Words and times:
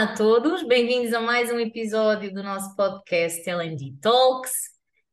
Olá 0.00 0.12
a 0.12 0.16
todos, 0.16 0.62
bem-vindos 0.62 1.12
a 1.12 1.20
mais 1.20 1.52
um 1.52 1.60
episódio 1.60 2.32
do 2.32 2.42
nosso 2.42 2.74
podcast 2.74 3.46
LND 3.46 3.98
Talks. 4.00 4.50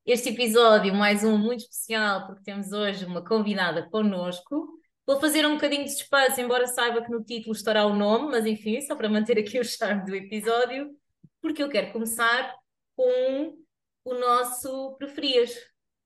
Este 0.06 0.30
episódio, 0.30 0.96
mais 0.96 1.26
um 1.26 1.38
muito 1.38 1.60
especial, 1.60 2.26
porque 2.26 2.44
temos 2.44 2.72
hoje 2.72 3.04
uma 3.04 3.22
convidada 3.22 3.86
connosco. 3.90 4.80
Vou 5.06 5.20
fazer 5.20 5.46
um 5.46 5.56
bocadinho 5.56 5.84
de 5.84 5.92
suspense, 5.92 6.40
embora 6.40 6.66
saiba 6.68 7.04
que 7.04 7.12
no 7.12 7.22
título 7.22 7.54
estará 7.54 7.86
o 7.86 7.98
nome, 7.98 8.32
mas 8.32 8.46
enfim, 8.46 8.80
só 8.80 8.96
para 8.96 9.10
manter 9.10 9.38
aqui 9.38 9.60
o 9.60 9.66
charme 9.66 10.06
do 10.06 10.16
episódio, 10.16 10.96
porque 11.42 11.62
eu 11.62 11.68
quero 11.68 11.92
começar 11.92 12.56
com 12.96 13.58
o 14.06 14.14
nosso 14.14 14.96
preferias. 14.96 15.54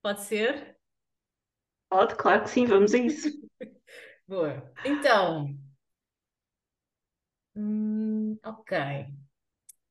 Pode 0.02 0.22
ser? 0.22 0.76
Pode, 1.88 2.16
claro 2.16 2.42
que 2.42 2.50
sim, 2.50 2.66
vamos 2.66 2.92
a 2.92 2.98
isso. 2.98 3.28
Boa. 4.26 4.68
Então, 4.84 5.56
hum, 7.54 8.21
ok. 8.44 9.06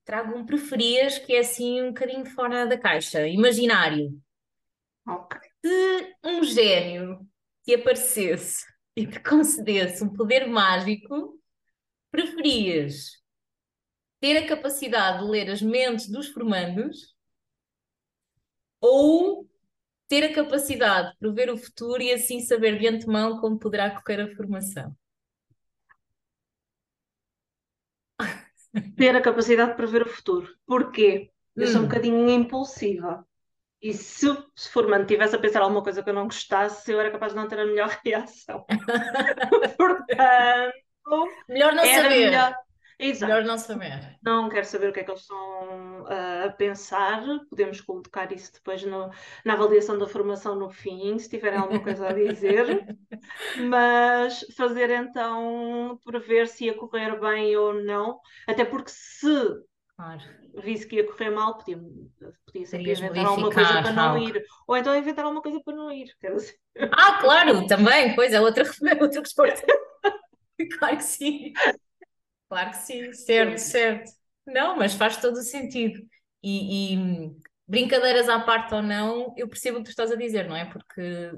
Trago 0.03 0.37
um 0.37 0.45
preferias 0.45 1.17
que 1.19 1.33
é 1.33 1.39
assim 1.39 1.81
um 1.81 1.87
bocadinho 1.89 2.25
fora 2.25 2.65
da 2.65 2.77
caixa, 2.77 3.27
imaginário. 3.27 4.19
Ok. 5.07 5.39
Se 5.63 6.15
um 6.23 6.43
gênio 6.43 7.27
te 7.63 7.75
aparecesse 7.75 8.65
e 8.95 9.05
te 9.05 9.19
concedesse 9.19 10.03
um 10.03 10.11
poder 10.11 10.47
mágico, 10.47 11.39
preferias 12.11 13.21
ter 14.19 14.37
a 14.37 14.47
capacidade 14.47 15.23
de 15.23 15.31
ler 15.31 15.49
as 15.49 15.61
mentes 15.61 16.07
dos 16.07 16.27
formandos 16.27 17.15
ou 18.79 19.49
ter 20.07 20.25
a 20.25 20.33
capacidade 20.33 21.11
de 21.11 21.17
prever 21.17 21.49
o 21.49 21.57
futuro 21.57 22.01
e 22.01 22.11
assim 22.11 22.41
saber 22.41 22.77
de 22.77 22.87
antemão 22.87 23.39
como 23.39 23.57
poderá 23.57 23.89
correr 23.89 24.21
a 24.21 24.35
formação? 24.35 24.95
Ter 28.95 29.15
a 29.15 29.21
capacidade 29.21 29.71
de 29.71 29.77
prever 29.77 30.03
o 30.03 30.09
futuro. 30.09 30.47
Porquê? 30.65 31.31
Eu 31.57 31.67
sou 31.67 31.81
um 31.81 31.83
Hum. 31.83 31.87
bocadinho 31.87 32.29
impulsiva. 32.29 33.25
E 33.81 33.93
se, 33.93 34.27
se 34.55 34.69
for 34.71 34.87
mantivesse 34.89 35.35
a 35.35 35.39
pensar 35.39 35.61
alguma 35.61 35.83
coisa 35.83 36.03
que 36.03 36.09
eu 36.09 36.13
não 36.13 36.25
gostasse, 36.25 36.91
eu 36.91 36.99
era 36.99 37.11
capaz 37.11 37.33
de 37.33 37.39
não 37.39 37.47
ter 37.47 37.59
a 37.59 37.65
melhor 37.65 37.89
reação. 38.05 38.65
Portanto, 39.77 40.73
Melhor 41.47 41.73
não 41.75 41.85
saber. 41.85 42.17
melhor. 42.17 42.55
Exato. 43.01 43.31
Melhor 43.33 43.45
não 43.45 43.57
saber. 43.57 44.19
Não 44.23 44.47
quero 44.49 44.65
saber 44.65 44.89
o 44.89 44.93
que 44.93 44.99
é 44.99 45.03
que 45.03 45.09
eles 45.11 45.21
estão 45.21 46.05
ah, 46.07 46.45
a 46.45 46.51
pensar. 46.51 47.23
Podemos 47.49 47.81
colocar 47.81 48.31
isso 48.31 48.53
depois 48.53 48.83
no- 48.83 49.09
na 49.43 49.53
avaliação 49.53 49.97
da 49.97 50.07
formação 50.07 50.55
no 50.55 50.69
fim, 50.69 51.17
se 51.17 51.29
tiverem 51.29 51.57
alguma 51.59 51.81
coisa 51.81 52.07
a 52.09 52.13
dizer. 52.13 52.65
Mas 53.69 54.45
fazer 54.55 54.89
então 54.91 55.99
prever 56.05 56.47
se 56.47 56.65
ia 56.65 56.73
correr 56.73 57.19
bem 57.19 57.55
ou 57.57 57.73
não, 57.73 58.19
até 58.47 58.63
porque 58.63 58.91
se 58.91 59.27
Claro. 59.95 60.21
visse 60.63 60.87
que 60.87 60.97
ia 60.97 61.05
correr 61.05 61.29
mal, 61.31 61.57
podia, 61.57 61.77
podia 62.45 62.65
sempre 62.65 62.91
Terias 62.91 62.99
inventar 62.99 63.25
alguma 63.25 63.51
coisa 63.53 63.81
para 63.81 63.91
não 63.91 64.03
algo. 64.13 64.27
ir. 64.29 64.43
Ou 64.67 64.77
então 64.77 64.95
inventar 64.95 65.25
alguma 65.25 65.41
coisa 65.41 65.61
para 65.63 65.75
não 65.75 65.91
ir. 65.91 66.15
Ah, 66.93 67.19
claro, 67.21 67.67
também, 67.67 68.15
pois 68.15 68.33
é 68.33 68.41
outra, 68.41 68.63
outra 69.01 69.19
resposta. 69.21 69.65
Claro 70.79 70.97
que 70.97 71.03
sim. 71.03 71.53
Claro 72.51 72.71
que 72.71 72.77
sim, 72.79 73.13
certo, 73.13 73.59
certo. 73.59 74.11
Não, 74.45 74.75
mas 74.75 74.93
faz 74.93 75.15
todo 75.15 75.37
o 75.37 75.41
sentido. 75.41 76.05
E, 76.43 76.95
e, 76.95 77.35
brincadeiras 77.65 78.27
à 78.27 78.41
parte 78.41 78.73
ou 78.73 78.81
não, 78.81 79.33
eu 79.37 79.47
percebo 79.47 79.77
o 79.77 79.79
que 79.79 79.85
tu 79.85 79.91
estás 79.91 80.11
a 80.11 80.17
dizer, 80.17 80.49
não 80.49 80.55
é? 80.57 80.65
Porque 80.65 81.31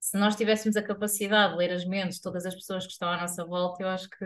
se 0.00 0.16
nós 0.16 0.34
tivéssemos 0.34 0.78
a 0.78 0.82
capacidade 0.82 1.52
de 1.52 1.58
ler 1.58 1.72
as 1.72 1.84
mentes 1.84 2.16
de 2.16 2.22
todas 2.22 2.46
as 2.46 2.54
pessoas 2.54 2.86
que 2.86 2.92
estão 2.92 3.10
à 3.10 3.20
nossa 3.20 3.44
volta, 3.44 3.82
eu 3.82 3.88
acho 3.90 4.08
que 4.08 4.24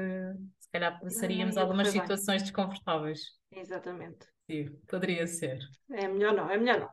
se 0.61 0.71
calhar 0.71 1.01
passaríamos 1.01 1.57
ia 1.57 1.63
algumas 1.63 1.93
bem. 1.93 2.01
situações 2.01 2.45
desconfortáveis. 2.45 3.33
Exatamente. 3.51 4.25
Sim, 4.49 4.67
poderia 4.87 5.27
ser. 5.27 5.59
É 5.91 6.07
melhor 6.07 6.33
não, 6.33 6.49
é 6.49 6.57
melhor 6.57 6.79
não. 6.79 6.91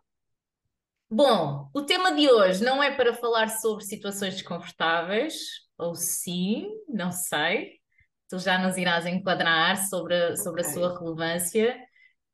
Bom, 1.11 1.69
o 1.75 1.83
tema 1.83 2.11
de 2.15 2.27
hoje 2.27 2.63
não 2.63 2.81
é 2.81 2.89
para 2.95 3.13
falar 3.13 3.49
sobre 3.49 3.83
situações 3.83 4.33
desconfortáveis, 4.33 5.35
ou 5.77 5.93
sim, 5.93 6.67
não 6.89 7.11
sei. 7.11 7.84
Tu 8.35 8.39
já 8.39 8.57
nos 8.57 8.75
irás 8.75 9.05
enquadrar 9.05 9.77
sobre, 9.87 10.13
a- 10.15 10.35
sobre 10.35 10.61
a 10.61 10.65
Ok. 10.65 10.73
sua 10.73 10.99
relevância 10.99 11.73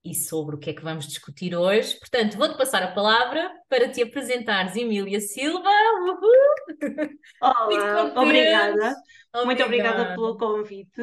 e 0.03 0.15
sobre 0.15 0.55
o 0.55 0.57
que 0.59 0.71
é 0.71 0.73
que 0.73 0.81
vamos 0.83 1.05
discutir 1.07 1.55
hoje. 1.55 1.95
Portanto, 1.99 2.37
vou-te 2.39 2.57
passar 2.57 2.81
a 2.81 2.91
palavra 2.91 3.51
para 3.69 3.87
te 3.87 4.01
apresentares, 4.01 4.75
Emília 4.75 5.19
Silva. 5.19 5.69
Uhul! 5.69 7.05
Olá, 7.39 7.53
contente. 8.09 8.17
obrigada. 8.19 8.95
Muito 9.45 9.63
obrigada 9.63 9.95
Obrigada. 10.01 10.15
pelo 10.15 10.37
convite. 10.37 11.01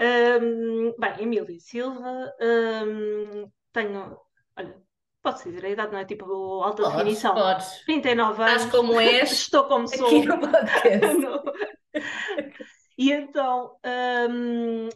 Hum, 0.00 0.92
bem, 0.98 1.14
Emília 1.20 1.60
Silva, 1.60 2.32
hum, 2.40 3.48
tenho, 3.72 4.18
olha, 4.58 4.74
posso 5.22 5.44
dizer 5.48 5.64
a 5.64 5.68
idade, 5.70 5.92
não 5.92 6.00
é 6.00 6.04
tipo 6.04 6.24
alta 6.60 6.82
Podes, 6.82 6.96
definição, 6.98 7.34
podes. 7.34 7.84
39 7.86 8.42
Estás 8.42 8.62
anos, 8.62 8.74
como 8.74 9.00
és 9.00 9.30
estou 9.30 9.64
como 9.68 9.86
sou. 9.86 10.06
aqui 10.08 10.26
no 10.26 10.40
podcast. 10.40 11.24
E 12.96 13.12
então, 13.12 13.76
hum, 14.30 14.88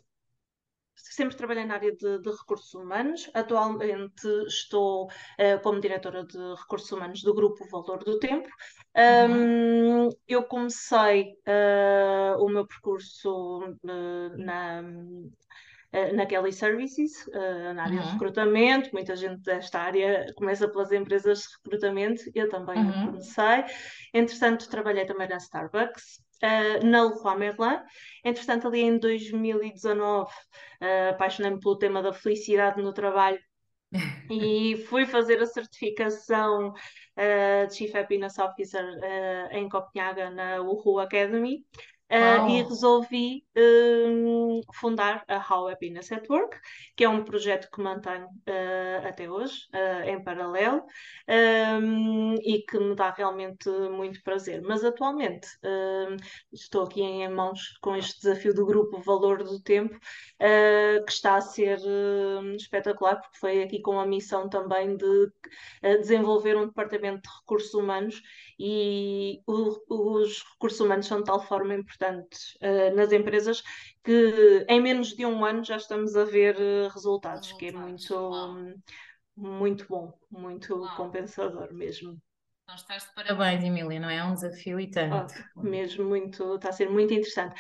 sempre 0.95 1.37
trabalhei 1.37 1.65
na 1.65 1.75
área 1.75 1.95
de, 1.95 2.19
de 2.21 2.31
recursos 2.31 2.75
humanos. 2.75 3.31
Atualmente 3.35 4.27
estou 4.47 5.09
eh, 5.39 5.59
como 5.59 5.81
diretora 5.81 6.25
de 6.25 6.39
recursos 6.57 6.91
humanos 6.93 7.23
do 7.23 7.35
Grupo 7.35 7.65
Valor 7.71 8.03
do 8.05 8.19
Tempo. 8.19 8.49
Uhum. 9.07 9.49
Hum, 9.97 10.09
eu 10.27 10.45
comecei 10.45 11.35
eh, 11.47 12.35
o 12.39 12.49
meu 12.49 12.67
percurso 12.67 13.63
eh, 13.89 14.37
na, 14.37 14.83
na 16.15 16.27
Kelly 16.27 16.53
Services, 16.53 17.27
na 17.75 17.85
área 17.85 18.01
de 18.03 18.07
Uhum. 18.07 18.11
recrutamento. 18.11 18.91
Muita 18.93 19.17
gente 19.17 19.43
desta 19.43 19.81
área 19.81 20.27
começa 20.37 20.69
pelas 20.69 20.93
empresas 20.93 21.41
de 21.41 21.49
recrutamento, 21.65 22.23
eu 22.35 22.49
também 22.49 22.85
Uhum. 22.85 23.03
comecei. 23.03 23.65
Entretanto, 24.13 24.69
trabalhei 24.69 25.07
também 25.07 25.29
na 25.29 25.37
Starbucks, 25.39 26.23
eh, 26.41 26.81
na 26.85 27.05
Leroy 27.05 27.37
Merlin. 27.37 27.81
Entretanto, 28.25 28.69
ali 28.69 28.81
em 28.81 28.99
2019, 28.99 30.31
eh, 30.81 31.11
apaixonei-me 31.11 31.61
pelo 31.61 31.79
tema 31.79 32.03
da 32.03 32.13
felicidade 32.13 32.83
no 32.83 32.93
trabalho 32.93 33.39
e 34.31 34.77
fui 34.89 35.07
fazer 35.07 35.41
a 35.43 35.47
certificação 35.47 36.73
eh, 37.17 37.67
de 37.67 37.75
Chief 37.75 37.95
Happiness 37.95 38.39
Officer 38.39 38.85
eh, 39.03 39.49
em 39.59 39.69
Copenhaga 39.69 40.31
na 40.31 40.61
Uhu 40.61 40.99
Academy. 40.99 41.65
Eh, 42.09 42.49
e 42.49 42.63
resolvi 42.63 43.45
hum, 43.57 44.61
fundar 44.75 45.25
a 45.29 45.37
How 45.37 45.69
Happiness 45.69 46.11
at 46.13 46.29
Work, 46.29 46.59
que 46.97 47.05
é 47.05 47.09
um 47.09 47.25
projeto 47.25 47.69
que 47.71 47.81
mantenho 47.83 48.29
eh, 48.47 49.03
até 49.05 49.31
hoje, 49.31 49.67
eh, 49.73 50.11
em 50.13 50.23
paralelo, 50.23 50.85
hum, 51.29 52.35
e 52.43 52.63
que 52.63 52.79
me 52.79 52.95
dá 52.95 53.11
realmente 53.11 53.69
muito 53.71 54.23
prazer. 54.23 54.63
Mas 54.63 54.85
atualmente 54.85 55.49
hum, 55.65 56.17
estou 56.53 56.85
aqui 56.85 57.03
em 57.03 57.29
mãos 57.29 57.79
com 57.81 57.97
este 57.97 58.23
desafio 58.23 58.55
do 58.55 58.67
grupo 58.67 59.01
Valor 59.03 59.43
do 59.45 59.61
Tempo, 59.61 59.95
uh, 59.97 61.05
que 61.05 61.13
está 61.13 61.37
a 61.37 61.41
ser 61.41 61.79
uh, 61.79 62.55
espetacular, 62.57 63.21
porque 63.21 63.39
foi 63.39 63.63
aqui 63.63 63.81
com 63.81 63.99
a 63.99 64.07
missão 64.07 64.49
também 64.49 64.97
de 64.97 65.05
uh, 65.05 65.31
desenvolver 66.01 66.57
um 66.57 66.67
departamento 66.67 67.23
de 67.23 67.37
recursos 67.41 67.75
humanos 67.75 68.23
e 68.59 69.41
o, 69.47 69.79
os 69.89 70.43
recursos 70.53 70.81
humanos 70.81 71.07
são 71.07 71.19
de 71.19 71.25
tal 71.25 71.41
forma 71.41 71.75
importantes 71.75 72.57
uh, 72.57 72.95
nas 72.97 73.13
empresas 73.13 73.63
que 74.03 74.67
em 74.69 74.81
menos 74.81 75.15
de 75.15 75.25
um 75.25 75.45
ano 75.45 75.63
já 75.65 75.77
estamos 75.77 76.17
a 76.17 76.25
ver 76.25 76.57
uh, 76.57 76.89
resultados, 76.93 77.53
que 77.53 77.67
é 77.67 77.71
Resultados. 77.71 78.09
muito, 78.09 78.15
Uau. 78.15 78.57
muito 79.37 79.87
bom, 79.89 80.13
muito 80.31 80.77
Uau. 80.77 80.97
compensador 80.97 81.73
mesmo. 81.73 82.21
Então 82.65 82.75
estás 82.75 83.05
de 83.05 83.15
parabéns, 83.15 83.65
Emília, 83.65 84.01
não 84.01 84.11
é? 84.11 84.17
É 84.17 84.25
um 84.25 84.35
desafio 84.35 84.79
e 84.79 84.91
tanto. 84.91 85.35
Oh, 85.57 85.63
mesmo 85.63 86.05
muito, 86.05 86.57
está 86.57 86.69
a 86.69 86.73
ser 86.73 86.91
muito 86.91 87.15
interessante. 87.15 87.59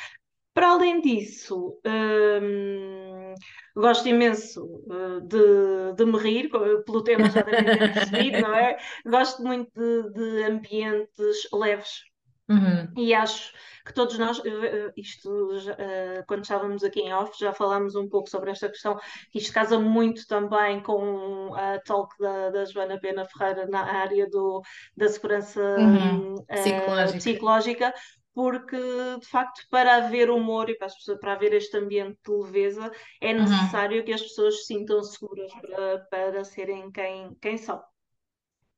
Para 0.52 0.72
além 0.72 1.00
disso, 1.00 1.80
hum, 1.86 3.07
gosto 3.80 4.08
imenso 4.08 4.64
uh, 4.64 5.20
de, 5.22 5.94
de 5.96 6.04
me 6.04 6.18
rir, 6.18 6.50
pelo 6.84 7.02
tema 7.02 7.30
já 7.30 7.42
devem 7.42 7.70
ter 7.70 7.84
percebido, 7.86 8.40
não 8.40 8.54
é? 8.54 8.78
Gosto 9.06 9.42
muito 9.42 9.70
de, 9.74 10.12
de 10.12 10.44
ambientes 10.44 11.48
leves 11.52 12.06
Uhum. 12.50 12.88
e 12.96 13.12
acho 13.12 13.52
que 13.84 13.92
todos 13.92 14.18
nós, 14.18 14.38
uh, 14.38 14.42
uh, 14.42 14.92
isto, 14.96 15.50
quando 16.26 16.42
estávamos 16.42 16.82
aqui 16.82 17.00
em 17.00 17.12
off, 17.12 17.32
já 17.38 17.52
falámos 17.52 17.94
um 17.94 18.08
pouco 18.08 18.28
sobre 18.28 18.50
esta 18.50 18.68
questão, 18.68 18.98
que 19.30 19.38
isto 19.38 19.52
casa 19.52 19.78
muito 19.78 20.26
também 20.26 20.82
com 20.82 21.54
a 21.54 21.78
talk 21.80 22.14
da, 22.18 22.50
da 22.50 22.64
Joana 22.64 22.98
Pena 23.00 23.24
Ferreira 23.26 23.66
na 23.66 23.82
área 23.84 24.28
do, 24.28 24.62
da 24.96 25.08
segurança 25.08 25.60
Uhum. 25.78 26.34
hum, 26.34 26.34
uh, 26.36 26.44
Psicológica. 26.54 27.18
psicológica, 27.18 27.94
porque 28.38 28.76
de 29.20 29.26
facto 29.26 29.60
para 29.70 29.96
haver 29.96 30.30
humor 30.30 30.70
e 30.70 30.76
para, 30.78 30.86
as 30.86 30.94
pessoas, 30.96 31.18
para 31.20 31.32
haver 31.34 31.52
este 31.54 31.76
ambiente 31.76 32.18
de 32.24 32.30
leveza 32.32 32.92
é 33.20 33.32
Uhum. 33.38 33.48
necessário 33.48 34.04
que 34.04 34.12
as 34.12 34.22
pessoas 34.22 34.60
se 34.60 34.66
sintam 34.66 35.02
seguras 35.02 35.52
para, 35.60 35.98
para 36.10 36.44
serem 36.44 36.90
quem, 36.92 37.34
quem 37.42 37.58
são. 37.58 37.82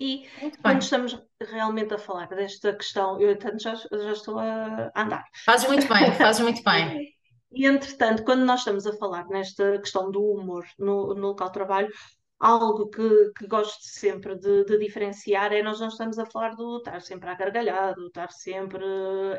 E 0.00 0.26
Muito 0.36 0.60
quando 0.62 0.82
bem. 0.82 0.82
estamos 0.82 1.12
realmente 1.42 1.94
a 1.94 1.98
falar 1.98 2.28
desta 2.28 2.74
questão, 2.74 3.20
eu 3.20 3.38
tanto 3.38 3.62
já, 3.62 3.74
já 3.76 4.12
estou 4.12 4.38
a 4.38 4.90
andar. 4.96 5.24
Fazes 5.44 5.68
muito 5.68 5.86
bem, 5.88 6.14
fazes 6.14 6.40
muito 6.42 6.62
bem. 6.62 6.96
E, 7.52 7.66
entretanto, 7.66 8.24
quando 8.24 8.44
nós 8.44 8.60
estamos 8.60 8.86
a 8.86 8.96
falar 8.96 9.26
nesta 9.28 9.78
questão 9.80 10.10
do 10.10 10.22
humor 10.22 10.64
no, 10.78 11.14
no 11.14 11.28
local 11.28 11.48
de 11.48 11.54
trabalho, 11.54 11.92
algo 12.40 12.88
que, 12.88 13.32
que 13.36 13.46
gosto 13.46 13.82
sempre 13.82 14.34
de, 14.34 14.64
de, 14.64 14.78
diferenciar 14.78 15.52
é 15.52 15.62
nós 15.62 15.78
não 15.78 15.88
estamos 15.88 16.18
a 16.18 16.24
falar 16.24 16.56
do 16.56 16.78
estar 16.78 17.00
sempre 17.02 17.28
a 17.28 17.34
gargalhar, 17.34 17.94
do 17.94 18.06
estar 18.06 18.30
sempre 18.30 18.82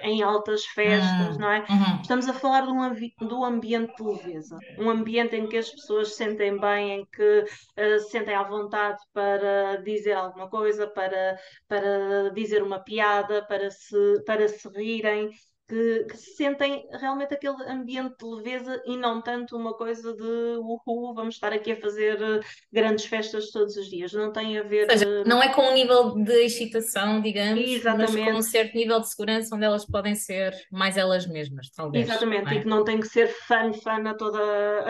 em 0.04 0.22
altas 0.22 0.64
festas, 0.66 1.36
Hum, 1.36 1.40
não 1.40 1.52
é? 1.52 1.60
uhum. 1.62 2.02
Estamos 2.02 2.30
a 2.30 2.34
falar 2.34 2.62
de 2.62 2.72
um, 2.72 3.28
do 3.28 3.44
ambiente 3.44 3.96
de 3.96 4.04
leveza, 4.04 4.60
um 4.78 4.90
ambiente 4.90 5.36
em 5.36 5.48
que 5.48 5.58
as 5.58 5.70
pessoas 5.70 6.10
se 6.10 6.16
sentem 6.18 6.60
bem, 6.60 6.92
em 6.92 7.06
que 7.12 7.40
uh, 7.44 8.00
se 8.00 8.12
sentem 8.12 8.36
à 8.36 8.44
vontade 8.44 9.00
para 9.12 9.78
dizer 9.78 10.14
alguma 10.14 10.48
coisa, 10.48 10.88
para, 10.88 11.38
para 11.68 12.30
dizer 12.34 12.62
uma 12.62 12.80
piada, 12.80 13.44
para 13.48 13.72
se, 13.72 14.24
para 14.26 14.48
se 14.48 14.68
rirem 14.70 15.32
que, 15.68 16.04
que 16.06 16.18
sentem 16.18 16.88
realmente 16.92 17.34
aquele 17.34 17.64
ambiente 17.68 18.16
de 18.18 18.26
leveza 18.26 18.82
e 18.86 18.98
não 18.98 19.22
tanto 19.22 19.56
uma 19.56 19.74
coisa 19.76 20.14
de 20.16 20.58
uhul, 20.58 21.14
vamos 21.14 21.36
estar 21.36 21.54
aqui 21.54 21.72
a 21.72 21.80
fazer 21.80 22.22
eh, 22.22 22.40
grandes 22.72 23.06
festas 23.06 23.52
todos 23.52 23.76
os 23.78 23.90
dias. 23.90 24.12
Não 24.14 24.32
tem 24.32 24.58
a 24.58 24.64
ver. 24.64 24.90
Ou 24.90 24.98
seja, 24.98 25.06
eh, 25.06 25.24
não 25.26 25.42
é 25.42 25.54
com 25.54 25.62
um 25.62 25.74
nível 25.74 26.14
de 26.16 26.34
excitação, 26.46 27.22
digamos, 27.22 27.86
mas 27.96 28.16
com 28.16 28.32
um 28.34 28.42
Exatamente, 28.42 28.44
certo 28.44 28.76
nível 28.76 29.00
de 29.00 29.10
segurança 29.10 29.56
onde 29.56 29.66
elas 29.66 29.86
podem 29.86 30.16
ser 30.16 30.54
mais 30.72 30.98
elas 30.98 31.26
mesmas, 31.28 31.70
talvez, 31.72 32.10
exatamente, 32.10 32.54
e 32.54 32.58
é? 32.58 32.62
que 32.62 32.68
não 32.68 32.84
tem 32.84 33.00
que 33.00 33.08
ser 33.08 33.28
fã, 33.28 33.72
fã 33.74 34.04
a 34.10 34.14
toda, 34.14 34.40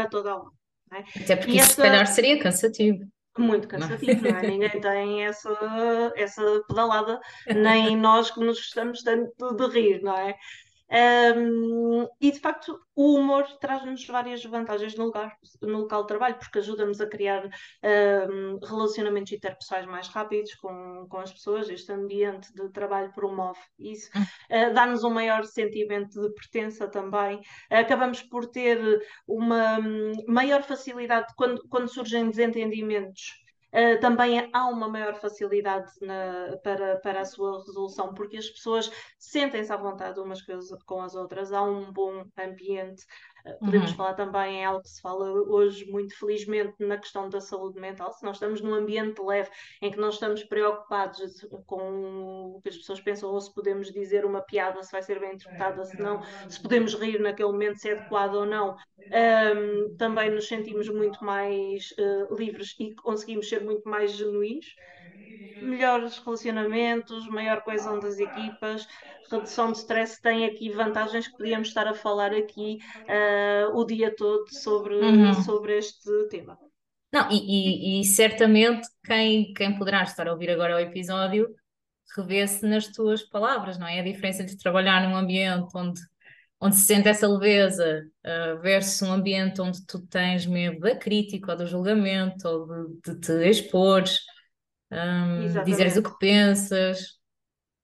a 0.01 0.07
toda 0.09 0.31
a 0.31 0.35
hora. 0.37 0.51
é? 0.93 1.03
Até 1.23 1.35
porque 1.35 1.57
E 1.57 1.57
isso 1.57 1.71
se 1.71 1.77
calhar 1.77 2.05
essa, 2.05 2.13
seria 2.13 2.39
cansativo, 2.39 3.05
muito 3.37 3.67
não 3.67 3.85
é? 3.85 3.89
cansativo, 3.89 4.23
não 4.23 4.37
é? 4.37 4.47
Ninguém 4.47 4.69
tem 4.81 5.25
essa, 5.25 6.13
essa 6.15 6.63
pedalada, 6.67 7.19
nem 7.47 7.95
nós 7.95 8.31
que 8.31 8.39
nos 8.39 8.57
gostamos 8.57 9.01
tanto 9.03 9.55
de 9.55 9.67
rir, 9.67 10.01
não 10.01 10.15
é? 10.15 10.35
Um, 10.91 12.05
e 12.19 12.31
de 12.31 12.39
facto, 12.39 12.77
o 12.95 13.15
humor 13.15 13.45
traz-nos 13.59 14.05
várias 14.05 14.43
vantagens 14.43 14.95
no, 14.95 15.05
lugar, 15.05 15.37
no 15.61 15.79
local 15.79 16.01
de 16.01 16.07
trabalho, 16.07 16.35
porque 16.35 16.59
ajuda-nos 16.59 16.99
a 16.99 17.07
criar 17.07 17.45
um, 17.45 18.59
relacionamentos 18.61 19.31
interpessoais 19.31 19.85
mais 19.85 20.07
rápidos 20.09 20.53
com, 20.55 21.07
com 21.09 21.17
as 21.17 21.31
pessoas. 21.31 21.69
Este 21.69 21.91
ambiente 21.93 22.53
de 22.53 22.69
trabalho 22.69 23.11
promove 23.13 23.59
isso, 23.79 24.09
uh, 24.17 24.73
dá-nos 24.73 25.03
um 25.03 25.09
maior 25.09 25.45
sentimento 25.45 26.21
de 26.21 26.33
pertença 26.33 26.87
também. 26.87 27.39
acabamos 27.69 28.21
por 28.23 28.47
ter 28.47 29.01
uma 29.27 29.79
um, 29.79 30.11
maior 30.27 30.61
facilidade 30.63 31.33
quando, 31.37 31.61
quando 31.69 31.87
surgem 31.87 32.29
desentendimentos. 32.29 33.40
Uh, 33.73 33.99
também 34.01 34.49
há 34.53 34.67
uma 34.67 34.89
maior 34.89 35.15
facilidade 35.15 35.89
na, 36.01 36.57
para, 36.63 36.97
para 36.97 37.21
a 37.21 37.25
sua 37.25 37.57
resolução, 37.59 38.13
porque 38.13 38.37
as 38.37 38.49
pessoas 38.49 38.91
sentem-se 39.17 39.71
à 39.71 39.77
vontade 39.77 40.19
umas 40.19 40.41
com 40.85 41.01
as 41.01 41.15
outras, 41.15 41.53
há 41.53 41.61
um 41.61 41.91
bom 41.91 42.25
ambiente. 42.37 43.05
Podemos 43.63 43.91
Uhum. 43.91 43.95
falar 43.95 44.13
também 44.15 44.57
em 44.57 44.65
algo 44.65 44.81
que 44.83 44.89
se 44.89 45.01
fala 45.01 45.31
hoje, 45.31 45.85
muito 45.85 46.15
felizmente, 46.17 46.75
na 46.79 46.97
questão 46.97 47.29
da 47.29 47.41
saúde 47.41 47.79
mental. 47.79 48.11
Se 48.13 48.23
nós 48.23 48.35
estamos 48.37 48.61
num 48.61 48.73
ambiente 48.73 49.21
leve, 49.21 49.49
em 49.81 49.91
que 49.91 49.97
não 49.97 50.09
estamos 50.09 50.43
preocupados 50.43 51.45
com 51.65 52.55
o 52.55 52.61
que 52.61 52.69
as 52.69 52.77
pessoas 52.77 53.01
pensam, 53.01 53.29
ou 53.31 53.39
se 53.41 53.53
podemos 53.53 53.91
dizer 53.91 54.25
uma 54.25 54.41
piada, 54.41 54.81
se 54.83 54.91
vai 54.91 55.01
ser 55.03 55.19
bem 55.19 55.33
interpretada, 55.33 55.83
se 55.85 55.99
não, 56.01 56.19
se 56.49 56.61
podemos 56.61 56.93
rir 56.95 57.19
naquele 57.19 57.51
momento, 57.51 57.77
se 57.79 57.89
é 57.89 57.93
adequado 57.93 58.35
ou 58.35 58.45
não, 58.45 58.75
um, 59.13 59.95
também 59.97 60.29
nos 60.31 60.47
sentimos 60.47 60.87
muito 60.89 61.23
mais 61.23 61.91
uh, 61.99 62.33
livres 62.35 62.75
e 62.79 62.93
conseguimos 62.95 63.49
ser 63.49 63.61
muito 63.63 63.87
mais 63.89 64.11
genuínos. 64.13 64.65
Melhores 65.59 66.17
relacionamentos, 66.17 67.27
maior 67.27 67.61
coesão 67.61 67.99
das 67.99 68.17
equipas, 68.17 68.87
redução 69.29 69.71
de 69.71 69.77
stress 69.77 70.19
tem 70.19 70.45
aqui 70.45 70.71
vantagens 70.71 71.27
que 71.27 71.37
podíamos 71.37 71.67
estar 71.67 71.87
a 71.87 71.93
falar 71.93 72.33
aqui 72.33 72.79
uh, 73.07 73.77
o 73.77 73.85
dia 73.85 74.13
todo 74.15 74.45
sobre, 74.51 74.95
Uhum. 74.95 75.33
sobre 75.33 75.77
este 75.77 76.09
tema. 76.29 76.57
Não, 77.13 77.29
e, 77.29 77.99
e, 77.99 78.01
e 78.01 78.05
certamente 78.05 78.87
quem, 79.05 79.53
quem 79.53 79.77
poderá 79.77 80.01
estar 80.03 80.27
a 80.27 80.31
ouvir 80.31 80.49
agora 80.49 80.77
o 80.77 80.79
episódio 80.79 81.47
revê-se 82.17 82.65
nas 82.65 82.87
tuas 82.87 83.23
palavras, 83.23 83.77
não 83.77 83.87
é? 83.87 83.99
A 83.99 84.03
diferença 84.03 84.41
entre 84.43 84.57
trabalhar 84.57 85.07
num 85.07 85.15
ambiente 85.15 85.67
onde, 85.75 86.01
onde 86.59 86.75
se 86.75 86.85
sente 86.85 87.07
essa 87.07 87.27
leveza 87.27 88.03
uh, 88.25 88.59
versus 88.61 89.01
um 89.07 89.13
ambiente 89.13 89.61
onde 89.61 89.85
tu 89.85 90.05
tens 90.07 90.45
medo 90.45 90.79
da 90.79 90.95
crítica 90.95 91.51
ou 91.51 91.57
do 91.57 91.67
julgamento 91.67 92.47
ou 92.47 92.67
de, 93.01 93.13
de 93.13 93.19
te 93.19 93.49
expores, 93.49 94.19
um, 94.91 95.63
dizeres 95.63 95.97
o 95.97 96.03
que 96.03 96.17
pensas, 96.19 97.21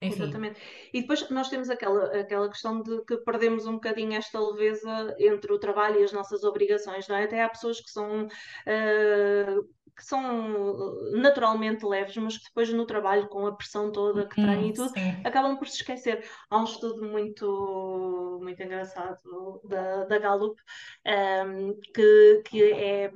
enfim. 0.00 0.22
Exatamente. 0.22 0.60
E 0.92 1.00
depois 1.00 1.28
nós 1.30 1.48
temos 1.48 1.68
aquela, 1.68 2.20
aquela 2.20 2.48
questão 2.48 2.80
de 2.82 3.04
que 3.04 3.16
perdemos 3.18 3.66
um 3.66 3.74
bocadinho 3.74 4.16
esta 4.16 4.38
leveza 4.40 5.16
entre 5.18 5.52
o 5.52 5.58
trabalho 5.58 6.00
e 6.00 6.04
as 6.04 6.12
nossas 6.12 6.44
obrigações, 6.44 7.08
não 7.08 7.16
é? 7.16 7.24
Até 7.24 7.42
há 7.42 7.48
pessoas 7.48 7.80
que 7.80 7.90
são. 7.90 8.26
Uh, 8.26 9.78
que 9.96 10.04
são 10.04 11.10
naturalmente 11.14 11.84
leves, 11.84 12.16
mas 12.18 12.38
que 12.38 12.44
depois 12.44 12.72
no 12.72 12.86
trabalho, 12.86 13.26
com 13.26 13.44
a 13.48 13.56
pressão 13.56 13.90
toda 13.90 14.28
que 14.28 14.36
têm 14.36 14.46
hum, 14.46 14.66
e 14.68 14.72
tudo, 14.72 14.90
sim. 14.90 15.20
acabam 15.24 15.56
por 15.56 15.66
se 15.66 15.78
esquecer. 15.78 16.24
Há 16.48 16.60
um 16.60 16.62
estudo 16.62 17.04
muito, 17.04 18.38
muito 18.40 18.62
engraçado 18.62 19.18
da, 19.64 20.04
da 20.04 20.18
Gallup 20.20 20.56
um, 21.04 21.80
que, 21.92 22.42
que 22.46 22.62
é, 22.62 23.10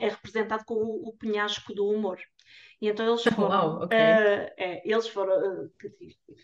é 0.00 0.08
representado 0.10 0.64
com 0.66 0.74
o, 0.74 1.08
o 1.08 1.16
penhasco 1.16 1.74
do 1.74 1.88
humor. 1.88 2.18
E 2.80 2.88
então 2.88 3.06
eles 3.06 3.22
foram, 3.34 3.48
Uau, 3.48 3.82
okay. 3.84 3.98
uh, 3.98 4.52
é, 4.56 4.82
eles 4.84 5.08
foram, 5.08 5.64
uh, 5.64 5.70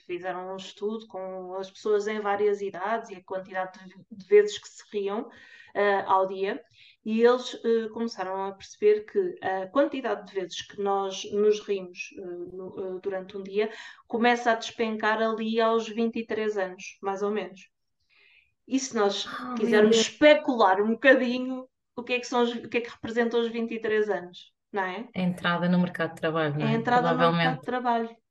fizeram 0.07 0.53
um 0.53 0.57
estudo 0.57 1.07
com 1.07 1.55
as 1.55 1.71
pessoas 1.71 2.07
em 2.09 2.21
várias 2.21 2.61
idades 2.61 3.11
e 3.11 3.15
a 3.15 3.25
quantidade 3.25 3.79
de, 3.85 3.95
de 4.11 4.27
vezes 4.27 4.59
que 4.59 4.69
se 4.69 4.83
riam 4.93 5.23
uh, 5.23 6.05
ao 6.07 6.27
dia, 6.27 6.63
e 7.05 7.23
eles 7.23 7.55
começaram 7.93 8.47
a 8.47 8.53
perceber 8.53 9.05
que 9.05 9.39
a 9.43 9.67
quantidade 9.67 10.27
de 10.27 10.35
vezes 10.35 10.63
que 10.63 10.81
nós 10.81 11.23
nos 11.33 11.61
rimos 11.61 11.99
no, 12.17 12.99
durante 12.99 13.37
um 13.37 13.43
dia 13.43 13.71
começa 14.09 14.53
a 14.53 14.55
despencar 14.55 15.21
ali 15.21 15.61
aos 15.61 15.87
23 15.87 16.57
anos, 16.57 16.99
mais 17.03 17.23
ou 17.23 17.31
menos. 17.31 17.69
E 18.67 18.79
se 18.79 18.97
nós 18.97 19.27
Oh, 19.27 19.55
quisermos 19.55 19.97
especular 19.97 20.81
um 20.81 20.93
bocadinho, 20.93 21.69
o 21.95 22.03
que 22.03 22.15
é 22.15 22.21
que, 22.21 22.27
são 22.27 22.43
os, 22.43 22.55
o 22.55 22.69
que, 22.69 22.79
é 22.79 22.81
que 22.81 22.91
representam 22.91 23.41
os 23.41 23.49
23 23.49 24.09
anos? 24.09 24.55
Não 24.75 24.83
é? 24.83 25.09
A 25.15 25.21
entrada 25.21 25.69
no 25.69 25.79
mercado 25.79 26.11
de 26.15 26.21
trabalho, 26.21 26.59
não 26.59 26.67
é? 26.67 26.73
É 26.73 26.75
a 26.75 26.79
entrada 26.79 27.15
no 27.15 27.33
mercado 27.33 27.61
de 27.61 27.63
trabalho. 27.63 28.24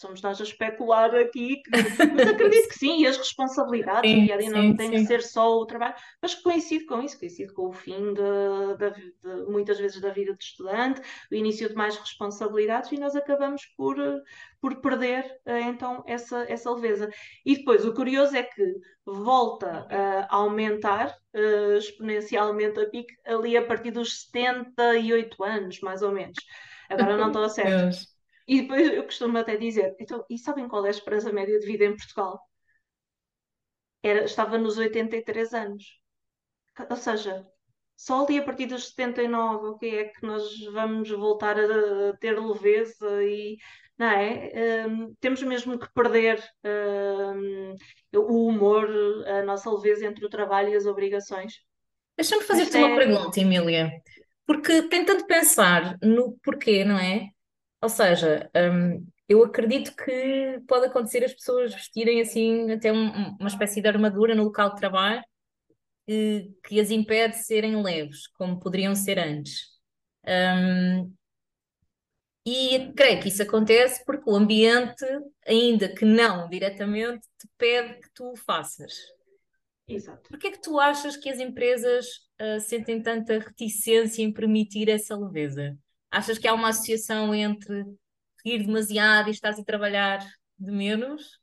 Somos 0.00 0.22
nós 0.22 0.40
a 0.40 0.44
especular 0.44 1.14
aqui, 1.14 1.60
que... 1.62 1.70
mas 1.70 2.26
acredito 2.26 2.68
que 2.70 2.78
sim, 2.78 3.02
e 3.02 3.06
as 3.06 3.18
responsabilidades 3.18 4.10
sim, 4.10 4.48
não 4.48 4.74
tem 4.74 4.90
que 4.92 5.04
ser 5.04 5.22
só 5.22 5.58
o 5.58 5.66
trabalho, 5.66 5.94
mas 6.22 6.34
coincide 6.34 6.86
com 6.86 7.02
isso, 7.02 7.18
coincide 7.18 7.52
com 7.52 7.68
o 7.68 7.72
fim 7.72 8.14
de, 8.14 8.78
de, 8.78 9.12
de, 9.22 9.50
muitas 9.50 9.78
vezes 9.78 10.00
da 10.00 10.08
vida 10.08 10.34
de 10.34 10.42
estudante, 10.42 11.02
o 11.30 11.34
início 11.34 11.68
de 11.68 11.74
mais 11.74 11.98
responsabilidades, 11.98 12.90
e 12.92 12.98
nós 12.98 13.14
acabamos 13.14 13.66
por, 13.76 13.94
por 14.58 14.80
perder 14.80 15.38
então 15.46 16.02
essa, 16.06 16.46
essa 16.48 16.70
leveza. 16.70 17.10
E 17.44 17.58
depois 17.58 17.84
o 17.84 17.92
curioso 17.92 18.34
é 18.34 18.42
que 18.42 18.64
volta 19.04 19.86
a 19.90 20.34
aumentar 20.34 21.14
uh, 21.34 21.76
exponencialmente 21.76 22.80
a 22.80 22.88
pique 22.88 23.14
ali 23.26 23.54
a 23.54 23.66
partir 23.66 23.90
dos 23.90 24.22
78 24.22 25.44
anos, 25.44 25.78
mais 25.80 26.00
ou 26.00 26.10
menos. 26.10 26.38
Agora 26.88 27.18
não 27.18 27.26
estou 27.26 27.44
a 27.44 27.48
certo. 27.50 28.09
E 28.50 28.62
depois 28.62 28.92
eu 28.92 29.04
costumo 29.04 29.38
até 29.38 29.56
dizer, 29.56 29.94
então, 30.00 30.24
e 30.28 30.36
sabem 30.36 30.66
qual 30.66 30.84
é 30.84 30.88
a 30.88 30.90
esperança 30.90 31.32
média 31.32 31.56
de 31.60 31.64
vida 31.64 31.84
em 31.84 31.96
Portugal? 31.96 32.40
Era, 34.02 34.24
estava 34.24 34.58
nos 34.58 34.76
83 34.76 35.54
anos. 35.54 35.84
Ou 36.90 36.96
seja, 36.96 37.46
só 37.96 38.24
ali 38.26 38.38
a 38.38 38.42
partir 38.42 38.66
dos 38.66 38.88
79, 38.88 39.66
o 39.68 39.78
que 39.78 39.86
é 39.86 40.04
que 40.06 40.26
nós 40.26 40.42
vamos 40.72 41.08
voltar 41.10 41.56
a, 41.60 42.16
ter 42.16 42.36
leveza 42.40 43.22
e 43.22 43.56
não 43.96 44.08
é? 44.08 44.86
Um, 44.88 45.14
temos 45.20 45.40
mesmo 45.44 45.78
que 45.78 45.92
perder 45.92 46.42
um, 46.64 47.76
o 48.18 48.48
humor, 48.48 48.88
a 49.28 49.44
nossa 49.44 49.70
leveza 49.70 50.06
entre 50.06 50.26
o 50.26 50.30
trabalho 50.30 50.70
e 50.70 50.74
as 50.74 50.86
obrigações. 50.86 51.60
Deixa-me 52.16 52.42
fazer-te 52.42 52.76
uma 52.78 52.88
é... 52.88 52.96
pergunta, 52.96 53.38
Emília, 53.38 53.92
porque 54.44 54.82
tentando 54.88 55.24
pensar 55.24 55.96
no 56.02 56.36
porquê, 56.42 56.84
não 56.84 56.98
é? 56.98 57.30
Ou 57.82 57.88
seja, 57.88 58.50
um, 58.54 59.06
eu 59.28 59.42
acredito 59.44 59.94
que 59.94 60.60
pode 60.66 60.86
acontecer 60.86 61.24
as 61.24 61.32
pessoas 61.32 61.72
vestirem 61.72 62.20
assim 62.20 62.70
até 62.72 62.92
um, 62.92 63.36
uma 63.38 63.48
espécie 63.48 63.80
de 63.80 63.88
armadura 63.88 64.34
no 64.34 64.44
local 64.44 64.70
de 64.70 64.76
trabalho 64.76 65.22
que, 66.06 66.52
que 66.64 66.80
as 66.80 66.90
impede 66.90 67.36
de 67.36 67.44
serem 67.44 67.82
leves, 67.82 68.26
como 68.28 68.58
poderiam 68.58 68.94
ser 68.94 69.18
antes. 69.18 69.68
Um, 70.26 71.14
e 72.44 72.92
creio 72.96 73.20
que 73.22 73.28
isso 73.28 73.42
acontece 73.42 74.04
porque 74.04 74.28
o 74.28 74.34
ambiente, 74.34 75.04
ainda 75.46 75.94
que 75.94 76.04
não 76.04 76.48
diretamente, 76.48 77.26
te 77.38 77.48
pede 77.56 78.00
que 78.00 78.10
tu 78.12 78.32
o 78.32 78.36
faças. 78.36 78.92
Exato. 79.86 80.28
Porquê 80.28 80.48
é 80.48 80.50
que 80.50 80.60
tu 80.60 80.78
achas 80.78 81.16
que 81.16 81.28
as 81.28 81.38
empresas 81.38 82.06
uh, 82.40 82.60
sentem 82.60 83.02
tanta 83.02 83.38
reticência 83.38 84.22
em 84.22 84.32
permitir 84.32 84.88
essa 84.88 85.16
leveza? 85.16 85.78
Achas 86.10 86.38
que 86.38 86.48
há 86.48 86.54
uma 86.54 86.68
associação 86.68 87.34
entre 87.34 87.84
rir 88.44 88.66
demasiado 88.66 89.28
e 89.28 89.32
estás 89.32 89.58
a 89.58 89.64
trabalhar 89.64 90.18
de 90.58 90.70
menos? 90.70 91.40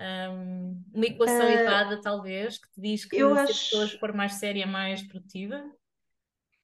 um, 0.00 0.82
uma 0.92 1.06
equação 1.06 1.46
uh, 1.46 1.50
errada, 1.50 2.00
talvez, 2.00 2.58
que 2.58 2.70
te 2.72 2.80
diz 2.80 3.04
que 3.04 3.16
se 3.16 3.22
acho... 3.22 3.42
a 3.42 3.46
pessoa 3.46 3.88
for 3.98 4.12
mais 4.12 4.34
séria, 4.34 4.66
mais 4.66 5.02
produtiva? 5.02 5.62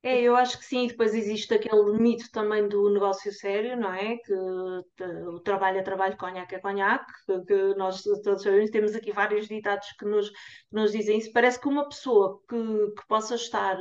É, 0.04 0.20
eu 0.20 0.34
acho 0.34 0.58
que 0.58 0.64
sim. 0.64 0.86
Depois 0.88 1.14
existe 1.14 1.54
aquele 1.54 1.92
mito 1.98 2.30
também 2.32 2.66
do 2.68 2.90
negócio 2.92 3.32
sério, 3.32 3.76
não 3.76 3.92
é? 3.94 4.16
Que 4.16 4.34
o 4.34 5.40
trabalho 5.40 5.78
é 5.78 5.82
trabalho, 5.82 6.16
conhaque 6.16 6.56
é 6.56 6.58
conhaque, 6.58 7.12
que 7.46 7.74
nós 7.76 8.02
todos 8.02 8.42
sabemos. 8.42 8.70
Temos 8.70 8.94
aqui 8.96 9.12
vários 9.12 9.46
ditados 9.46 9.86
que 9.92 10.04
nos, 10.04 10.30
nos 10.72 10.90
dizem 10.90 11.18
isso. 11.18 11.32
Parece 11.32 11.60
que 11.60 11.68
uma 11.68 11.88
pessoa 11.88 12.40
que, 12.48 12.56
que 12.56 13.06
possa 13.06 13.36
estar 13.36 13.78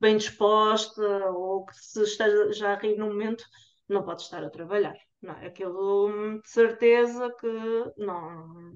bem 0.00 0.16
disposta 0.16 1.02
ou 1.30 1.64
que 1.64 1.74
se 1.76 2.02
esteja 2.02 2.70
a 2.70 2.74
rir 2.76 2.96
no 2.96 3.06
momento 3.06 3.44
não 3.88 4.02
pode 4.04 4.22
estar 4.22 4.42
a 4.42 4.50
trabalhar. 4.50 4.96
Não 5.22 5.34
é? 5.34 5.46
Aquilo 5.46 6.40
de 6.42 6.50
certeza 6.50 7.32
que 7.38 7.46
não, 7.96 8.74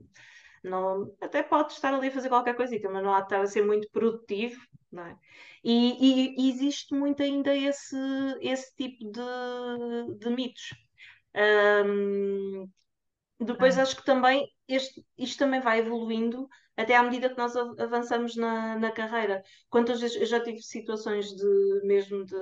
não. 0.63 1.17
Até 1.21 1.43
pode 1.43 1.73
estar 1.73 1.93
ali 1.93 2.09
a 2.09 2.13
fazer 2.13 2.29
qualquer 2.29 2.55
coisita, 2.55 2.89
mas 2.89 3.03
não 3.03 3.13
há 3.15 3.21
de 3.21 3.27
estar 3.27 3.41
a 3.41 3.47
ser 3.47 3.65
muito 3.65 3.89
produtivo 3.91 4.61
é? 5.03 5.19
E, 5.63 6.37
e, 6.39 6.51
existe 6.51 6.95
muito 6.95 7.23
ainda 7.23 7.57
esse, 7.57 7.97
esse 8.41 8.75
tipo 8.77 9.11
de, 9.11 10.19
de 10.19 10.31
mitos. 10.31 10.75
Um, 11.87 12.69
depois 13.41 13.79
ah. 13.79 13.83
acho 13.83 13.97
que 13.97 14.05
também 14.05 14.49
este, 14.69 15.05
isto 15.19 15.39
também 15.39 15.61
vai 15.61 15.81
evoluindo 15.81 16.49
até 16.77 16.97
à 16.97 17.03
medida 17.03 17.29
que 17.29 17.39
nós 17.39 17.55
avançamos 17.57 18.37
na, 18.37 18.79
na 18.79 18.91
carreira. 18.91 19.43
Quantas 19.71 20.01
vezes 20.01 20.17
eu 20.17 20.27
já 20.27 20.41
tive 20.43 20.61
situações 20.61 21.35
de 21.35 21.81
mesmo 21.85 22.25
de 22.25 22.35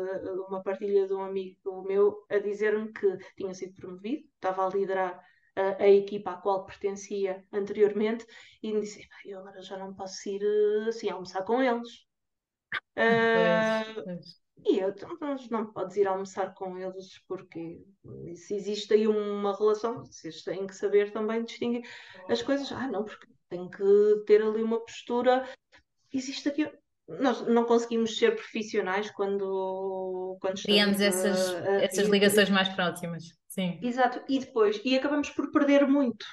uma 0.49 0.63
partilha 0.63 1.07
de 1.07 1.13
um 1.13 1.23
amigo 1.23 1.83
meu 1.87 2.25
a 2.31 2.39
dizer-me 2.39 2.93
que 2.93 3.19
tinha 3.37 3.53
sido 3.55 3.75
promovido, 3.75 4.25
estava 4.35 4.67
a 4.67 4.71
liderar 4.71 5.23
a, 5.55 5.83
a, 5.83 5.89
equipa 5.89 6.33
à 6.33 6.37
qual 6.37 6.65
pertencia 6.65 7.45
anteriormente 7.53 8.27
e 8.63 8.73
me 8.73 8.81
disse, 8.81 9.07
eu 9.27 9.41
agora 9.41 9.61
já 9.63 9.77
não 9.77 9.95
posso 9.95 10.29
ir 10.29 10.43
assim 10.89 11.11
almoçar 11.11 11.45
com 11.45 11.63
eles. 11.63 12.07
Uh, 12.97 14.21
e 14.65 14.79
eu, 14.79 14.91
então, 14.91 15.17
mas 15.21 15.49
não 15.49 15.73
podes 15.73 15.97
ir 15.97 16.07
almoçar 16.07 16.55
com 16.55 16.79
eles 16.79 17.21
porque 17.27 17.83
se 18.35 18.55
existe 18.55 18.95
aí 18.95 19.07
uma 19.09 19.57
relação, 19.57 20.05
vocês 20.05 20.43
têm 20.43 20.67
que 20.67 20.75
saber 20.75 21.13
também 21.13 21.45
distinguir 21.45 21.83
as 22.29 22.43
coisas. 22.43 22.71
Ah, 22.71 22.87
não, 22.87 23.05
porque 23.05 23.27
tem 23.49 23.69
que 23.69 24.25
ter 24.27 24.43
ali 24.43 24.63
uma 24.63 24.81
postura. 24.81 25.49
Existe 26.13 26.49
aqui. 26.49 26.71
Nós 27.09 27.47
não 27.47 27.65
conseguimos 27.65 28.17
ser 28.17 28.37
profissionais 28.37 29.11
quando, 29.11 30.39
quando 30.41 30.63
Criamos 30.63 31.01
essas, 31.01 31.55
a, 31.55 31.59
a, 31.59 31.83
essas 31.83 32.09
ligações 32.09 32.49
mais 32.49 32.69
próximas. 32.69 33.25
Sim. 33.49 33.79
Exato, 33.83 34.23
e 34.29 34.39
depois, 34.39 34.81
e 34.85 34.97
acabamos 34.97 35.29
por 35.29 35.51
perder 35.51 35.87
muito 35.87 36.25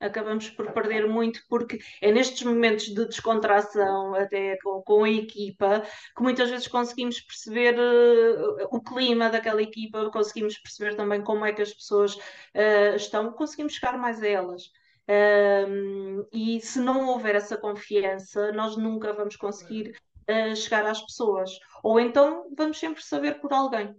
acabamos 0.00 0.48
por 0.50 0.72
perder 0.72 1.06
muito, 1.06 1.40
porque 1.48 1.78
é 2.00 2.10
nestes 2.10 2.42
momentos 2.42 2.86
de 2.86 3.06
descontração, 3.06 4.14
até 4.14 4.56
com, 4.62 4.82
com 4.82 5.04
a 5.04 5.10
equipa, 5.10 5.82
que 6.16 6.22
muitas 6.22 6.50
vezes 6.50 6.66
conseguimos 6.66 7.20
perceber 7.20 7.78
uh, 7.78 8.66
o 8.70 8.80
clima 8.82 9.28
daquela 9.28 9.62
equipa, 9.62 10.10
conseguimos 10.10 10.58
perceber 10.58 10.96
também 10.96 11.22
como 11.22 11.44
é 11.44 11.52
que 11.52 11.62
as 11.62 11.72
pessoas 11.72 12.14
uh, 12.16 12.96
estão, 12.96 13.32
conseguimos 13.32 13.74
chegar 13.74 13.98
mais 13.98 14.22
a 14.22 14.26
elas. 14.26 14.70
Um, 15.08 16.24
e 16.32 16.60
se 16.60 16.78
não 16.78 17.08
houver 17.08 17.34
essa 17.34 17.56
confiança, 17.56 18.52
nós 18.52 18.76
nunca 18.76 19.12
vamos 19.12 19.34
conseguir 19.36 19.92
uh, 20.28 20.54
chegar 20.54 20.86
às 20.86 21.02
pessoas. 21.02 21.58
Ou 21.82 21.98
então 21.98 22.46
vamos 22.56 22.78
sempre 22.78 23.02
saber 23.02 23.40
por 23.40 23.52
alguém. 23.52 23.94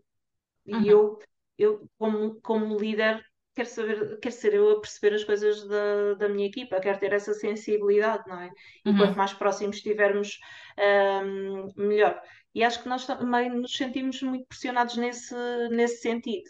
E 0.66 0.74
uhum. 0.74 0.86
eu, 0.86 1.20
eu 1.58 1.90
como, 1.98 2.40
como 2.42 2.78
líder, 2.78 3.22
quero 3.56 3.68
saber, 3.68 4.20
quero 4.20 4.36
ser 4.36 4.54
eu 4.54 4.72
a 4.72 4.82
perceber 4.82 5.16
as 5.16 5.24
coisas 5.24 5.68
da, 5.68 6.14
da 6.16 6.30
minha 6.30 6.48
equipa, 6.48 6.80
quero 6.80 7.00
ter 7.00 7.14
essa 7.14 7.34
sensibilidade, 7.34 8.24
não 8.28 8.40
é? 8.40 8.50
E 8.86 8.90
uhum. 8.90 8.98
quanto 8.98 9.18
mais 9.18 9.34
próximos 9.34 9.78
estivermos, 9.78 10.40
um, 11.26 11.68
melhor. 11.76 12.22
E 12.54 12.64
acho 12.64 12.82
que 12.82 12.90
nós 12.90 13.06
também 13.06 13.50
nos 13.50 13.74
sentimos 13.74 14.22
muito 14.22 14.46
pressionados 14.48 14.98
nesse, 14.98 15.36
nesse 15.70 16.02
sentido. 16.02 16.50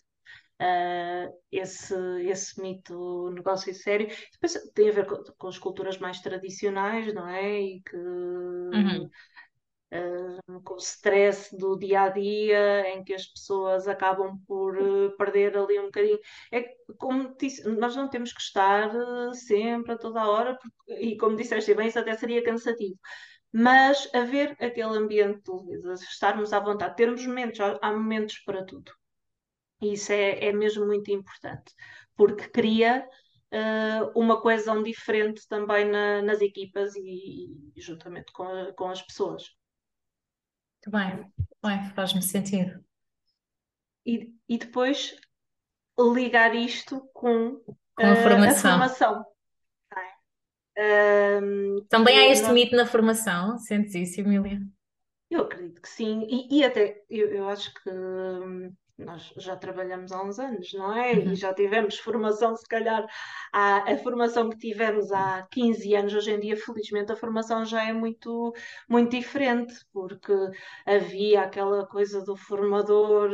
Uh, 0.62 1.34
esse, 1.51 1.96
esse 2.27 2.62
mito 2.62 3.31
negócio 3.31 3.74
sério. 3.74 4.08
Depois 4.31 4.53
tem 4.75 4.89
a 4.89 4.91
ver 4.91 5.08
com, 5.08 5.24
com 5.36 5.48
as 5.48 5.58
culturas 5.58 5.98
mais 5.98 6.20
tradicionais, 6.20 7.12
não 7.15 7.27
é? 7.27 7.62
E 7.62 7.81
que 7.81 7.96
uhum 7.98 9.10
com 10.64 10.76
o 10.76 10.78
stress 10.78 11.56
do 11.56 11.78
dia 11.78 12.04
a 12.04 12.10
dia, 12.10 12.90
em 12.90 13.04
que 13.04 13.14
as 13.14 13.26
pessoas 13.26 13.88
acabam 13.88 14.40
por 14.48 14.78
uh, 14.78 15.16
perder 15.18 15.58
ali 15.58 15.80
um 15.80 15.86
bocadinho. 15.86 16.20
É 16.52 16.64
como 16.98 17.36
disse, 17.38 17.68
nós 17.68 17.96
não 17.96 18.08
temos 18.10 18.32
que 18.32 18.42
estar 18.42 18.96
uh, 18.96 19.34
sempre, 19.34 19.94
a 19.94 19.98
toda 19.98 20.22
a 20.22 20.30
hora, 20.30 20.58
porque, 20.58 20.94
e 20.94 21.18
como 21.18 21.36
disseste 21.36 21.74
bem, 21.74 21.88
isso 21.88 22.00
até 22.00 22.16
seria 22.16 22.44
cansativo. 22.44 22.98
Mas 23.52 24.10
haver 24.14 24.52
aquele 24.62 24.98
ambiente 24.98 25.42
de 25.44 25.94
estarmos 25.94 26.54
à 26.54 26.60
vontade, 26.60 26.96
termos 26.96 27.26
momentos, 27.26 27.60
há 27.60 27.92
momentos 27.92 28.40
para 28.40 28.66
tudo. 28.66 28.92
Isso 29.82 30.14
é, 30.14 30.46
é 30.46 30.54
mesmo 30.54 30.86
muito 30.86 31.12
importante, 31.12 31.74
porque 32.16 32.48
cria 32.50 33.06
uh, 33.52 34.20
uma 34.20 34.42
coesão 34.42 34.82
diferente 34.82 35.46
também 35.50 35.86
na, 35.86 36.22
nas 36.22 36.40
equipas 36.40 36.96
e, 36.96 37.72
e 37.76 37.82
juntamente 37.82 38.32
com, 38.32 38.44
a, 38.44 38.74
com 38.74 38.88
as 38.88 39.02
pessoas. 39.02 39.44
Muito 40.84 40.90
bem, 40.90 41.32
bem, 41.64 41.90
faz-me 41.92 42.24
sentido. 42.24 42.84
E, 44.04 44.34
e 44.50 44.58
depois 44.58 45.16
ligar 46.00 46.56
isto 46.56 47.08
com, 47.14 47.62
com 47.96 48.06
a, 48.06 48.16
formação. 48.16 48.72
a 48.72 48.90
formação. 48.90 49.26
Um, 50.76 51.86
Também 51.88 52.18
há 52.18 52.28
este 52.30 52.50
mito 52.52 52.76
na 52.76 52.88
formação, 52.88 53.60
sentes 53.60 53.94
isso, 53.94 54.22
Emília? 54.22 54.60
Eu 55.30 55.42
acredito 55.42 55.82
que 55.82 55.90
sim, 55.90 56.26
e, 56.28 56.60
e 56.60 56.64
até 56.64 57.04
eu, 57.08 57.30
eu 57.30 57.48
acho 57.48 57.72
que 57.74 57.90
hum, 57.90 58.74
nós 59.05 59.34
já 59.38 59.55
trabalhamos 59.55 60.12
há 60.12 60.24
uns 60.24 60.39
anos, 60.39 60.74
não 60.74 60.96
é? 60.96 61.13
Uhum. 61.13 61.31
E 61.31 61.36
já 61.36 61.53
tivemos 61.53 61.98
formação, 61.98 62.55
se 62.55 62.67
calhar, 62.67 63.05
a, 63.51 63.91
a 63.91 63.98
formação 63.98 64.50
que 64.50 64.58
tivemos 64.58 65.12
há 65.12 65.48
15 65.51 65.96
anos, 65.96 66.13
hoje 66.13 66.31
em 66.31 66.39
dia, 66.39 66.58
felizmente, 66.58 67.12
a 67.12 67.15
formação 67.15 67.65
já 67.65 67.88
é 67.88 67.93
muito, 67.93 68.53
muito 68.88 69.12
diferente, 69.12 69.74
porque 69.91 70.34
havia 70.86 71.41
aquela 71.41 71.86
coisa 71.86 72.24
do 72.24 72.36
formador 72.36 73.29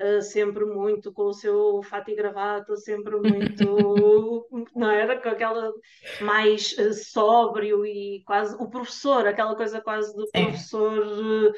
uh, 0.00 0.22
sempre 0.22 0.64
muito 0.64 1.12
com 1.12 1.24
o 1.24 1.34
seu 1.34 1.82
fato 1.82 2.10
e 2.10 2.14
gravata, 2.14 2.76
sempre 2.76 3.16
muito, 3.16 4.48
não 4.74 4.90
era? 4.90 5.20
Com 5.20 5.28
aquela 5.28 5.72
mais 6.20 6.72
uh, 6.78 6.92
sóbrio 6.92 7.84
e 7.86 8.22
quase 8.26 8.54
o 8.56 8.68
professor, 8.68 9.26
aquela 9.26 9.56
coisa 9.56 9.80
quase 9.80 10.14
do 10.16 10.28
professor. 10.30 10.98
Uh, 10.98 11.52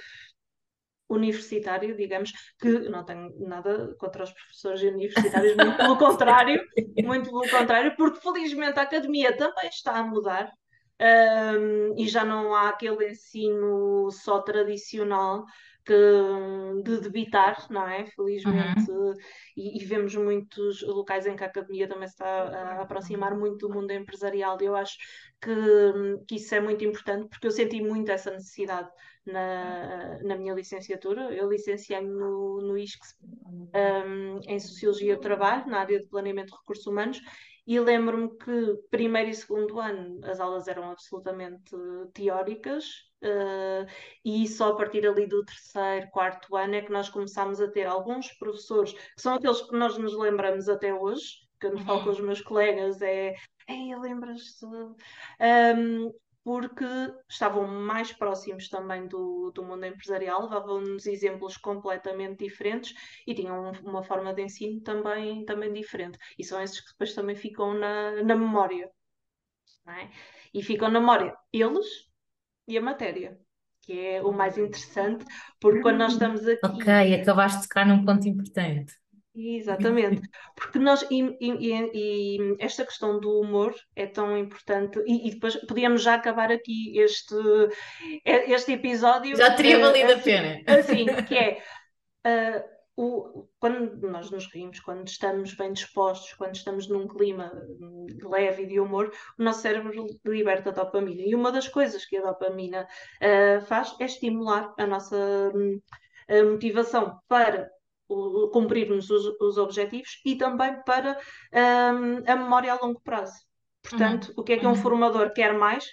universitário, 1.09 1.97
digamos, 1.97 2.33
que 2.59 2.71
não 2.89 3.05
tenho 3.05 3.33
nada 3.47 3.95
contra 3.99 4.25
os 4.25 4.33
professores 4.33 4.83
universitários, 4.83 5.57
muito 5.57 5.77
pelo 5.77 5.99
contrário, 5.99 6.63
muito 7.05 7.31
pelo 7.31 7.49
contrário, 7.49 7.95
porque 7.97 8.21
felizmente 8.21 8.79
a 8.79 8.83
academia 8.83 9.37
também 9.37 9.69
está 9.69 9.99
a 9.99 10.03
mudar. 10.03 10.51
Um, 11.01 11.99
e 11.99 12.07
já 12.07 12.25
não 12.25 12.55
há 12.55 12.69
aquele 12.69 13.11
ensino 13.11 14.09
só 14.13 14.41
tradicional 14.41 15.45
que, 15.85 16.83
de 16.83 17.01
debitar, 17.01 17.67
não 17.71 17.87
é? 17.87 18.07
Felizmente, 18.07 18.91
uhum. 18.91 19.15
e, 19.57 19.83
e, 19.83 19.85
vemos 19.85 20.15
muitos 20.15 20.83
locais 20.83 21.27
em 21.27 21.37
que 21.37 21.45
a 21.45 21.47
academia 21.47 21.87
também 21.87 22.09
se 22.09 22.15
está 22.15 22.27
a 22.27 22.83
aproximar 22.83 23.37
muito 23.37 23.69
do 23.69 23.75
mundo 23.75 23.91
empresarial. 23.91 24.57
E 24.61 24.65
eu 24.65 24.75
acho 24.75 24.97
que, 25.41 25.55
que 26.27 26.37
isso 26.37 26.55
é 26.55 26.61
muito 26.61 26.85
importante 26.85 27.29
porque 27.29 27.47
eu 27.47 27.51
senti 27.51 27.83
muito 27.83 28.11
essa 28.11 28.31
necessidade 28.31 28.89
na, 29.27 30.19
na 30.23 30.37
minha 30.37 30.55
licenciatura. 30.55 31.33
Eu 31.35 31.51
licenciei-me 31.51 32.09
no, 32.09 32.61
no 32.63 32.79
ISCS 32.79 33.17
um, 33.47 34.41
em 34.49 34.59
Sociologia 34.59 35.17
do 35.17 35.21
Trabalho, 35.21 35.67
na 35.67 35.81
área 35.81 36.01
de 36.01 36.07
Planeamento 36.07 36.53
de 36.53 36.59
Recursos 36.59 36.87
Humanos, 36.87 37.21
e 37.67 37.81
lembro-me 37.81 38.29
que 38.37 38.79
primeiro 38.91 39.31
e 39.31 39.35
segundo 39.35 39.81
ano 39.81 40.21
as 40.25 40.41
aulas 40.41 40.69
eram 40.69 40.91
absolutamente 40.91 41.75
teóricas, 42.13 42.85
uh, 43.23 43.87
e 44.25 44.47
só 44.47 44.71
a 44.71 44.77
partir 44.77 45.07
ali 45.07 45.27
do 45.27 45.45
terceiro, 45.45 46.11
quarto 46.11 46.57
ano 46.57 46.75
é 46.75 46.83
que 46.83 46.93
nós 46.93 47.09
começámos 47.09 47.61
a 47.61 47.71
ter 47.71 47.87
alguns 47.87 48.33
professores, 48.33 48.93
que 48.93 49.21
são 49.21 49.35
aqueles 49.35 49.63
que 49.63 49.77
nós 49.77 49.97
nos 49.99 50.17
lembramos 50.17 50.69
até 50.69 50.93
hoje, 50.93 51.45
que 51.59 51.67
eu 51.67 51.73
uhum. 51.73 51.85
falo 51.85 52.05
com 52.05 52.11
os 52.11 52.21
meus 52.21 52.41
colegas, 52.41 53.01
é 53.01 53.35
Ei, 53.67 53.97
lembras-te? 53.97 54.67
Um, 54.67 56.13
porque 56.45 56.85
estavam 57.29 57.67
mais 57.67 58.13
próximos 58.13 58.69
também 58.69 59.09
do, 59.09 59.51
do 59.53 59.65
mundo 59.65 59.87
empresarial, 59.87 60.43
levavam-nos 60.43 61.07
exemplos 61.07 61.57
completamente 61.57 62.45
diferentes 62.45 62.95
e 63.27 63.35
tinham 63.35 63.73
uma 63.83 64.03
forma 64.03 64.35
de 64.35 64.43
ensino 64.43 64.81
também, 64.83 65.45
também 65.47 65.73
diferente. 65.73 66.19
E 66.39 66.45
são 66.45 66.63
esses 66.63 66.81
que 66.81 66.91
depois 66.93 67.15
também 67.15 67.35
ficam 67.35 67.73
na, 67.73 68.23
na 68.23 68.37
memória. 68.37 68.91
É? 69.89 70.09
E 70.53 70.63
ficam 70.63 70.91
na 70.91 71.01
memória 71.01 71.35
eles 71.53 71.87
e 72.69 72.77
a 72.77 72.83
matéria, 72.83 73.39
que 73.83 73.99
é 73.99 74.23
o 74.23 74.33
mais 74.33 74.59
interessante, 74.59 75.25
porque 75.61 75.81
quando 75.81 75.99
nós 75.99 76.13
estamos 76.13 76.47
aqui. 76.47 76.61
Ok, 76.65 77.15
acabaste 77.21 77.63
de 77.63 77.69
tocar 77.69 77.87
num 77.87 78.05
ponto 78.05 78.29
importante. 78.29 78.95
Exatamente, 79.37 80.29
porque 80.55 80.79
nós 80.79 81.03
e, 81.11 81.21
e- 81.41 81.91
e 81.93 82.57
esta 82.61 82.85
questão 82.85 83.19
do 83.19 83.41
humor 83.41 83.75
é 83.97 84.07
tão 84.07 84.39
importante, 84.39 85.01
e, 85.07 85.27
e 85.29 85.31
depois 85.33 85.57
podíamos 85.67 86.03
já 86.05 86.15
acabar 86.15 86.53
aqui 86.53 86.97
este, 87.01 87.35
este 88.25 88.73
episódio 88.73 89.37
Já 89.37 89.51
teria 89.57 89.77
eh, 89.77 89.81
valido 89.81 90.13
a 90.13 90.15
assim, 90.15 90.23
pena. 90.25 90.63
assim, 90.67 91.07
que 91.27 91.35
é 91.37 91.63
eh, 92.25 92.65
o, 92.97 93.49
quando 93.59 94.09
nós 94.09 94.31
nos 94.31 94.47
rimos, 94.53 94.81
quando 94.81 95.07
estamos 95.09 95.55
bem 95.55 95.73
dispostos, 95.73 96.33
quando 96.35 96.55
estamos 96.55 96.89
num 96.89 97.09
clima 97.09 97.53
leve 98.23 98.63
e 98.65 98.67
de 98.67 98.81
humor, 98.81 99.13
o 99.39 99.43
nosso 99.43 99.63
cérebro 99.63 100.07
liberta 100.25 100.73
dopamina. 100.73 101.23
E 101.23 101.35
uma 101.35 101.51
das 101.53 101.69
coisas 101.69 102.05
que 102.05 102.17
a 102.17 102.23
dopamina 102.23 102.87
eh, 103.21 103.61
faz 103.63 103.95
é 104.01 104.05
estimular 104.05 104.73
a 104.79 104.87
nossa 104.87 105.17
hum, 105.55 105.81
a 106.29 106.43
motivação 106.45 107.19
para 107.29 107.71
o- 108.09 108.49
cumprirmos 108.51 109.11
os, 109.11 109.25
os 109.41 109.59
objetivos 109.59 110.21
e 110.25 110.37
também 110.37 110.83
para 110.85 111.19
hum, 111.53 112.23
a 112.27 112.37
memória 112.37 112.73
a 112.73 112.77
longo 112.85 113.01
prazo. 113.03 113.35
Portanto, 113.83 114.33
o 114.37 114.43
que 114.43 114.55
é 114.55 114.59
que 114.59 114.67
um 114.67 114.75
Uhum. 114.75 114.77
formador 114.77 115.33
quer 115.33 115.53
mais 115.55 115.85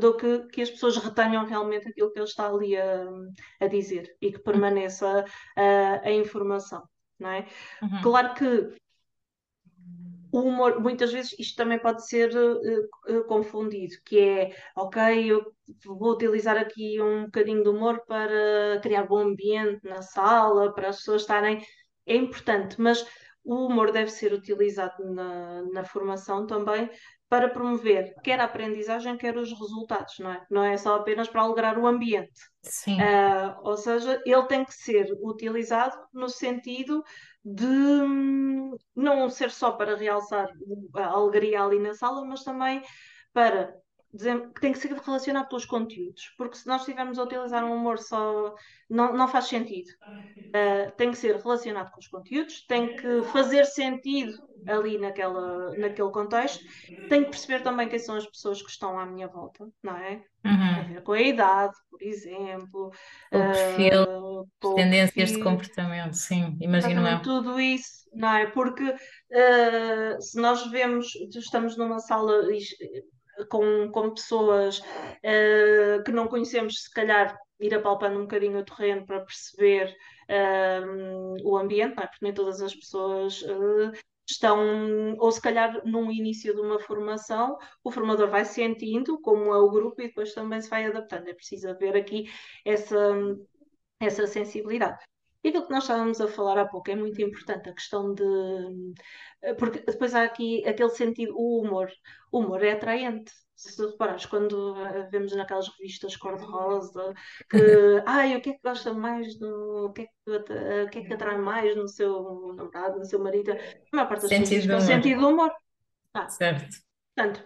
do 0.00 0.16
que 0.16 0.46
que 0.52 0.62
as 0.62 0.70
pessoas 0.70 0.96
retenham 0.96 1.44
realmente 1.46 1.88
aquilo 1.88 2.12
que 2.12 2.18
ele 2.18 2.26
está 2.28 2.48
ali 2.48 2.76
a, 2.76 3.04
a 3.60 3.66
dizer 3.66 4.16
e 4.20 4.30
que 4.32 4.38
permaneça 4.38 5.24
a, 5.56 6.00
a 6.08 6.12
informação, 6.12 6.82
não 7.18 7.30
é? 7.30 7.46
Uhum. 7.82 8.02
Claro 8.02 8.34
que 8.34 8.76
o 10.34 10.40
humor, 10.40 10.80
muitas 10.80 11.12
vezes 11.12 11.32
isto 11.38 11.56
também 11.56 11.78
pode 11.78 12.04
ser 12.08 12.34
eh, 12.34 13.14
eh, 13.14 13.22
confundido, 13.28 13.94
que 14.04 14.18
é, 14.18 14.56
ok, 14.76 15.30
eu 15.30 15.54
vou 15.84 16.10
utilizar 16.10 16.56
aqui 16.56 17.00
um 17.00 17.26
bocadinho 17.26 17.62
de 17.62 17.68
humor 17.68 18.02
para 18.04 18.80
criar 18.82 19.04
bom 19.06 19.18
ambiente 19.18 19.78
na 19.84 20.02
sala, 20.02 20.74
para 20.74 20.88
as 20.88 20.96
pessoas 20.96 21.22
estarem. 21.22 21.64
É 22.04 22.16
importante, 22.16 22.80
mas 22.80 23.06
o 23.44 23.66
humor 23.66 23.92
deve 23.92 24.10
ser 24.10 24.32
utilizado 24.32 25.04
na, 25.04 25.62
na 25.72 25.84
formação 25.84 26.46
também 26.48 26.90
para 27.28 27.48
promover 27.48 28.12
quer 28.24 28.40
a 28.40 28.44
aprendizagem, 28.44 29.16
quer 29.16 29.36
os 29.36 29.52
resultados, 29.52 30.18
não 30.18 30.32
é? 30.32 30.44
Não 30.50 30.64
é 30.64 30.76
só 30.76 30.96
apenas 30.96 31.28
para 31.28 31.42
alegrar 31.42 31.78
o 31.78 31.86
ambiente. 31.86 32.40
Sim. 32.62 33.00
Ah, 33.00 33.56
ou 33.62 33.76
seja, 33.76 34.20
ele 34.26 34.46
tem 34.46 34.64
que 34.64 34.74
ser 34.74 35.06
utilizado 35.22 35.96
no 36.12 36.28
sentido 36.28 37.04
de 37.44 37.66
hum, 37.66 38.76
não 38.96 39.28
ser 39.30 39.50
só 39.50 39.72
para 39.72 39.96
realçar 39.96 40.48
a 40.94 41.06
alegria 41.06 41.62
ali 41.62 41.78
na 41.78 41.94
sala, 41.94 42.24
mas 42.24 42.42
também 42.44 42.82
para 43.32 43.76
que 44.54 44.60
tem 44.60 44.72
que 44.72 44.78
ser 44.78 44.92
relacionado 44.92 45.48
com 45.48 45.56
os 45.56 45.64
conteúdos, 45.66 46.32
porque 46.38 46.56
se 46.56 46.66
nós 46.66 46.82
estivermos 46.82 47.18
a 47.18 47.24
utilizar 47.24 47.64
um 47.64 47.74
humor 47.74 47.98
só, 47.98 48.54
não, 48.88 49.12
não 49.14 49.28
faz 49.28 49.46
sentido. 49.46 49.90
Ah, 50.52 50.90
tem 50.92 51.10
que 51.10 51.18
ser 51.18 51.36
relacionado 51.36 51.90
com 51.90 52.00
os 52.00 52.08
conteúdos, 52.08 52.64
tem 52.66 52.94
que 52.94 53.22
fazer 53.24 53.64
sentido 53.66 54.32
ali 54.66 54.98
naquela, 54.98 55.76
naquele 55.76 56.10
contexto, 56.10 56.62
tem 57.08 57.24
que 57.24 57.30
perceber 57.30 57.62
também 57.62 57.88
quem 57.88 57.98
são 57.98 58.16
as 58.16 58.26
pessoas 58.26 58.62
que 58.62 58.70
estão 58.70 58.98
à 58.98 59.06
minha 59.06 59.28
volta, 59.28 59.68
não 59.82 59.96
é? 59.96 60.24
a 60.76 60.82
Uhum. 60.82 60.88
ver 60.94 61.02
com 61.02 61.12
a 61.12 61.20
idade, 61.20 61.74
por 61.90 62.02
exemplo, 62.02 62.90
O 63.30 63.46
perfil, 63.48 64.06
ah, 64.06 64.42
com 64.60 64.74
tendências 64.74 65.32
de 65.32 65.38
comportamento, 65.38 66.14
sim, 66.14 66.56
imagino 66.60 67.06
eu. 67.06 67.20
tudo 67.22 67.60
isso, 67.60 68.08
não 68.14 68.28
é? 68.34 68.46
Porque 68.50 68.82
ah, 69.32 70.20
se 70.20 70.40
nós 70.40 70.66
vemos, 70.70 71.06
estamos 71.34 71.76
numa 71.76 71.98
sala 72.00 72.42
com, 73.48 73.90
com 73.90 74.10
pessoas 74.10 74.82
ah, 75.24 76.02
que 76.04 76.12
não 76.12 76.28
conhecemos, 76.28 76.82
se 76.82 76.90
calhar 76.90 77.36
ir 77.60 77.74
apalpando 77.74 78.18
um 78.18 78.22
bocadinho 78.22 78.58
o 78.58 78.64
terreno 78.64 79.06
para 79.06 79.20
perceber 79.20 79.94
ah, 80.28 80.80
o 81.42 81.56
ambiente, 81.56 81.98
é? 82.00 82.06
Porque 82.06 82.24
nem 82.24 82.34
todas 82.34 82.60
as 82.60 82.74
pessoas 82.74 83.44
ah, 83.48 83.92
estão, 84.28 85.16
ou 85.18 85.30
se 85.30 85.40
calhar 85.40 85.82
num 85.84 86.10
início 86.10 86.54
de 86.54 86.60
uma 86.60 86.78
formação, 86.78 87.58
o 87.82 87.90
formador 87.90 88.30
vai 88.30 88.44
sentindo 88.44 89.20
como 89.20 89.52
é 89.52 89.58
o 89.58 89.70
grupo 89.70 90.00
e 90.02 90.08
depois 90.08 90.34
também 90.34 90.60
se 90.60 90.70
vai 90.70 90.86
adaptando. 90.86 91.28
É 91.28 91.34
preciso 91.34 91.68
haver 91.68 91.96
aqui 91.96 92.30
essa, 92.64 92.96
essa 94.00 94.26
sensibilidade. 94.26 94.98
E 95.44 95.48
aquilo 95.48 95.66
que 95.66 95.72
nós 95.72 95.84
estávamos 95.84 96.20
a 96.20 96.26
falar 96.26 96.58
há 96.58 96.66
pouco 96.66 96.90
é 96.90 96.96
muito 96.96 97.20
importante, 97.20 97.68
a 97.68 97.74
questão 97.74 98.14
de. 98.14 98.24
Porque 99.58 99.80
depois 99.80 100.14
há 100.14 100.24
aqui 100.24 100.66
aquele 100.66 100.88
sentido, 100.90 101.34
o 101.36 101.60
humor. 101.62 101.90
O 102.32 102.38
humor 102.40 102.62
é 102.64 102.72
atraente. 102.72 103.30
Se 103.54 103.76
tu 103.76 103.88
reparares, 103.90 104.26
quando 104.26 104.74
vemos 105.10 105.34
naquelas 105.36 105.68
revistas 105.68 106.16
cor-de-rosa, 106.16 107.12
que. 107.48 107.58
Ai, 108.06 108.36
o 108.36 108.40
que 108.40 108.50
é 108.50 108.52
que 108.54 108.60
gosta 108.64 108.92
mais 108.92 109.38
do. 109.38 109.86
O 109.86 109.92
que 109.92 110.02
é 110.02 110.06
que, 110.06 110.30
o 110.30 110.88
que 110.90 110.98
é 110.98 111.04
que 111.04 111.12
atrai 111.14 111.38
mais 111.38 111.76
no 111.76 111.86
seu 111.86 112.54
namorado, 112.56 112.98
no 112.98 113.04
seu 113.04 113.22
marido? 113.22 113.52
A 113.52 113.56
maior 113.96 114.08
parte 114.08 114.22
das 114.22 114.34
pessoas 114.34 114.48
Sentido 114.48 114.72
é 114.72 114.76
o 114.76 114.78
de 114.78 114.84
humor. 114.84 115.02
sentido 115.02 115.20
do 115.20 115.28
humor. 115.28 115.52
Ah, 116.14 116.28
Certo. 116.28 116.76
portanto, 117.14 117.44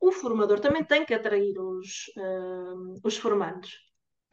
o 0.00 0.12
formador 0.12 0.60
também 0.60 0.84
tem 0.84 1.04
que 1.04 1.14
atrair 1.14 1.58
os, 1.58 2.06
hum, 2.16 2.94
os 3.04 3.16
formandos, 3.16 3.78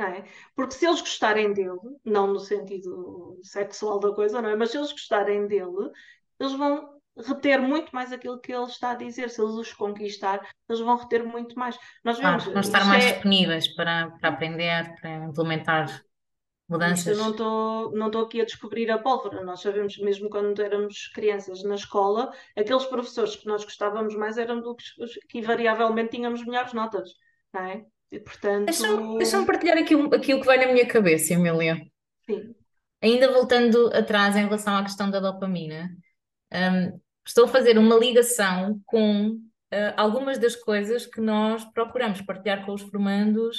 é? 0.05 0.23
Porque 0.55 0.75
se 0.75 0.85
eles 0.85 1.01
gostarem 1.01 1.53
dele, 1.53 1.79
não 2.05 2.27
no 2.27 2.39
sentido 2.39 3.39
sexual 3.43 3.99
da 3.99 4.13
coisa, 4.13 4.41
não 4.41 4.49
é? 4.49 4.55
Mas 4.55 4.71
se 4.71 4.77
eles 4.77 4.91
gostarem 4.91 5.47
dele, 5.47 5.91
eles 6.39 6.53
vão 6.53 6.97
reter 7.17 7.59
muito 7.61 7.91
mais 7.95 8.11
aquilo 8.11 8.39
que 8.39 8.53
ele 8.53 8.65
está 8.65 8.91
a 8.91 8.95
dizer. 8.95 9.29
Se 9.29 9.41
eles 9.41 9.53
os 9.53 9.73
conquistar, 9.73 10.47
eles 10.69 10.81
vão 10.81 10.97
reter 10.97 11.23
muito 11.25 11.57
mais. 11.57 11.77
Nós 12.03 12.19
vemos, 12.19 12.43
Claro, 12.43 12.53
vão 12.53 12.61
estar 12.61 12.85
mais 12.85 13.05
é, 13.05 13.13
disponíveis 13.13 13.67
para, 13.75 14.11
para 14.19 14.29
aprender, 14.29 14.95
para 15.01 15.25
implementar 15.25 15.87
isto 15.87 17.09
eu 17.09 17.15
mudanças. 17.15 17.17
não 17.17 17.31
estou 17.31 17.91
não 17.91 18.07
aqui 18.21 18.41
a 18.41 18.45
descobrir 18.45 18.89
a 18.91 18.99
pólvora. 18.99 19.43
Nós 19.43 19.61
sabemos, 19.61 19.97
mesmo 19.99 20.29
quando 20.29 20.61
éramos 20.61 21.07
crianças 21.09 21.63
na 21.63 21.75
escola, 21.75 22.31
aqueles 22.57 22.85
professores 22.85 23.35
que 23.35 23.47
nós 23.47 23.63
gostávamos 23.63 24.15
mais 24.15 24.37
eram 24.37 24.61
dos 24.61 24.93
que 25.29 25.39
invariavelmente 25.39 26.11
tínhamos 26.11 26.45
melhores 26.45 26.73
notas, 26.73 27.09
não 27.53 27.61
é? 27.61 27.85
E 28.11 28.19
Deixa-me 28.65 28.97
portanto, 28.99 29.17
deixa-me 29.17 29.45
partilhar 29.45 29.77
aqui, 29.77 29.95
um- 29.95 30.13
aqui 30.13 30.33
o 30.33 30.39
que 30.39 30.45
vai 30.45 30.57
na 30.57 30.71
minha 30.71 30.87
cabeça, 30.87 31.33
Emília. 31.33 31.75
sim. 32.25 32.55
Ainda 33.01 33.31
voltando 33.31 33.93
atrás 33.93 34.35
em 34.35 34.43
relação 34.45 34.75
à 34.75 34.83
questão 34.83 35.09
da 35.11 35.19
dopamina, 35.19 35.89
hum, 36.53 36.99
estou 37.25 37.45
a 37.45 37.47
fazer 37.47 37.77
uma 37.77 37.95
ligação 37.95 38.81
com 38.85 39.39
ah, 39.71 39.93
algumas 39.97 40.37
das 40.39 40.55
coisas 40.55 41.05
que 41.05 41.21
nós 41.21 41.65
procuramos 41.73 42.21
partilhar 42.21 42.65
com 42.65 42.73
os 42.73 42.81
formandos 42.83 43.57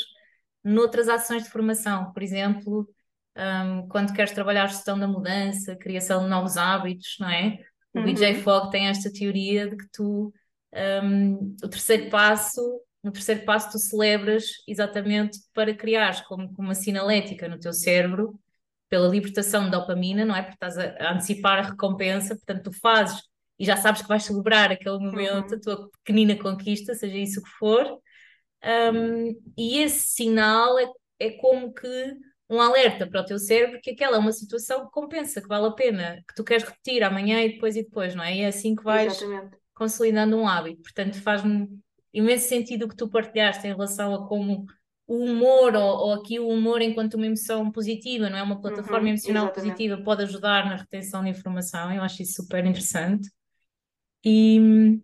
noutras 0.64 1.08
ações 1.08 1.44
de 1.44 1.50
formação. 1.50 2.12
Por 2.12 2.22
exemplo, 2.22 2.88
hum, 3.36 3.88
quando 3.90 4.12
queres 4.14 4.32
trabalhar 4.32 4.64
a 4.64 4.68
gestão 4.68 4.98
da 4.98 5.06
mudança, 5.08 5.76
criação 5.76 6.22
de 6.24 6.28
novos 6.30 6.56
hábitos, 6.56 7.16
não 7.20 7.28
é? 7.30 7.58
O 7.94 8.02
BJ 8.02 8.34
Uhum. 8.36 8.42
Fogg 8.42 8.70
tem 8.70 8.88
esta 8.88 9.12
teoria 9.12 9.68
de 9.68 9.76
que 9.76 9.86
tu, 9.92 10.32
hum, 11.02 11.56
o 11.62 11.68
terceiro 11.68 12.10
passo, 12.10 12.60
no 13.02 13.12
terceiro 13.12 13.44
passo 13.44 13.70
tu 13.72 13.78
celebras 13.78 14.44
exatamente 14.66 15.38
para 15.54 15.74
criares 15.74 16.20
como, 16.22 16.52
como 16.54 16.68
uma 16.68 16.74
sinalética 16.74 17.48
no 17.48 17.58
teu 17.58 17.72
cérebro 17.72 18.38
pela 18.88 19.08
libertação 19.08 19.64
de 19.66 19.70
dopamina, 19.70 20.24
não 20.24 20.34
é? 20.34 20.42
Porque 20.42 20.54
estás 20.54 20.78
a, 20.78 21.12
antecipar 21.12 21.58
a 21.58 21.62
recompensa, 21.70 22.34
portanto, 22.36 22.64
tu 22.64 22.72
fazes 22.72 23.22
e 23.58 23.64
já 23.64 23.76
sabes 23.76 24.02
que 24.02 24.08
vais 24.08 24.24
celebrar 24.24 24.70
aquele 24.72 24.98
momento, 24.98 25.54
a 25.54 25.56
Uhum. 25.56 25.60
tua 25.60 25.90
pequenina 26.04 26.36
conquista, 26.38 26.94
seja 26.94 27.16
isso 27.18 27.42
que 27.42 27.50
for. 27.50 27.98
Um, 28.64 29.40
e 29.56 29.78
esse 29.78 30.08
sinal 30.14 30.78
é, 30.78 30.86
é 31.20 31.30
como 31.32 31.72
que 31.72 31.86
um 32.50 32.60
alerta 32.60 33.06
para 33.06 33.20
o 33.20 33.24
teu 33.24 33.38
cérebro 33.38 33.80
que 33.82 33.90
aquela 33.90 34.16
é 34.16 34.20
uma 34.20 34.32
situação 34.32 34.86
que 34.86 34.92
compensa, 34.92 35.40
que 35.40 35.48
vale 35.48 35.66
a 35.66 35.72
pena, 35.72 36.22
que 36.26 36.34
tu 36.34 36.42
queres 36.44 36.64
repetir 36.64 37.02
amanhã 37.02 37.42
e 37.42 37.52
depois 37.54 37.76
e 37.76 37.82
depois, 37.84 38.14
não 38.14 38.24
é? 38.24 38.36
E 38.36 38.40
é 38.42 38.46
assim 38.48 38.74
que 38.74 38.82
vais 38.82 39.12
Exatamente. 39.12 39.58
consolidando 39.74 40.36
um 40.36 40.48
hábito. 40.48 40.82
Portanto, 40.82 41.20
faz-me 41.22 41.68
imenso 42.12 42.48
sentido 42.48 42.84
o 42.86 42.88
que 42.88 42.96
tu 42.96 43.08
partilhaste 43.08 43.66
em 43.66 43.70
relação 43.70 44.14
a 44.14 44.28
como 44.28 44.66
o 45.06 45.24
humor, 45.24 45.74
ou, 45.74 45.82
ou 46.08 46.12
aqui 46.14 46.38
o 46.38 46.48
humor 46.48 46.82
enquanto 46.82 47.14
uma 47.14 47.26
emoção 47.26 47.70
positiva, 47.72 48.28
não 48.30 48.38
é? 48.38 48.42
Uma 48.42 48.60
plataforma 48.60 49.00
Uhum. 49.00 49.08
emocional 49.08 49.44
Exatamente. 49.44 49.74
positiva 49.74 50.04
pode 50.04 50.22
ajudar 50.24 50.66
na 50.66 50.76
retenção 50.76 51.24
de 51.24 51.30
informação. 51.30 51.92
Eu 51.92 52.02
acho 52.02 52.22
isso 52.22 52.42
super 52.42 52.64
interessante. 52.66 53.30
E, 54.24 55.00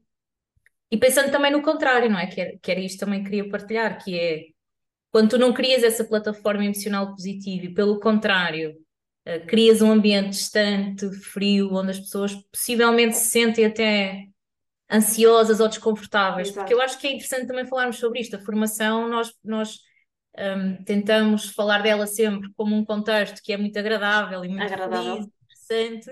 e 0.91 0.97
pensando 0.99 1.31
também 1.31 1.51
no 1.53 1.63
contrário, 1.63 2.11
não 2.11 2.19
é? 2.19 2.27
Que 2.27 2.41
era, 2.41 2.59
que 2.61 2.71
era 2.71 2.81
isto 2.81 3.01
também 3.01 3.21
que 3.23 3.31
queria 3.31 3.49
partilhar, 3.49 4.03
que 4.03 4.19
é 4.19 4.43
quando 5.11 5.31
tu 5.31 5.39
não 5.39 5.53
crias 5.55 5.83
essa 5.85 6.05
plataforma 6.05 6.65
emocional 6.65 7.11
positiva 7.15 7.67
e 7.67 7.75
pelo 7.75 8.01
contrário, 8.01 8.77
eh, 9.25 9.41
crias 9.41 9.83
um 9.83 9.91
ambiente 9.93 10.31
distante, 10.31 11.11
frio, 11.21 11.75
onde 11.75 11.93
as 11.93 12.01
pessoas 12.01 12.35
possivelmente 12.53 13.17
se 13.17 13.27
sentem 13.31 13.67
até 13.67 14.27
ansiosas 14.91 15.61
ou 15.61 15.69
desconfortáveis, 15.69 16.51
porque 16.51 16.73
eu 16.73 16.79
Exato. 16.79 16.93
acho 16.93 17.01
que 17.01 17.07
é 17.07 17.13
interessante 17.13 17.47
também 17.47 17.67
falarmos 17.67 17.97
sobre 17.97 18.21
isto. 18.21 18.37
A 18.37 18.41
formação, 18.41 19.09
nós, 19.09 19.33
nós 19.43 19.79
hum, 20.39 20.85
tentamos 20.85 21.51
falar 21.51 21.83
dela 21.83 22.07
sempre 22.07 22.53
como 22.55 22.77
um 22.77 22.85
contexto 22.85 23.41
que 23.43 23.53
é 23.53 23.57
muito 23.57 23.79
agradável 23.79 24.45
e 24.45 24.49
muito 24.49 24.63
Agradável. 24.63 25.15
feliz, 25.17 25.29
interessante, 25.45 26.11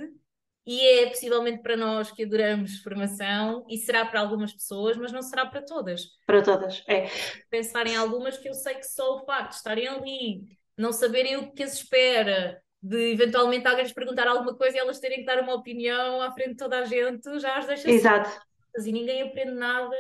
e 0.65 0.81
é 0.81 1.07
possivelmente 1.09 1.61
para 1.63 1.77
nós 1.77 2.11
que 2.11 2.25
adoramos 2.25 2.79
formação, 2.83 3.67
e 3.69 3.77
será 3.79 4.07
para 4.07 4.21
algumas 4.21 4.53
pessoas, 4.53 4.97
mas 4.97 5.13
não 5.13 5.23
será 5.23 5.45
para 5.45 5.63
todas. 5.63 6.03
Para 6.25 6.43
todas. 6.43 6.85
É. 6.89 7.09
Pensar 7.51 7.87
em 7.87 7.97
algumas 7.97 8.39
que 8.39 8.49
eu 8.49 8.55
sei 8.55 8.77
que 8.77 8.87
só 8.87 9.17
o 9.17 9.27
facto 9.27 9.51
de 9.51 9.57
estarem 9.57 9.89
ali, 9.89 10.43
não 10.79 10.93
saberem 10.93 11.37
o 11.37 11.53
que 11.53 11.65
as 11.65 11.75
espera, 11.75 12.63
de 12.81 13.13
eventualmente 13.13 13.67
alguém 13.67 13.85
lhes 13.85 13.93
perguntar 13.93 14.29
alguma 14.29 14.57
coisa 14.57 14.77
e 14.77 14.81
elas 14.81 15.01
terem 15.01 15.19
que 15.19 15.25
dar 15.25 15.41
uma 15.41 15.55
opinião 15.55 16.23
à 16.23 16.31
frente 16.31 16.51
de 16.51 16.57
toda 16.57 16.79
a 16.79 16.85
gente, 16.85 17.39
já 17.41 17.59
as 17.59 17.67
deixa 17.67 17.91
Exato. 17.91 18.29
soltas 18.29 18.52
e 18.77 18.93
ninguém 18.93 19.23
aprende 19.23 19.53
nada 19.53 19.97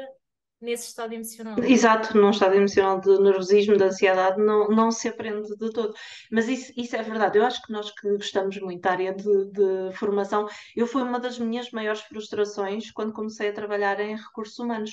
nesse 0.62 0.88
estado 0.88 1.12
emocional. 1.12 1.58
Exato, 1.58 2.16
num 2.16 2.30
estado 2.30 2.54
emocional 2.54 3.00
de 3.00 3.18
nervosismo, 3.18 3.76
de 3.76 3.82
ansiedade, 3.82 4.40
não, 4.40 4.68
não 4.68 4.90
se 4.92 5.08
aprende 5.08 5.48
de 5.56 5.72
todo. 5.72 5.92
Mas 6.30 6.48
isso, 6.48 6.72
isso 6.76 6.94
é 6.94 7.02
verdade. 7.02 7.38
Eu 7.38 7.44
acho 7.44 7.60
que 7.62 7.72
nós 7.72 7.90
que 7.90 8.08
gostamos 8.12 8.58
muito 8.60 8.80
da 8.80 8.92
área 8.92 9.12
de, 9.12 9.50
de 9.50 9.92
formação, 9.96 10.46
eu 10.76 10.86
fui 10.86 11.02
uma 11.02 11.18
das 11.18 11.38
minhas 11.38 11.70
maiores 11.72 12.00
frustrações 12.02 12.92
quando 12.92 13.12
comecei 13.12 13.48
a 13.48 13.52
trabalhar 13.52 13.98
em 13.98 14.16
recursos 14.16 14.58
humanos, 14.58 14.92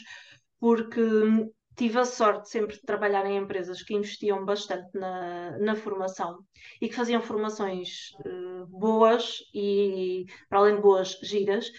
porque 0.60 1.02
tive 1.78 1.98
a 1.98 2.04
sorte 2.04 2.50
sempre 2.50 2.76
de 2.76 2.82
trabalhar 2.82 3.26
em 3.26 3.38
empresas 3.38 3.82
que 3.82 3.94
investiam 3.94 4.44
bastante 4.44 4.90
na, 4.94 5.58
na 5.60 5.76
formação 5.76 6.40
e 6.82 6.90
que 6.90 6.96
faziam 6.96 7.22
formações 7.22 8.10
uh, 8.26 8.66
boas 8.68 9.38
e, 9.54 10.26
para 10.50 10.60
além 10.60 10.76
de 10.76 10.82
boas, 10.82 11.18
giras. 11.22 11.72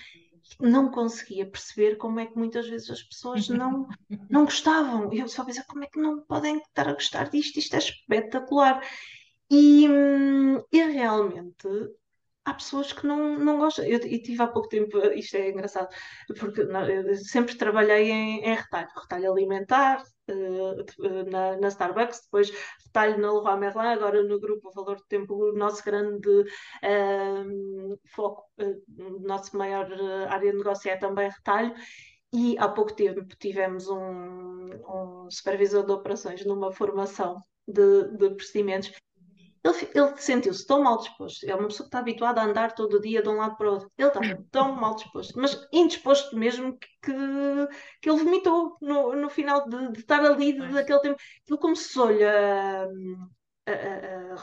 Não 0.58 0.90
conseguia 0.90 1.48
perceber 1.48 1.96
como 1.96 2.18
é 2.20 2.26
que 2.26 2.36
muitas 2.36 2.68
vezes 2.68 2.90
as 2.90 3.02
pessoas 3.02 3.48
não, 3.48 3.86
não 4.28 4.44
gostavam. 4.44 5.12
Eu 5.12 5.28
só 5.28 5.44
pensava, 5.44 5.66
como 5.68 5.84
é 5.84 5.86
que 5.86 6.00
não 6.00 6.20
podem 6.22 6.58
estar 6.58 6.88
a 6.88 6.94
gostar 6.94 7.30
disto? 7.30 7.58
Isto 7.58 7.76
é 7.76 7.78
espetacular. 7.78 8.82
E, 9.50 9.88
hum, 9.88 10.62
e 10.72 10.82
realmente 10.82 11.68
há 12.44 12.54
pessoas 12.54 12.92
que 12.92 13.06
não, 13.06 13.38
não 13.38 13.58
gostam. 13.58 13.84
Eu, 13.84 13.98
eu 13.98 14.22
tive 14.22 14.42
há 14.42 14.46
pouco 14.46 14.68
tempo, 14.68 14.98
isto 15.14 15.36
é 15.36 15.50
engraçado, 15.50 15.88
porque 16.38 16.64
não, 16.64 16.82
sempre 17.14 17.56
trabalhei 17.56 18.10
em, 18.10 18.44
em 18.44 18.54
retalho, 18.54 18.88
retalho 18.94 19.32
alimentar, 19.32 20.02
uh, 20.30 21.30
na, 21.30 21.56
na, 21.58 21.68
Starbucks, 21.68 22.22
depois 22.24 22.50
retalho 22.86 23.18
na 23.18 23.32
Leroy 23.32 23.58
Merlin, 23.58 23.86
agora 23.88 24.22
no 24.22 24.40
grupo 24.40 24.70
Valor 24.72 24.96
do 24.96 25.06
Tempo, 25.06 25.34
o 25.34 25.52
nosso 25.52 25.84
grande 25.84 26.28
uh, 26.28 28.00
foco, 28.14 28.44
uh, 28.60 29.26
nosso 29.26 29.56
maior 29.56 29.90
área 30.28 30.50
de 30.50 30.58
negócio 30.58 30.90
é 30.90 30.96
também 30.96 31.28
retalho. 31.28 31.74
E 32.32 32.56
há 32.58 32.68
pouco 32.68 32.94
tempo 32.94 33.24
tivemos 33.40 33.88
um, 33.88 34.70
um 34.88 35.28
supervisor 35.30 35.84
de 35.84 35.90
operações 35.90 36.46
numa 36.46 36.70
formação 36.72 37.42
de, 37.66 38.04
de 38.16 38.30
procedimentos 38.36 38.92
ele, 39.62 39.90
ele 39.94 40.16
sentiu-se 40.16 40.66
tão 40.66 40.82
mal 40.82 40.98
disposto. 40.98 41.44
É 41.44 41.54
uma 41.54 41.68
pessoa 41.68 41.84
que 41.84 41.88
está 41.88 41.98
habituada 41.98 42.40
a 42.40 42.44
andar 42.44 42.72
todo 42.72 42.94
o 42.94 43.00
dia 43.00 43.22
de 43.22 43.28
um 43.28 43.36
lado 43.36 43.56
para 43.56 43.68
o 43.68 43.72
outro. 43.74 43.90
Ele 43.96 44.08
estava 44.08 44.26
tão 44.50 44.74
mal 44.74 44.94
disposto, 44.94 45.38
mas 45.38 45.68
indisposto 45.72 46.36
mesmo, 46.36 46.78
que, 46.78 47.12
que, 48.00 48.10
ele 48.10 48.24
vomitou 48.24 48.76
no, 48.80 49.14
no 49.14 49.28
final 49.28 49.68
de, 49.68 49.92
de 49.92 50.00
estar 50.00 50.24
ali, 50.24 50.54
de, 50.54 50.72
daquele 50.72 51.00
tempo. 51.00 51.20
Ele 51.48 51.58
começou-lhe 51.58 52.24
a, 52.24 52.86
a, 53.66 53.72
a, 53.72 54.32
a 54.32 54.36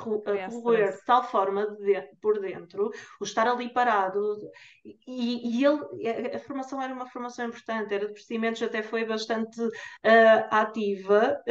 roer 0.50 0.92
de 0.92 1.06
tal 1.06 1.24
forma 1.24 1.68
de, 1.78 2.00
por 2.22 2.40
dentro, 2.40 2.92
o 3.20 3.24
estar 3.24 3.48
ali 3.48 3.74
parado, 3.74 4.38
e, 4.86 5.60
e 5.60 5.66
ele, 5.66 6.36
a, 6.36 6.40
formação 6.40 6.82
era 6.82 6.94
uma 6.94 7.08
formação 7.08 7.48
importante, 7.48 7.94
era 7.94 8.08
de 8.08 8.14
procedimentos, 8.14 8.62
até 8.62 8.84
foi 8.84 9.04
bastante 9.04 9.60
uh, 9.62 9.72
ativa, 10.52 11.42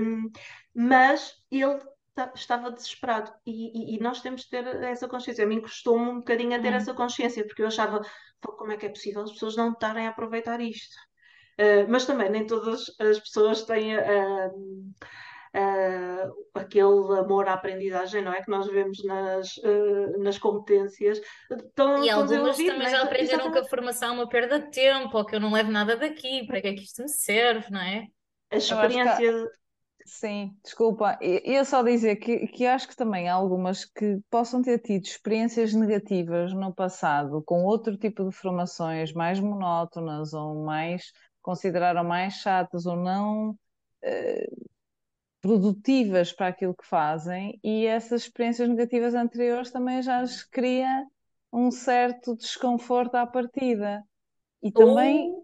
um, 0.00 0.30
mas 0.74 1.32
ele 1.50 1.80
estava 2.34 2.70
desesperado. 2.70 3.32
E, 3.46 3.94
e, 3.94 3.96
e, 3.96 4.00
nós 4.00 4.20
temos 4.20 4.42
de 4.42 4.50
ter 4.50 4.66
essa 4.84 5.08
consciência. 5.08 5.44
A 5.44 5.48
mim 5.48 5.60
custou-me 5.60 6.10
um 6.10 6.18
bocadinho 6.18 6.56
a 6.56 6.60
ter 6.60 6.72
hum. 6.72 6.76
essa 6.76 6.94
consciência, 6.94 7.44
porque 7.46 7.62
eu 7.62 7.66
achava, 7.66 8.00
como 8.40 8.72
é 8.72 8.76
que 8.76 8.86
é 8.86 8.88
possível 8.88 9.22
as 9.22 9.32
pessoas 9.32 9.56
não 9.56 9.72
estarem 9.72 10.06
a 10.06 10.10
aproveitar 10.10 10.60
isto? 10.60 10.94
Uh, 11.58 11.86
mas 11.88 12.04
também 12.04 12.30
nem 12.30 12.46
todas 12.46 12.92
as 12.98 13.18
pessoas 13.20 13.62
têm 13.62 13.96
uh, 13.96 14.48
uh, 15.54 16.34
aquele 16.54 17.18
amor 17.18 17.48
à 17.48 17.54
aprendizagem, 17.54 18.22
não 18.22 18.32
é? 18.32 18.42
Que 18.42 18.50
nós 18.50 18.66
vemos 18.66 19.04
nas, 19.04 19.48
nas 20.18 20.38
competências. 20.38 21.20
Tão, 21.74 22.04
e 22.04 22.10
algumas 22.10 22.56
também 22.56 22.90
já 22.90 23.02
aprenderam 23.02 23.22
Exatamente. 23.22 23.52
que 23.52 23.58
a 23.58 23.68
formação 23.68 24.08
é 24.10 24.12
uma 24.12 24.28
perda 24.28 24.60
de 24.60 24.70
tempo, 24.70 25.16
ou 25.16 25.24
que 25.24 25.36
eu 25.36 25.40
não 25.40 25.52
levo 25.52 25.70
nada 25.70 25.96
daqui, 25.96 26.44
para 26.46 26.60
que 26.60 26.68
é 26.68 26.74
que 26.74 26.82
isto 26.82 27.02
me 27.02 27.08
serve, 27.08 27.70
não 27.70 27.80
é? 27.80 28.06
A 28.50 28.56
experiência 28.56 29.48
Sim, 30.06 30.54
desculpa. 30.62 31.18
Eu 31.22 31.64
só 31.64 31.82
dizer 31.82 32.16
que, 32.16 32.46
que 32.48 32.66
acho 32.66 32.86
que 32.88 32.94
também 32.96 33.28
há 33.28 33.34
algumas 33.34 33.84
que 33.86 34.20
possam 34.30 34.60
ter 34.62 34.78
tido 34.78 35.04
experiências 35.04 35.72
negativas 35.72 36.52
no 36.52 36.74
passado 36.74 37.42
com 37.42 37.64
outro 37.64 37.96
tipo 37.96 38.28
de 38.28 38.36
formações 38.36 39.12
mais 39.14 39.40
monótonas 39.40 40.34
ou 40.34 40.62
mais 40.62 41.10
consideraram 41.40 42.04
mais 42.04 42.34
chatas 42.34 42.84
ou 42.86 42.96
não 42.96 43.58
eh, 44.02 44.46
produtivas 45.40 46.32
para 46.32 46.48
aquilo 46.48 46.74
que 46.74 46.86
fazem 46.86 47.58
e 47.62 47.86
essas 47.86 48.22
experiências 48.22 48.68
negativas 48.68 49.14
anteriores 49.14 49.70
também 49.70 50.02
já 50.02 50.20
lhes 50.22 50.42
cria 50.44 51.06
um 51.52 51.70
certo 51.70 52.36
desconforto 52.36 53.14
à 53.16 53.26
partida. 53.26 54.02
E 54.62 54.72
também 54.72 55.32
Ou 55.32 55.43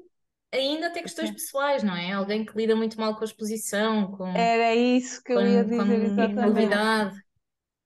ainda 0.52 0.90
tem 0.90 1.02
questões 1.02 1.30
pessoais, 1.30 1.82
não 1.82 1.94
é? 1.96 2.12
Alguém 2.12 2.44
que 2.44 2.56
lida 2.56 2.74
muito 2.76 2.98
mal 2.98 3.14
com 3.14 3.22
a 3.22 3.24
exposição, 3.24 4.10
com, 4.12 4.28
Era 4.28 4.74
isso 4.74 5.22
que 5.22 5.32
eu 5.32 5.38
com, 5.38 5.46
ia 5.46 5.64
dizer 5.64 6.02
exatamente. 6.04 6.34
novidade. 6.34 7.16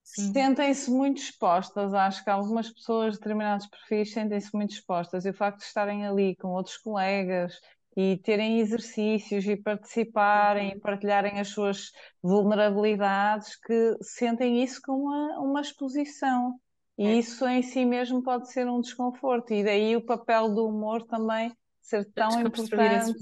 Sentem-se 0.03 0.91
muito 0.91 1.21
expostas, 1.21 1.93
acho 1.95 2.23
que 2.23 2.31
algumas 2.31 2.71
pessoas 2.71 3.15
de 3.15 3.19
determinados 3.19 3.67
perfis 3.67 4.13
sentem-se 4.13 4.55
muito 4.55 4.73
expostas, 4.73 5.25
e 5.25 5.31
o 5.31 5.35
facto 5.35 5.59
de 5.59 5.65
estarem 5.65 6.07
ali 6.07 6.37
com 6.37 6.49
outros 6.49 6.77
colegas 6.77 7.55
e 7.97 8.19
terem 8.19 8.61
exercícios 8.61 9.45
e 9.47 9.57
participarem 9.57 10.71
e 10.71 10.75
uhum. 10.75 10.81
partilharem 10.81 11.41
as 11.41 11.49
suas 11.49 11.91
vulnerabilidades, 12.23 13.57
que 13.57 13.97
sentem 14.03 14.63
isso 14.63 14.81
como 14.85 15.05
uma, 15.05 15.41
uma 15.41 15.61
exposição. 15.61 16.55
E 16.99 17.07
É. 17.07 17.15
isso 17.15 17.47
em 17.49 17.63
si 17.63 17.85
mesmo 17.85 18.23
pode 18.23 18.51
ser 18.53 18.69
um 18.69 18.81
desconforto, 18.81 19.53
e 19.53 19.65
daí 19.65 19.97
o 19.97 20.05
papel 20.05 20.55
do 20.55 20.67
humor 20.67 21.03
também 21.07 21.53
ser 21.85 22.11
tão 22.13 22.41
importante, 22.41 23.15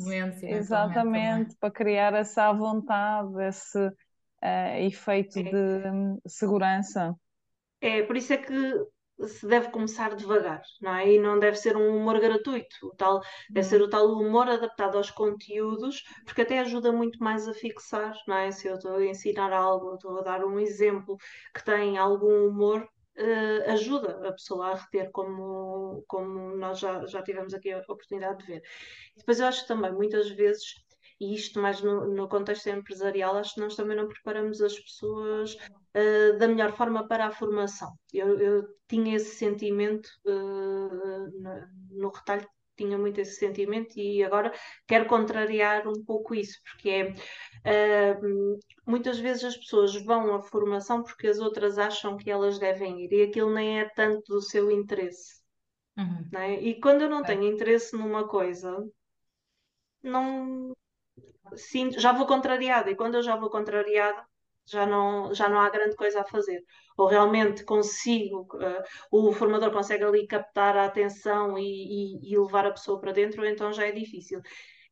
exatamente, 0.45 1.57
para 1.57 1.71
criar 1.71 2.15
essa 2.15 2.53
vontade, 2.53 3.43
esse 3.43 3.77
uh, 3.77 4.77
efeito 4.79 5.41
é. 5.41 5.43
de 5.43 5.89
um, 5.89 6.19
segurança. 6.25 7.13
É, 7.81 8.03
por 8.03 8.17
isso 8.17 8.33
é 8.33 8.37
que 8.37 8.73
se 9.27 9.47
deve 9.47 9.71
começar 9.71 10.15
devagar, 10.15 10.63
não 10.81 10.95
é? 10.95 11.13
E 11.13 11.19
não 11.19 11.41
deve 11.41 11.57
ser 11.57 11.77
um 11.77 11.97
humor 11.97 12.21
gratuito, 12.21 12.77
o 12.85 12.95
tal, 12.95 13.21
deve 13.51 13.67
ser 13.67 13.83
o 13.83 13.91
tal 13.91 14.07
humor 14.13 14.49
adaptado 14.49 14.97
aos 14.97 15.11
conteúdos, 15.11 16.05
porque 16.25 16.43
até 16.43 16.61
ajuda 16.61 16.93
muito 16.93 17.19
mais 17.23 17.49
a 17.49 17.55
fixar, 17.55 18.15
não 18.29 18.37
é? 18.37 18.53
Se 18.53 18.69
eu 18.69 18.77
estou 18.77 18.95
a 18.95 19.05
ensinar 19.05 19.53
algo, 19.53 19.95
estou 19.95 20.21
a 20.21 20.23
dar 20.23 20.45
um 20.45 20.59
exemplo 20.61 21.17
que 21.53 21.65
tem 21.65 21.99
algum 21.99 22.47
humor, 22.47 22.89
uh, 23.19 23.71
ajuda 23.71 24.29
a 24.29 24.33
pessoa 24.33 24.69
a 24.69 24.75
reter, 24.75 25.11
como, 25.11 26.05
como 26.07 26.57
nós 26.57 26.79
já, 26.79 27.05
já 27.07 27.23
tivemos 27.23 27.55
aqui 27.55 27.73
a 27.73 27.79
oportunidade 27.79 28.39
de 28.39 28.47
ver. 28.47 28.63
Depois 29.17 29.41
eu 29.41 29.47
acho 29.47 29.67
também, 29.67 29.93
muitas 29.93 30.31
vezes, 30.31 30.75
e 31.21 31.35
isto 31.35 31.61
mais 31.61 31.81
no, 31.83 32.07
no 32.09 32.29
contexto 32.29 32.69
empresarial, 32.69 33.37
acho 33.37 33.55
que 33.55 33.61
nós 33.61 33.77
também 33.77 33.97
não 33.97 34.09
preparamos 34.09 34.61
as 34.61 34.79
pessoas 34.79 35.55
uh, 35.55 36.39
da 36.39 36.49
melhor 36.49 36.73
forma 36.73 37.07
para 37.07 37.27
a 37.27 37.33
formação. 37.33 37.93
Eu, 38.13 38.39
eu 38.39 38.69
tinha 38.89 39.17
esse 39.17 39.37
sentimento 39.37 40.09
uh, 40.27 41.41
no, 41.41 42.01
no 42.03 42.11
retalho 42.11 42.47
tinha 42.77 42.99
muito 42.99 43.21
esse 43.21 43.37
sentimento 43.37 43.99
e 43.99 44.23
agora 44.23 44.53
quero 44.87 45.07
contrariar 45.07 45.87
um 45.87 46.05
pouco 46.05 46.35
isso, 46.35 46.59
porque 46.65 47.15
é 47.65 48.15
uh, 48.15 48.59
muitas 48.87 49.19
vezes 49.19 49.45
as 49.45 49.57
pessoas 49.57 49.95
vão 50.05 50.35
à 50.35 50.43
formação 50.43 51.03
porque 51.03 51.27
as 51.27 51.39
outras 51.39 51.79
acham 51.79 52.17
que 52.17 52.31
elas 52.31 52.59
devem 52.59 53.05
ir 53.05 53.13
e 53.13 53.23
aquilo 53.23 53.53
nem 53.53 53.81
é 53.81 53.89
tanto 53.89 54.35
do 54.35 54.41
seu 54.41 54.71
interesse. 54.71 55.43
Uhum. 55.97 56.29
É? 56.35 56.55
E 56.55 56.81
quando 56.81 57.03
eu 57.03 57.11
não 57.11 57.21
é. 57.21 57.25
tenho 57.25 57.45
interesse 57.45 57.97
numa 57.97 58.27
coisa, 58.27 58.85
não 60.03 60.75
sinto, 61.55 62.01
já 62.01 62.13
vou 62.13 62.27
contrariada, 62.27 62.91
e 62.91 62.97
quando 62.97 63.17
eu 63.17 63.23
já 63.23 63.37
vou 63.37 63.51
contrariada, 63.51 64.27
já 64.67 64.87
não, 64.87 65.35
já 65.35 65.49
não 65.49 65.61
há 65.61 65.69
grande 65.71 65.97
coisa 65.97 66.21
a 66.21 66.25
fazer. 66.25 66.63
Ou 66.97 67.07
realmente 67.07 67.65
consigo, 67.65 68.47
uh, 68.57 68.83
o 69.11 69.33
formador 69.33 69.73
consegue 69.73 70.05
ali 70.05 70.27
captar 70.27 70.77
a 70.77 70.85
atenção 70.87 71.59
e, 71.59 71.63
e, 71.63 72.33
e, 72.33 72.39
levar 72.39 72.67
a 72.67 72.73
pessoa 72.73 73.01
para 73.01 73.13
dentro, 73.13 73.43
ou 73.43 73.49
então 73.49 73.73
já 73.73 73.87
é 73.87 73.93
difícil. 73.93 74.41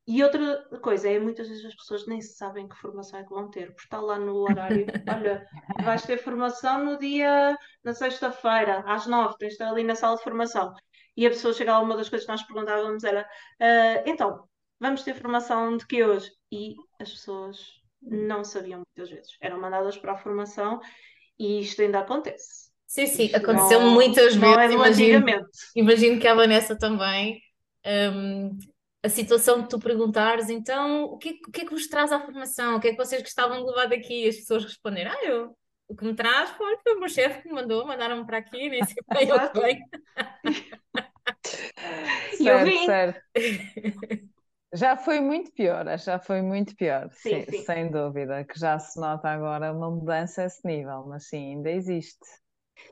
E 0.07 0.25
outra 0.25 0.65
coisa 0.83 1.09
é, 1.09 1.19
muitas 1.21 1.49
vezes 1.49 1.65
as 1.65 1.75
pessoas 1.77 2.07
nem 2.07 2.21
sabem 2.21 2.69
que 2.69 2.77
formação 2.77 3.21
é 3.21 3.23
que 3.23 3.31
vão 3.31 3.49
ter, 3.49 3.67
porque 3.67 3.83
está 3.83 4.01
lá 4.01 4.19
no 4.19 4.39
horário, 4.39 4.87
olha, 5.09 5.47
vais 5.85 6.03
ter 6.03 6.19
formação 6.19 6.85
no 6.85 6.99
dia, 6.99 7.57
na 7.85 7.95
sexta-feira, 7.95 8.83
às 8.87 9.07
nove, 9.07 9.37
tens 9.39 9.51
de 9.51 9.55
estar 9.55 9.69
ali 9.71 9.85
na 9.85 9.95
sala 9.95 10.17
de 10.17 10.25
formação. 10.25 10.75
E 11.17 11.27
a 11.27 11.31
pessoa 11.31 11.55
chega 11.55 11.73
lá, 11.73 11.81
uma 11.81 11.97
das 11.97 12.09
coisas 12.09 12.27
que 12.27 12.33
nós 12.33 12.43
perguntávamos 12.43 13.05
era, 13.05 13.23
uh, 13.23 14.03
então, 14.05 14.49
vamos 14.81 15.05
ter 15.05 15.15
formação 15.15 15.77
de 15.77 15.87
que 15.87 16.03
hoje? 16.03 16.33
E 16.51 16.75
as 16.99 17.11
pessoas 17.11 17.80
não 18.03 18.45
sabiam 18.45 18.83
muitas 18.87 19.11
vezes. 19.11 19.37
Eram 19.41 19.61
mandadas 19.61 19.97
para 19.97 20.13
a 20.13 20.17
formação 20.17 20.81
e 21.39 21.61
isto 21.61 21.83
ainda 21.83 22.01
acontece. 22.01 22.71
Sim, 22.87 23.07
sim, 23.07 23.25
isto 23.27 23.37
aconteceu 23.37 23.81
não, 23.81 23.91
muitas 23.91 24.35
não 24.35 24.55
vezes. 24.55 24.71
É 24.71 24.75
imagino, 24.75 25.27
imagino 25.77 26.21
que 26.21 26.27
a 26.27 26.35
Vanessa 26.35 26.77
também. 26.77 27.41
Um, 27.87 28.59
a 29.03 29.09
situação 29.09 29.63
de 29.63 29.69
tu 29.69 29.79
perguntares, 29.79 30.51
então, 30.51 31.05
o 31.05 31.17
que, 31.17 31.41
o 31.49 31.51
que 31.51 31.63
é 31.63 31.65
que 31.65 31.71
vos 31.71 31.89
traz 31.89 32.13
à 32.13 32.21
formação? 32.21 32.77
O 32.77 32.81
que 32.81 32.89
é 32.89 32.91
que 32.91 32.99
vocês 32.99 33.23
gostavam 33.23 33.59
de 33.59 33.65
levar 33.65 33.87
daqui? 33.87 34.25
E 34.25 34.29
as 34.29 34.37
pessoas 34.37 34.65
responderem, 34.65 35.11
ah, 35.11 35.25
eu, 35.25 35.57
o 35.89 35.97
que 35.97 36.05
me 36.05 36.15
traz 36.15 36.51
foi, 36.51 36.77
foi 36.83 36.95
o 36.95 37.01
meu 37.01 37.09
chefe 37.09 37.43
que 37.43 37.49
me 37.49 37.55
mandou, 37.55 37.87
mandaram-me 37.87 38.27
para 38.27 38.39
aqui, 38.39 38.69
nem 38.69 38.85
sei 38.85 38.97
bem 39.13 39.29
eu 39.29 39.51
que 39.51 39.61
venho. 39.61 39.81
E 42.39 42.47
eu 42.47 42.65
vim. 42.65 42.87
certo. 42.87 43.21
Já 44.73 44.97
foi 44.97 45.21
muito 45.21 45.53
pior, 45.53 45.85
já 45.99 46.19
foi 46.19 46.43
muito 46.43 46.77
pior, 46.77 47.11
Sim, 47.23 47.43
sim, 47.43 47.63
sim. 47.67 47.67
sem 47.67 47.91
dúvida, 47.91 48.45
que 48.45 48.59
já 48.59 48.79
se 48.79 49.01
nota 49.01 49.29
agora 49.29 49.73
uma 49.73 49.91
mudança 49.91 50.43
a 50.43 50.45
esse 50.47 50.65
nível, 50.67 51.07
mas 51.09 51.27
sim, 51.29 51.55
ainda 51.57 51.71
existe. 51.71 52.19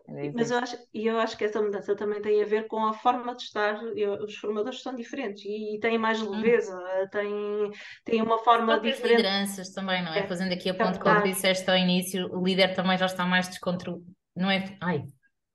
Ainda 0.08 0.24
Mas 0.32 0.50
eu 0.50 0.58
existe. 0.58 0.58
acho, 0.58 0.76
e 0.92 1.06
eu 1.06 1.18
acho 1.20 1.36
que 1.38 1.44
essa 1.44 1.60
mudança 1.62 1.96
também 1.96 2.20
tem 2.20 2.42
a 2.42 2.46
ver 2.46 2.66
com 2.66 2.84
a 2.86 2.92
forma 2.92 3.34
de 3.36 3.42
estar. 3.44 3.82
Eu- 3.96 4.24
os 4.24 4.36
formadores 4.36 4.82
são 4.82 4.94
diferentes 4.94 5.44
e, 5.44 5.76
e 5.76 5.80
têm 5.80 5.96
mais 5.98 6.20
Hum. 6.32 6.58
leveza, 6.60 6.76
têm, 7.10 7.70
têm 8.04 8.22
uma 8.22 8.38
As 8.66 8.78
forma 8.78 8.80
diferente 8.80 9.30
lideranças 9.32 9.70
também, 9.72 10.02
não 10.04 10.12
é? 10.12 10.22
É, 10.22 10.26
Fazendo 10.26 10.52
aqui 10.52 10.68
a 10.68 10.74
ponte 10.74 10.98
com 10.98 11.10
o 11.12 11.16
captar. 11.16 11.22
que 11.22 11.28
disseste 11.32 11.68
ao 11.70 11.76
início, 11.76 12.28
o 12.32 12.44
líder 12.44 12.74
também 12.74 12.98
já 12.98 13.06
está 13.06 13.24
mais 13.26 13.48
descontrolado. 13.48 14.04
Não 14.36 14.50
é, 14.50 14.76
ai, 14.80 15.04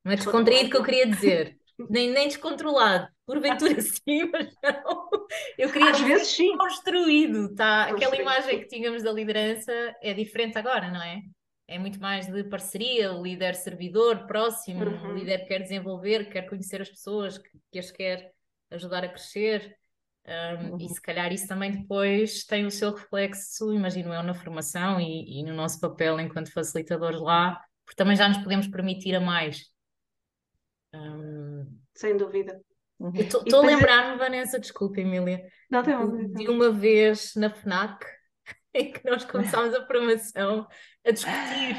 não 0.03 0.11
é 0.11 0.15
descontraído 0.15 0.69
que 0.69 0.77
eu 0.77 0.83
queria 0.83 1.07
dizer, 1.09 1.57
nem, 1.89 2.11
nem 2.11 2.27
descontrolado, 2.27 3.07
porventura 3.25 3.81
sim, 3.81 4.29
mas 4.31 4.53
não. 4.63 5.09
Eu 5.57 5.71
queria 5.71 5.91
Às 5.91 5.99
vezes 6.01 6.27
sim. 6.35 6.57
construído, 6.57 7.53
tá? 7.55 7.85
Aquela 7.85 8.15
imagem 8.15 8.59
que 8.59 8.67
tínhamos 8.67 9.03
da 9.03 9.11
liderança 9.11 9.71
é 10.01 10.13
diferente 10.13 10.57
agora, 10.57 10.89
não 10.91 11.01
é? 11.01 11.21
É 11.67 11.79
muito 11.79 11.99
mais 11.99 12.27
de 12.27 12.43
parceria, 12.45 13.09
líder 13.09 13.55
servidor, 13.55 14.25
próximo, 14.27 14.83
Uhum. 14.85 15.13
líder 15.15 15.39
que 15.39 15.45
quer 15.47 15.59
desenvolver, 15.63 16.29
quer 16.29 16.43
conhecer 16.49 16.81
as 16.81 16.89
pessoas, 16.89 17.37
que, 17.37 17.49
que 17.71 17.79
as 17.79 17.91
quer 17.91 18.31
ajudar 18.71 19.03
a 19.03 19.09
crescer. 19.09 19.75
Um, 20.25 20.79
e 20.79 20.87
Uhum. 20.87 20.89
se 20.89 21.01
calhar 21.01 21.33
isso 21.33 21.47
também 21.47 21.71
depois 21.71 22.45
tem 22.45 22.65
o 22.65 22.71
seu 22.71 22.93
reflexo, 22.93 23.73
imagino 23.73 24.13
eu, 24.13 24.23
na 24.23 24.33
formação 24.33 24.99
e, 25.01 25.39
e 25.39 25.43
no 25.43 25.53
nosso 25.53 25.79
papel 25.81 26.17
enquanto 26.19 26.51
facilitadores 26.53 27.19
lá, 27.19 27.59
porque 27.85 27.95
também 27.97 28.15
já 28.15 28.29
nos 28.29 28.37
podemos 28.37 28.67
permitir 28.67 29.15
a 29.15 29.19
mais. 29.19 29.72
Um, 30.93 31.65
Sem 31.95 32.17
dúvida. 32.17 32.61
Uhum. 32.99 33.13
estou 33.15 33.61
a 33.61 33.71
é- 33.71 33.75
lembrar-me, 33.75 34.17
Vanessa, 34.17 34.59
desculpa, 34.59 35.01
Emília, 35.01 35.43
Não 35.69 35.83
tem 35.83 35.95
de, 36.33 36.47
uma 36.47 36.71
vez 36.71 37.33
na 37.35 37.49
FNAC 37.49 38.05
em 38.73 38.91
que 38.91 39.03
nós 39.09 39.25
começámos 39.25 39.73
a 39.73 39.85
formação 39.85 40.67
a 41.05 41.11
discutir, 41.11 41.75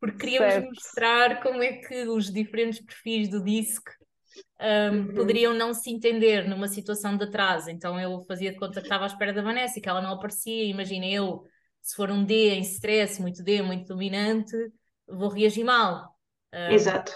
porque 0.00 0.18
queríamos 0.18 0.52
Certo. 0.54 0.68
mostrar 0.68 1.42
como 1.42 1.62
é 1.62 1.74
que 1.74 2.08
os 2.08 2.32
diferentes 2.32 2.80
perfis 2.80 3.28
do 3.28 3.42
DISC 3.42 3.82
um, 4.60 4.64
Uhum. 4.98 5.14
poderiam 5.14 5.54
não 5.54 5.72
se 5.74 5.90
entender 5.90 6.48
numa 6.48 6.68
situação 6.68 7.16
de 7.16 7.24
atraso. 7.24 7.70
Então 7.70 7.98
eu 8.00 8.22
fazia 8.22 8.50
de 8.52 8.58
conta 8.58 8.80
que 8.80 8.86
estava 8.86 9.04
à 9.04 9.06
espera 9.06 9.32
da 9.32 9.42
Vanessa 9.42 9.78
e 9.78 9.82
que 9.82 9.88
ela 9.88 10.02
não 10.02 10.12
aparecia. 10.12 10.64
Imagina 10.64 11.06
eu, 11.06 11.44
se 11.82 11.94
for 11.94 12.10
um 12.10 12.24
D 12.24 12.50
em 12.50 12.60
stress, 12.62 13.20
muito 13.20 13.42
D, 13.42 13.62
muito 13.62 13.86
dominante, 13.88 14.56
vou 15.06 15.28
reagir 15.28 15.64
mal. 15.64 16.16
Um, 16.52 16.72
Exato. 16.72 17.12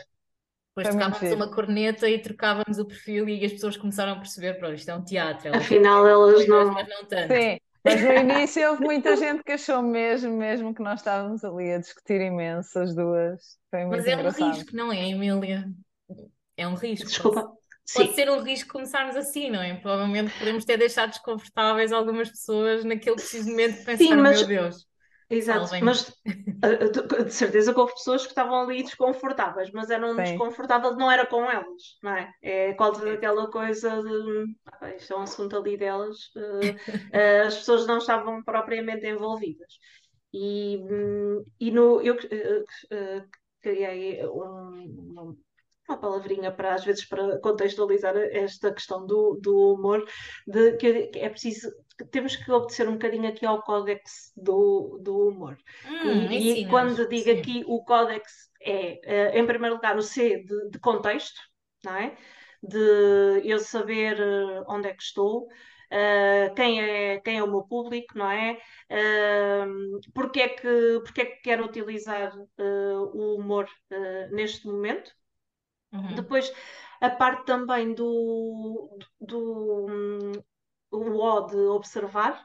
Depois 0.79 0.89
Foi 0.89 0.95
tocávamos 0.97 1.33
uma 1.33 1.51
corneta 1.51 2.09
e 2.09 2.21
trocávamos 2.23 2.79
o 2.79 2.87
perfil 2.87 3.29
e 3.29 3.45
as 3.45 3.53
pessoas 3.53 3.77
começaram 3.77 4.13
a 4.13 4.17
perceber, 4.17 4.55
pronto, 4.59 4.75
isto 4.75 4.91
é 4.91 4.95
um 4.95 5.05
teatro, 5.05 5.49
elas 5.49 5.67
Afinal, 5.67 6.07
elas 6.07 6.47
não. 6.47 6.75
mas 6.75 6.89
não 6.89 7.05
tanto. 7.07 7.31
Sim, 7.31 7.59
mas 7.85 8.03
no 8.03 8.13
início 8.15 8.69
houve 8.71 8.83
muita 8.83 9.17
gente 9.17 9.43
que 9.43 9.53
achou 9.53 9.83
mesmo, 9.83 10.37
mesmo 10.37 10.75
que 10.75 10.83
nós 10.83 11.01
estávamos 11.01 11.45
ali 11.45 11.73
a 11.73 11.79
discutir 11.79 12.21
imenso 12.21 12.79
as 12.79 12.95
duas. 12.95 13.59
Foi 13.71 13.85
Mas 13.89 14.07
é 14.07 14.17
um 14.17 14.21
engraçado. 14.21 14.29
risco, 14.29 14.75
não 14.77 14.93
é, 14.93 15.09
Emília? 15.09 15.71
É 16.57 16.67
um 16.67 16.75
risco. 16.75 17.19
Pode, 17.21 17.43
Desculpa. 17.43 17.53
pode 17.93 18.13
Sim, 18.13 18.15
ser 18.15 18.31
um 18.31 18.43
risco 18.43 18.73
começarmos 18.73 19.17
assim, 19.17 19.51
não 19.51 19.63
é? 19.63 19.75
Provavelmente 19.77 20.35
podemos 20.39 20.65
ter 20.65 20.77
deixado 20.77 21.11
desconfortáveis 21.11 21.93
algumas 21.93 22.29
pessoas 22.31 22.85
naquele 22.85 23.17
preciso 23.17 23.51
momento 23.51 23.79
que 23.79 23.85
sim, 23.85 23.85
pensaram, 23.85 24.23
mas. 24.23 24.39
meu 24.39 24.47
Deus, 24.47 24.87
Exato, 25.31 25.75
mas 25.85 26.13
de 27.27 27.31
certeza 27.31 27.73
que 27.75 27.81
houve 27.81 27.93
pessoas 27.95 28.23
que 28.23 28.29
estavam 28.31 28.61
ali 28.63 28.83
desconfortáveis, 28.83 29.71
mas 29.73 29.91
eram 29.91 30.15
Sim. 30.17 30.23
desconfortáveis, 30.23 30.97
não 30.97 31.11
era 31.11 31.27
com 31.27 31.45
elas, 31.51 31.99
não 32.03 32.17
é? 32.17 32.33
É 32.43 32.75
quase 32.75 33.03
Certo. 33.03 33.17
aquela 33.17 33.51
coisa 33.51 34.03
de 34.03 34.55
"Ah, 34.81 34.91
isto 34.95 35.13
é 35.13 35.17
um 35.17 35.23
assunto 35.23 35.57
ali 35.57 35.77
delas, 35.77 36.17
uh, 36.37 36.75
as 37.47 37.57
pessoas 37.59 37.87
não 37.87 37.99
estavam 37.99 38.43
propriamente 38.43 39.07
envolvidas. 39.07 39.79
E, 40.33 40.79
hum, 40.79 41.45
e 41.61 41.71
no, 41.71 42.01
eu 42.03 42.15
uh, 42.15 42.63
uh, 43.23 43.29
criei 43.63 44.25
um- 44.27 45.37
uma, 45.89 45.99
palavrinha 45.99 46.53
para, 46.53 46.75
às 46.75 46.85
vezes, 46.85 47.05
para 47.05 47.39
contextualizar 47.39 48.17
esta 48.17 48.73
questão 48.73 49.07
do, 49.07 49.39
do 49.41 49.75
humor, 49.75 50.05
de 50.47 50.77
que 50.77 51.11
é 51.15 51.29
preciso 51.29 51.71
temos 52.13 52.37
que 52.37 52.51
obedecer 52.53 52.89
um 52.89 52.93
bocadinho 52.93 53.29
aqui 53.29 53.45
ao 53.45 53.63
códex 53.63 54.33
do, 54.37 55.01
do 55.03 55.29
humor. 55.29 55.57
Hum, 55.85 56.31
E, 56.31 56.63
e 56.63 56.69
quando 56.69 57.09
digo 57.09 57.25
sim. 57.25 57.39
aqui 57.39 57.65
o 57.67 57.85
códex 57.85 58.49
é, 58.63 59.01
eh, 59.03 59.39
em 59.39 59.47
primeiro 59.47 59.75
lugar, 59.77 59.97
o 59.97 60.03
C 60.03 60.45
de, 60.45 60.71
de 60.71 60.79
contexto, 60.79 61.41
não 61.85 61.97
é? 61.97 62.17
De 62.63 63.43
eu 63.45 63.59
saber 63.59 64.21
eh, 64.21 64.63
onde 64.69 64.89
é 64.89 64.95
que 64.95 65.03
estou, 65.03 65.49
eh, 65.91 66.53
quem 66.55 66.81
é, 66.81 67.21
quem 67.21 67.39
é 67.39 67.43
o 67.43 67.49
meu 67.49 67.63
público, 67.63 68.17
não 68.17 68.31
é? 68.31 68.61
Eh, 68.91 69.65
porque 70.15 70.41
é 70.41 70.49
que, 70.49 71.01
porque 71.05 71.21
é 71.23 71.25
que 71.25 71.43
quero 71.43 71.65
utilizar 71.65 72.33
eh, 72.59 72.95
o 73.15 73.37
humor 73.37 73.69
neste 74.31 74.67
momento? 74.67 75.11
Uhum. 75.93 76.15
Depois, 76.15 76.53
a 77.01 77.11
parte 77.11 77.45
também 77.45 77.95
do, 77.95 78.99
do, 79.21 79.87
hum, 79.89 80.33
o 80.91 81.41
de 81.47 81.57
observar, 81.57 82.45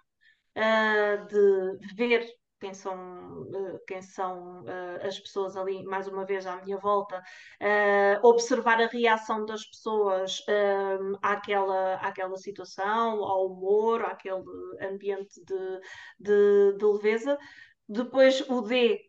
ah, 0.55 1.15
de 1.27 1.95
ver 1.95 2.25
quem 2.59 2.73
são, 2.73 2.93
ah, 2.95 3.79
quem 3.87 4.01
são 4.01 4.63
ah, 4.67 5.05
as 5.07 5.19
pessoas 5.19 5.57
ali, 5.57 5.83
mais 5.83 6.07
uma 6.07 6.25
vez 6.25 6.45
à 6.45 6.57
minha 6.63 6.77
volta, 6.77 7.21
observar 8.21 8.81
a 8.81 8.87
reação 8.87 9.45
das 9.45 9.65
pessoas 9.65 10.41
àquela, 11.21 11.95
àquela 11.95 12.37
situação, 12.37 13.23
ao 13.23 13.47
humor, 13.47 14.03
àquele 14.03 14.43
ambiente 14.81 15.43
de, 15.43 15.79
de, 16.19 16.77
de 16.77 16.85
leveza. 16.85 17.37
Depois, 17.87 18.41
o 18.49 18.61
D, 18.61 18.99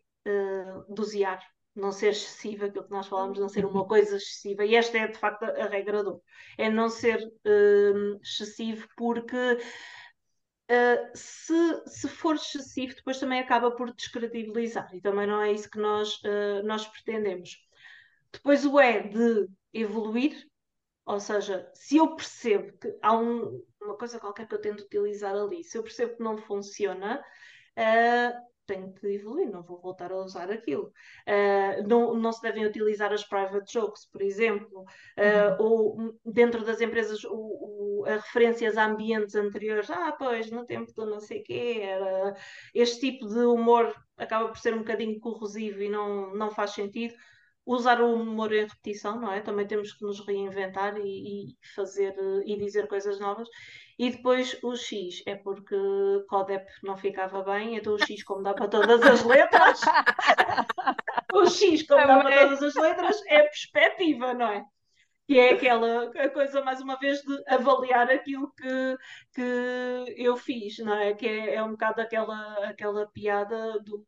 dosear 0.89 1.39
não 1.75 1.91
ser 1.91 2.09
excessiva, 2.09 2.65
aquilo 2.65 2.85
que 2.85 2.91
nós 2.91 3.07
falámos, 3.07 3.39
não 3.39 3.49
ser 3.49 3.65
uma 3.65 3.85
coisa 3.85 4.17
excessiva, 4.17 4.65
e 4.65 4.75
esta 4.75 4.97
é 4.97 5.07
de 5.07 5.17
facto 5.17 5.43
a, 5.43 5.67
regra 5.67 6.03
do 6.03 6.21
é 6.57 6.69
não 6.69 6.89
ser 6.89 7.19
hum, 7.45 8.19
excessivo, 8.23 8.87
porque 8.95 9.57
uh, 10.71 11.11
se, 11.13 11.83
se 11.87 12.07
for 12.07 12.35
excessivo, 12.35 12.95
depois 12.95 13.19
também 13.19 13.39
acaba 13.39 13.71
por 13.71 13.93
descredibilizar, 13.93 14.89
e 14.95 15.01
também 15.01 15.27
não 15.27 15.41
é 15.41 15.51
isso 15.51 15.69
que 15.69 15.79
nós, 15.79 16.15
uh, 16.23 16.63
nós 16.63 16.85
pretendemos. 16.87 17.57
Depois 18.31 18.65
o 18.65 18.79
é 18.79 19.01
de 19.01 19.47
evoluir, 19.73 20.47
ou 21.05 21.19
seja, 21.19 21.69
se 21.73 21.97
eu 21.97 22.15
percebo 22.15 22.77
que 22.77 22.97
há 23.01 23.15
um, 23.15 23.61
uma 23.81 23.97
coisa 23.97 24.19
qualquer 24.19 24.47
que 24.47 24.55
eu 24.55 24.61
tento 24.61 24.81
utilizar 24.83 25.35
ali, 25.35 25.63
se 25.63 25.77
eu 25.77 25.83
percebo 25.83 26.15
que 26.15 26.23
não 26.23 26.37
funciona, 26.37 27.23
uh, 27.77 28.54
tenho 28.65 28.93
que 28.93 29.07
evoluir, 29.07 29.49
não 29.49 29.63
vou 29.63 29.79
voltar 29.79 30.11
a 30.11 30.17
usar 30.17 30.51
aquilo. 30.51 30.91
Uh, 31.27 31.87
não, 31.87 32.15
não 32.15 32.31
se 32.31 32.41
devem 32.41 32.65
utilizar 32.65 33.11
as 33.13 33.23
private 33.23 33.71
jokes, 33.71 34.05
por 34.09 34.21
exemplo, 34.21 34.81
uh, 34.81 35.63
ou 35.63 36.15
dentro 36.25 36.63
das 36.63 36.81
empresas 36.81 37.23
o, 37.23 37.33
o, 37.33 38.05
a 38.05 38.15
referências 38.15 38.77
a 38.77 38.85
ambientes 38.85 39.35
anteriores. 39.35 39.89
Ah, 39.89 40.11
pois, 40.17 40.49
no 40.51 40.65
tempo 40.65 40.91
do 40.93 41.05
não 41.05 41.19
sei 41.19 41.41
o 41.41 41.43
quê, 41.43 41.79
era... 41.81 42.35
este 42.73 42.99
tipo 42.99 43.27
de 43.27 43.39
humor 43.39 43.93
acaba 44.17 44.47
por 44.49 44.57
ser 44.57 44.73
um 44.73 44.79
bocadinho 44.79 45.19
corrosivo 45.19 45.81
e 45.81 45.89
não, 45.89 46.33
não 46.35 46.51
faz 46.51 46.71
sentido. 46.71 47.13
Usar 47.67 47.99
o 47.99 48.13
humor 48.13 48.53
em 48.53 48.61
repetição, 48.61 49.19
não 49.19 49.31
é? 49.31 49.41
Também 49.41 49.65
temos 49.65 49.91
que 49.91 50.05
nos 50.05 50.23
reinventar 50.23 50.97
e, 50.97 51.49
e 51.49 51.57
fazer 51.75 52.15
e 52.45 52.55
dizer 52.57 52.87
coisas 52.87 53.19
novas. 53.19 53.49
E 53.97 54.11
depois 54.11 54.57
o 54.61 54.75
X 54.75 55.23
é 55.25 55.35
porque 55.35 55.75
Codep 56.27 56.69
não 56.83 56.97
ficava 56.97 57.41
bem, 57.43 57.75
então 57.75 57.93
o 57.93 57.99
X, 57.99 58.23
como 58.25 58.43
dá 58.43 58.53
para 58.53 58.67
todas 58.67 59.01
as 59.01 59.23
letras, 59.23 59.81
o 61.33 61.45
X, 61.45 61.83
como 61.87 62.05
dá 62.05 62.19
para 62.21 62.39
todas 62.39 62.63
as 62.63 62.75
letras, 62.75 63.21
é 63.27 63.43
perspectiva, 63.43 64.33
não 64.33 64.47
é? 64.47 64.65
Que 65.27 65.39
é 65.39 65.53
aquela 65.53 66.11
coisa, 66.31 66.61
mais 66.61 66.81
uma 66.81 66.97
vez, 66.99 67.21
de 67.21 67.43
avaliar 67.47 68.11
aquilo 68.11 68.53
que, 68.53 68.97
que 69.33 70.13
eu 70.17 70.35
fiz, 70.37 70.77
não 70.79 70.93
é? 70.93 71.13
Que 71.13 71.27
é, 71.27 71.55
é 71.55 71.63
um 71.63 71.71
bocado 71.71 72.01
aquela, 72.01 72.69
aquela 72.69 73.07
piada 73.07 73.79
do. 73.79 74.05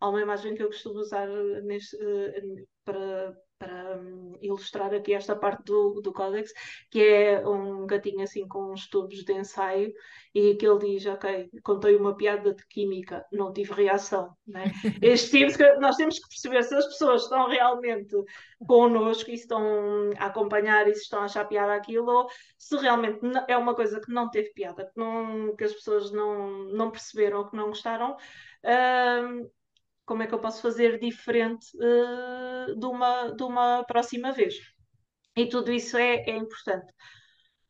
Há 0.00 0.08
uma 0.08 0.20
imagem 0.20 0.54
que 0.54 0.62
eu 0.62 0.68
costumo 0.68 0.98
usar 0.98 1.26
neste, 1.62 1.96
para, 2.84 3.34
para 3.60 3.98
um, 3.98 4.38
ilustrar 4.40 4.92
aqui 4.94 5.12
esta 5.12 5.36
parte 5.36 5.64
do, 5.64 6.00
do 6.00 6.12
códex, 6.14 6.50
que 6.90 7.02
é 7.02 7.46
um 7.46 7.86
gatinho 7.86 8.22
assim 8.22 8.48
com 8.48 8.72
uns 8.72 8.88
tubos 8.88 9.22
de 9.22 9.32
ensaio 9.34 9.92
e 10.34 10.54
que 10.54 10.66
ele 10.66 10.78
diz, 10.78 11.04
ok, 11.04 11.50
contei 11.62 11.94
uma 11.94 12.16
piada 12.16 12.54
de 12.54 12.66
química, 12.68 13.22
não 13.30 13.52
tive 13.52 13.74
reação. 13.74 14.34
Né? 14.46 14.64
Este 15.02 15.46
tipo 15.46 15.62
nós 15.78 15.96
temos 15.96 16.18
que 16.18 16.28
perceber 16.28 16.62
se 16.62 16.74
as 16.74 16.86
pessoas 16.86 17.24
estão 17.24 17.48
realmente 17.48 18.16
connosco 18.66 19.28
e 19.30 19.34
estão 19.34 20.10
a 20.16 20.26
acompanhar 20.26 20.88
e 20.88 20.94
se 20.94 21.02
estão 21.02 21.20
a 21.20 21.24
achar 21.24 21.44
piada 21.44 21.74
aquilo, 21.74 22.10
ou 22.10 22.28
se 22.56 22.76
realmente 22.78 23.20
é 23.46 23.56
uma 23.58 23.74
coisa 23.74 24.00
que 24.00 24.10
não 24.10 24.30
teve 24.30 24.54
piada, 24.54 24.86
que, 24.86 24.98
não, 24.98 25.54
que 25.54 25.64
as 25.64 25.74
pessoas 25.74 26.10
não, 26.10 26.64
não 26.68 26.90
perceberam, 26.90 27.46
que 27.46 27.54
não 27.54 27.66
gostaram. 27.66 28.16
Um, 28.64 29.50
como 30.10 30.24
é 30.24 30.26
que 30.26 30.34
eu 30.34 30.40
posso 30.40 30.60
fazer 30.60 30.98
diferente 30.98 31.68
uh, 31.76 32.74
de, 32.76 32.84
uma, 32.84 33.30
de 33.30 33.44
uma 33.44 33.84
próxima 33.84 34.32
vez. 34.32 34.56
E 35.36 35.46
tudo 35.46 35.70
isso 35.70 35.96
é, 35.96 36.28
é 36.28 36.36
importante. 36.36 36.92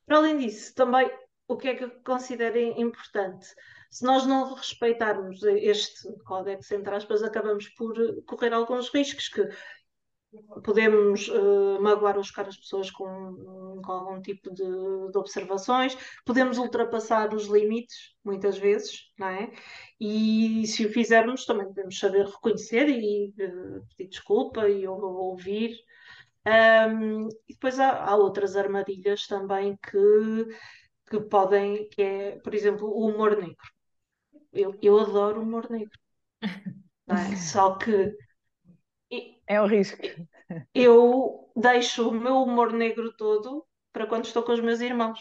Para 0.07 0.16
além 0.16 0.38
disso, 0.38 0.74
também 0.74 1.11
o 1.46 1.59
que 1.59 1.68
é 1.68 1.74
que 1.74 1.85
eu 1.85 1.90
considero 2.03 2.57
importante? 2.57 3.46
Se 3.90 4.07
nós 4.07 4.24
não 4.24 4.55
respeitarmos 4.55 5.42
este 5.42 6.11
códex, 6.24 6.70
entre 6.70 6.94
aspas, 6.94 7.22
acabamos 7.22 7.68
por 7.76 7.94
correr 8.24 8.55
alguns 8.55 8.88
riscos 8.88 9.29
que 9.29 9.46
podemos 10.64 11.29
uh, 11.29 11.81
magoar 11.81 12.16
ou 12.16 12.23
chocar 12.23 12.47
as 12.47 12.57
pessoas 12.57 12.90
com, 12.90 13.81
com 13.85 13.93
algum 13.93 14.21
tipo 14.21 14.53
de, 14.53 14.64
de, 14.64 15.19
observações, 15.19 15.97
podemos 16.25 16.59
ultrapassar 16.59 17.35
os 17.35 17.47
limites, 17.47 18.14
muitas 18.25 18.57
vezes, 18.59 19.11
não 19.19 19.29
é? 19.29 19.53
E 20.01 20.66
se 20.66 20.87
o 20.87 20.93
fizermos, 20.93 21.45
também 21.45 21.66
devemos 21.69 21.99
saber 21.99 22.27
reconhecer 22.27 22.88
e 22.88 23.31
uh, 23.31 23.87
pedir 23.97 24.11
desculpa 24.11 24.69
e 24.69 24.87
ou, 24.87 25.01
ouvir. 25.01 25.77
Um, 26.47 27.29
e 27.49 27.53
depois 27.53 27.79
há, 27.79 28.05
há, 28.05 28.16
outras 28.16 28.57
armadilhas 28.57 29.27
também 29.27 29.77
que, 29.83 30.47
que 31.11 31.21
podem, 31.21 31.88
que 31.88 32.03
é, 32.03 32.38
por 32.38 32.55
exemplo, 32.55 32.88
o 32.88 33.09
humor 33.09 33.37
negro. 33.37 33.57
Eu, 34.53 34.77
eu 34.83 34.99
adoro 34.99 35.43
humor 35.43 35.69
negro. 35.71 35.99
É? 36.43 37.37
Só 37.37 37.77
que 37.77 38.14
é 39.51 39.61
um 39.61 39.67
risco. 39.67 39.99
Eu 40.73 41.51
deixo 41.57 42.09
o 42.09 42.13
meu 42.13 42.37
humor 42.37 42.73
negro 42.73 43.13
todo 43.17 43.67
para 43.93 44.07
quando 44.07 44.25
estou 44.25 44.45
com 44.45 44.53
os 44.53 44.61
meus 44.61 44.81
irmãos. 44.81 45.19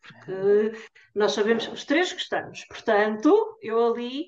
Porque 0.00 0.72
nós 1.16 1.32
sabemos 1.32 1.66
que 1.66 1.74
os 1.74 1.84
três 1.84 2.12
gostamos. 2.12 2.64
Portanto, 2.66 3.58
eu 3.60 3.92
ali 3.92 4.26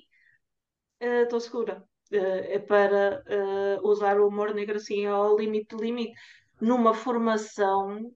uh, 1.01 1.23
estou 1.23 1.39
segura. 1.39 1.85
Uh, 2.13 2.17
é 2.17 2.59
para 2.59 3.23
uh, 3.29 3.89
usar 3.89 4.19
o 4.19 4.27
humor 4.27 4.53
negro 4.53 4.77
assim 4.77 5.07
ao 5.07 5.39
limite 5.39 5.77
do 5.77 5.83
limite. 5.83 6.13
Numa 6.61 6.93
formação, 6.93 8.13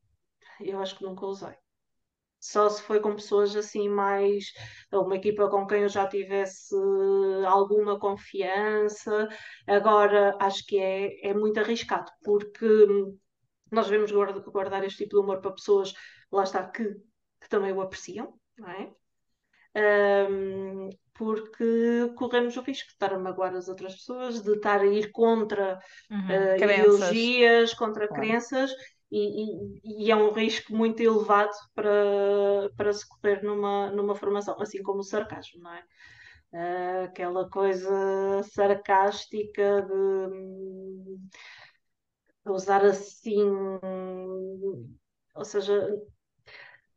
eu 0.61 0.81
acho 0.81 0.99
que 0.99 1.05
nunca 1.05 1.25
usei 1.25 1.57
só 2.41 2.69
se 2.69 2.83
foi 2.83 3.01
com 3.01 3.15
pessoas 3.15 3.57
assim 3.57 3.89
mais 3.89 4.53
uma 4.93 5.17
equipa 5.17 5.49
com 5.49 5.67
quem 5.67 5.83
eu 5.83 5.89
já 5.89 6.07
tivesse 6.07 6.75
alguma 7.47 7.99
confiança. 7.99 9.29
Agora 9.67 10.37
acho 10.41 10.65
que 10.67 10.79
é, 10.79 11.29
é 11.29 11.35
muito 11.35 11.59
arriscado, 11.59 12.11
porque 12.23 12.67
nós 13.71 13.89
devemos 13.89 14.13
guardar 14.13 14.85
este 14.85 15.05
tipo 15.05 15.17
de 15.17 15.23
humor 15.23 15.41
para 15.41 15.53
pessoas, 15.53 15.93
lá 16.31 16.45
está, 16.45 16.69
que, 16.69 16.85
que 17.41 17.49
também 17.49 17.73
o 17.73 17.81
apreciam, 17.81 18.35
não 18.57 18.69
é? 18.71 18.93
Um, 19.79 20.89
porque 21.13 22.13
corremos 22.17 22.57
o 22.57 22.63
risco 22.63 22.89
de 22.89 22.95
estar 22.95 23.13
a 23.13 23.19
magoar 23.19 23.55
as 23.55 23.69
outras 23.69 23.95
pessoas, 23.95 24.43
de 24.43 24.53
estar 24.53 24.81
a 24.81 24.87
ir 24.87 25.11
contra 25.11 25.79
uhum, 26.11 26.29
uh, 26.29 26.57
ideologias, 26.57 27.75
contra 27.75 28.07
claro. 28.07 28.23
crenças 28.23 28.71
e, 29.11 29.45
e, 29.45 30.05
e, 30.07 30.11
é 30.11 30.17
um 30.17 30.33
risco 30.33 30.75
muito 30.75 31.01
elevado 31.01 31.53
para, 31.75 32.71
para 32.77 32.93
se 32.93 33.09
correr 33.09 33.43
numa, 33.43 33.91
numa 33.91 34.15
formação, 34.15 34.61
assim 34.61 34.83
como 34.83 35.01
o 35.01 35.05
sarcasmo, 35.05 35.63
não 35.63 35.73
é? 35.73 35.85
Uh, 36.53 37.05
aquela 37.05 37.49
coisa 37.51 38.43
sarcástica 38.45 39.83
de, 39.83 41.17
de 42.45 42.51
usar 42.51 42.85
assim, 42.85 43.45
ou 45.35 45.45
seja, 45.45 45.89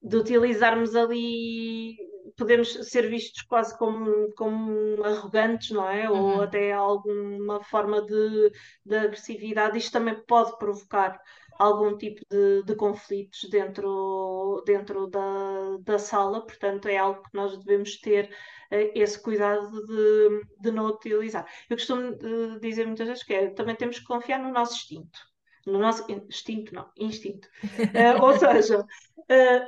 de 0.01 0.15
utilizarmos 0.15 0.95
ali 0.95 1.97
podemos 2.39 2.73
ser 2.89 3.09
vistos 3.09 3.41
quase 3.43 3.77
como, 3.77 4.33
como 4.35 5.03
arrogantes, 5.03 5.71
não 5.71 5.87
é? 5.87 6.09
Uhum. 6.09 6.37
Ou 6.37 6.41
até 6.41 6.71
alguma 6.71 7.61
forma 7.63 8.01
de, 8.01 8.51
de 8.85 8.95
agressividade. 8.95 9.77
Isto 9.77 9.91
também 9.91 10.15
pode 10.25 10.57
provocar 10.57 11.19
algum 11.59 11.97
tipo 11.97 12.21
de, 12.31 12.63
de 12.63 12.75
conflitos 12.75 13.47
dentro, 13.49 14.63
dentro 14.65 15.07
da, 15.07 15.77
da 15.81 15.99
sala, 15.99 16.45
portanto, 16.45 16.87
é 16.87 16.97
algo 16.97 17.21
que 17.21 17.29
nós 17.33 17.57
devemos 17.57 17.99
ter 17.99 18.27
uh, 18.71 18.91
esse 18.95 19.21
cuidado 19.21 19.69
de, 19.85 20.41
de 20.61 20.71
não 20.71 20.87
utilizar. 20.87 21.45
Eu 21.69 21.75
costumo 21.75 22.11
uh, 22.11 22.59
dizer 22.61 22.87
muitas 22.87 23.07
vezes 23.07 23.23
que 23.23 23.33
é, 23.33 23.49
também 23.49 23.75
temos 23.75 23.99
que 23.99 24.05
confiar 24.05 24.39
no 24.39 24.51
nosso 24.51 24.73
instinto. 24.75 25.19
No 25.67 25.77
nosso 25.77 26.09
instinto, 26.09 26.73
não, 26.73 26.89
instinto. 26.95 27.47
Uh, 27.63 28.23
ou 28.23 28.39
seja, 28.39 28.83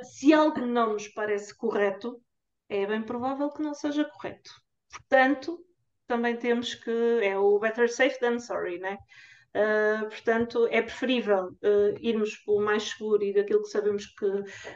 se 0.02 0.32
algo 0.32 0.62
não 0.62 0.94
nos 0.94 1.06
parece 1.08 1.54
correto, 1.56 2.20
é 2.70 2.86
bem 2.86 3.02
provável 3.02 3.50
que 3.50 3.62
não 3.62 3.74
seja 3.74 4.04
correto. 4.06 4.50
Portanto, 4.90 5.62
também 6.06 6.36
temos 6.36 6.74
que. 6.74 6.90
É 7.22 7.38
o 7.38 7.58
better 7.58 7.92
safe 7.92 8.18
than 8.18 8.38
sorry, 8.38 8.78
né? 8.78 8.94
Uh, 8.94 9.31
portanto, 10.08 10.66
é 10.70 10.80
preferível 10.80 11.48
uh, 11.48 11.98
irmos 12.00 12.36
pelo 12.36 12.60
mais 12.60 12.84
seguro 12.84 13.22
e 13.22 13.34
daquilo 13.34 13.62
que 13.62 13.68
sabemos 13.68 14.06
que, 14.06 14.26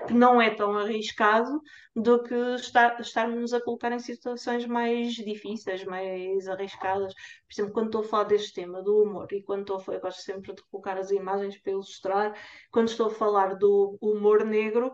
que 0.07 0.13
não 0.13 0.41
é 0.41 0.51
tão 0.51 0.77
arriscado 0.77 1.63
do 1.95 2.23
que 2.23 2.35
estar, 2.57 3.01
estarmos 3.01 3.55
a 3.55 3.61
colocar 3.61 3.91
em 3.93 3.99
situações 3.99 4.67
mais 4.67 5.15
difíceis, 5.15 5.85
mais 5.85 6.47
arriscadas. 6.47 7.15
Por 7.15 7.55
exemplo, 7.55 7.73
quando 7.73 7.87
estou 7.87 8.01
a 8.03 8.05
falar 8.05 8.25
deste 8.25 8.55
tema 8.55 8.83
do 8.83 9.03
humor 9.03 9.27
e 9.33 9.43
quando 9.43 9.63
estou 9.63 9.77
a 9.77 9.81
falar, 9.81 10.01
gosto 10.01 10.21
sempre 10.23 10.55
de 10.55 10.63
colocar 10.71 10.99
as 10.99 11.11
imagens 11.11 11.59
para 11.59 11.73
ilustrar, 11.73 12.39
quando 12.71 12.89
estou 12.89 13.07
a 13.07 13.15
falar 13.15 13.55
do 13.55 13.97
humor 14.01 14.45
negro 14.45 14.93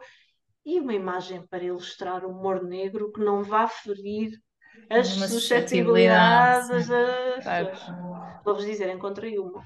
e 0.65 0.79
uma 0.79 0.95
imagem 0.95 1.45
para 1.49 1.65
ilustrar 1.65 2.25
o 2.25 2.31
humor 2.31 2.63
negro 2.63 3.11
que 3.13 3.21
não 3.21 3.43
vá 3.43 3.67
ferir 3.67 4.41
as 4.91 5.09
suscetibilidades 5.09 6.69
pessoas. 6.69 7.87
Vou-vos 8.45 8.65
dizer, 8.65 8.89
encontrei 8.89 9.39
uma 9.39 9.65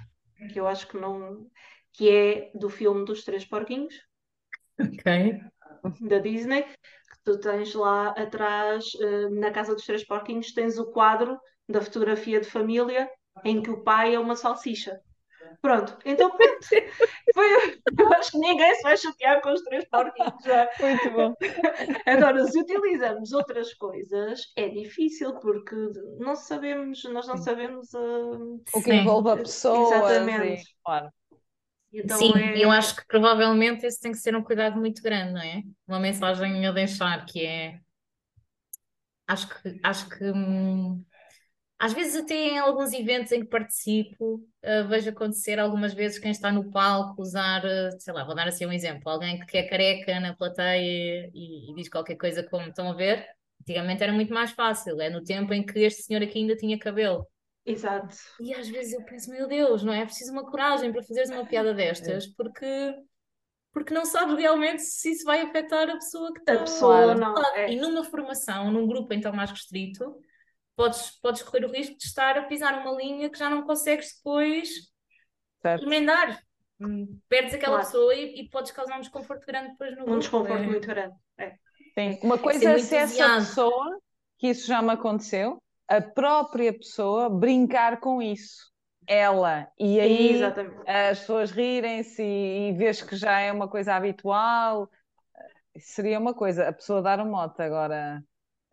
que 0.53 0.61
eu 0.61 0.67
acho 0.67 0.87
que 0.87 0.97
não. 0.97 1.47
que 1.93 2.11
é 2.11 2.51
do 2.55 2.69
filme 2.69 3.05
dos 3.05 3.25
Três 3.25 3.45
Porquinhos. 3.45 3.95
Ok. 4.79 5.41
Da 6.01 6.19
Disney, 6.19 6.63
que 6.63 7.19
tu 7.25 7.39
tens 7.39 7.75
lá 7.75 8.09
atrás, 8.09 8.85
eh, 9.01 9.29
na 9.31 9.51
Casa 9.51 9.75
dos 9.75 9.85
Três 9.85 10.05
Porquinhos, 10.05 10.53
tens 10.53 10.79
o 10.79 10.91
quadro 10.93 11.39
da 11.69 11.81
fotografia 11.81 12.41
de 12.41 12.49
família 12.49 13.11
em 13.45 13.63
que 13.63 13.71
o 13.71 13.83
pai 13.83 14.15
é 14.15 14.21
uma 14.21 14.37
salsicha. 14.37 15.01
Pronto, 15.61 15.97
então 16.05 16.31
pronto. 16.31 16.67
Foi, 17.35 17.81
eu 17.99 18.13
acho 18.15 18.33
que 18.33 18.39
ninguém 18.39 18.75
se 18.75 18.83
vai 18.83 18.97
chatear 18.97 19.41
com 19.41 19.53
os 19.53 19.63
três 19.63 19.85
porquinhos 19.89 20.45
já. 20.45 20.69
Muito 20.81 21.11
bom. 21.11 21.35
Agora, 22.07 22.45
se 22.47 22.61
utilizamos 22.61 23.33
outras 23.33 23.75
coisas, 23.75 24.41
é 24.57 24.69
difícil, 24.69 25.35
porque 25.41 25.75
não 26.19 26.37
sabemos, 26.37 27.03
nós 27.05 27.27
não 27.27 27.37
sabemos 27.37 27.93
uh, 27.95 28.63
o 28.75 28.83
que 28.83 28.93
envolve 28.93 29.31
a 29.31 29.37
pessoa. 29.37 29.95
Exatamente. 29.95 30.63
E, 30.63 30.65
claro. 30.85 31.11
Então 31.93 32.19
Sim, 32.19 32.33
é... 32.37 32.59
eu 32.59 32.71
acho 32.71 32.97
que 32.97 33.07
provavelmente 33.07 33.87
esse 33.87 34.01
tem 34.01 34.13
que 34.13 34.19
ser 34.19 34.37
um 34.37 34.43
cuidado 34.43 34.79
muito 34.79 35.03
grande, 35.03 35.33
não 35.33 35.41
é? 35.41 35.63
Uma 35.87 36.01
mensagem 36.01 36.67
a 36.67 36.73
deixar 36.73 37.25
que 37.25 37.45
é. 37.45 37.81
Acho 39.27 39.49
que, 39.49 39.81
acho 39.83 40.09
que 40.09 40.25
hum, 40.25 41.05
às 41.79 41.93
vezes 41.93 42.17
até 42.17 42.35
em 42.35 42.59
alguns 42.59 42.93
eventos 42.93 43.33
em 43.33 43.41
que 43.41 43.49
participo, 43.49 44.37
uh, 44.37 44.89
vejo 44.89 45.11
acontecer 45.11 45.59
algumas 45.59 45.93
vezes 45.93 46.19
quem 46.19 46.31
está 46.31 46.51
no 46.51 46.71
palco 46.71 47.21
usar, 47.21 47.65
uh, 47.65 48.01
sei 48.01 48.15
lá, 48.15 48.25
vou 48.25 48.35
dar 48.35 48.49
assim 48.49 48.65
um 48.65 48.73
exemplo, 48.73 49.11
alguém 49.11 49.39
que 49.45 49.59
é 49.59 49.69
careca 49.69 50.19
na 50.19 50.35
plateia 50.35 51.31
e, 51.35 51.71
e, 51.71 51.75
diz 51.75 51.89
qualquer 51.89 52.17
coisa 52.17 52.43
como 52.43 52.69
estão 52.69 52.91
a 52.91 52.95
ver, 52.95 53.27
antigamente 53.61 54.03
era 54.03 54.13
muito 54.13 54.33
mais 54.33 54.53
fácil, 54.53 55.01
é 55.01 55.11
no 55.11 55.23
tempo 55.23 55.53
em 55.53 55.65
que 55.65 55.81
este 55.81 56.03
senhor 56.03 56.23
aqui 56.23 56.39
ainda 56.39 56.57
tinha 56.57 56.79
cabelo. 56.79 57.27
Exato. 57.65 58.17
E 58.41 58.55
às 58.55 58.69
vezes 58.69 58.93
eu 58.93 59.05
penso, 59.05 59.29
meu 59.29 59.47
Deus, 59.49 59.83
não 59.83 59.93
é? 59.93 60.01
É 60.01 60.05
preciso 60.05 60.33
uma 60.33 60.49
coragem 60.49 60.93
para 60.93 61.03
fazeres 61.03 61.31
uma 61.31 61.45
piada 61.45 61.75
destas, 61.75 62.27
porque 62.27 62.95
porque 63.73 63.93
não 63.93 64.07
sabes 64.07 64.39
realmente 64.39 64.81
se 64.81 65.11
isso 65.11 65.25
vai 65.27 65.43
afetar 65.43 65.91
a 65.91 65.97
pessoa 65.97 66.33
que 66.33 66.39
está 66.39 66.55
a 66.55 66.61
pessoa 66.61 67.15
não 67.15 67.35
é. 67.55 67.71
e 67.71 67.77
numa 67.77 68.03
formação, 68.03 68.73
num 68.73 68.87
grupo 68.87 69.13
então 69.13 69.35
mais 69.35 69.51
restrito, 69.51 70.17
podes, 70.77 71.19
podes 71.21 71.43
correr 71.43 71.65
o 71.65 71.73
risco 71.73 71.97
de 71.97 72.05
estar 72.05 72.37
a 72.39 72.43
pisar 72.43 72.79
uma 72.81 72.93
linha 72.93 73.31
que 73.31 73.39
já 73.39 73.49
não 73.49 73.63
consegues 73.63 74.15
depois 74.17 74.69
certo. 75.63 75.85
emendar. 75.85 76.41
Hum, 76.79 77.19
perdes 77.27 77.55
aquela 77.55 77.77
claro. 77.77 77.87
pessoa 77.87 78.15
e, 78.15 78.41
e, 78.43 78.51
podes 78.51 78.71
causar 78.71 78.99
um 78.99 79.01
desconforto 79.01 79.47
grande 79.47 79.71
depois 79.71 79.97
no 79.97 80.03
Um 80.03 80.05
grupo. 80.05 80.21
desconforto 80.21 80.63
é. 80.63 80.67
muito 80.67 80.87
grande. 80.87 81.15
É. 81.39 81.55
Sim. 81.99 82.19
Uma 82.23 82.37
coisa 82.37 82.73
é 82.73 82.79
se 82.79 82.95
essa 82.95 83.37
pessoa, 83.37 83.99
que 84.39 84.49
isso 84.49 84.67
já 84.67 84.83
me 84.83 84.91
aconteceu, 84.91 85.59
a 85.89 86.03
própria 86.03 86.77
pessoa 86.77 87.31
brincar 87.31 87.99
com 87.99 88.21
isso. 88.21 88.71
Ela. 89.07 89.69
E 89.79 89.99
aí 89.99 90.35
Exatamente. 90.35 90.83
as 90.87 91.21
pessoas 91.21 91.51
rirem-se 91.51 92.23
e, 92.23 92.69
e 92.69 92.73
vês 92.75 93.01
que 93.01 93.17
já 93.17 93.41
é 93.41 93.51
uma 93.51 93.69
coisa 93.69 93.95
habitual. 93.95 94.91
Seria 95.79 96.19
uma 96.19 96.35
coisa, 96.35 96.69
a 96.69 96.73
pessoa 96.73 97.01
dar 97.01 97.21
um 97.21 97.31
mote 97.31 97.63
agora 97.63 98.23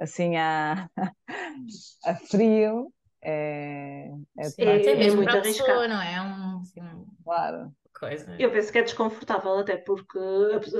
assim 0.04 0.36
a, 0.38 0.89
a 2.06 2.16
frio 2.16 2.91
é, 3.22 4.10
é, 4.38 4.43
Sim, 4.43 4.64
é, 4.64 5.08
é 5.08 5.12
muito 5.12 5.30
arriscado. 5.30 5.70
Pessoa, 5.70 5.88
não 5.88 6.01
é? 6.01 6.22
Um, 6.22 6.60
assim, 6.60 6.82
claro. 7.24 7.72
Coisa. 7.97 8.36
Eu 8.38 8.51
penso 8.51 8.72
que 8.72 8.80
é 8.80 8.84
desconfortável 8.84 9.60
até 9.60 9.78
porque 9.78 10.20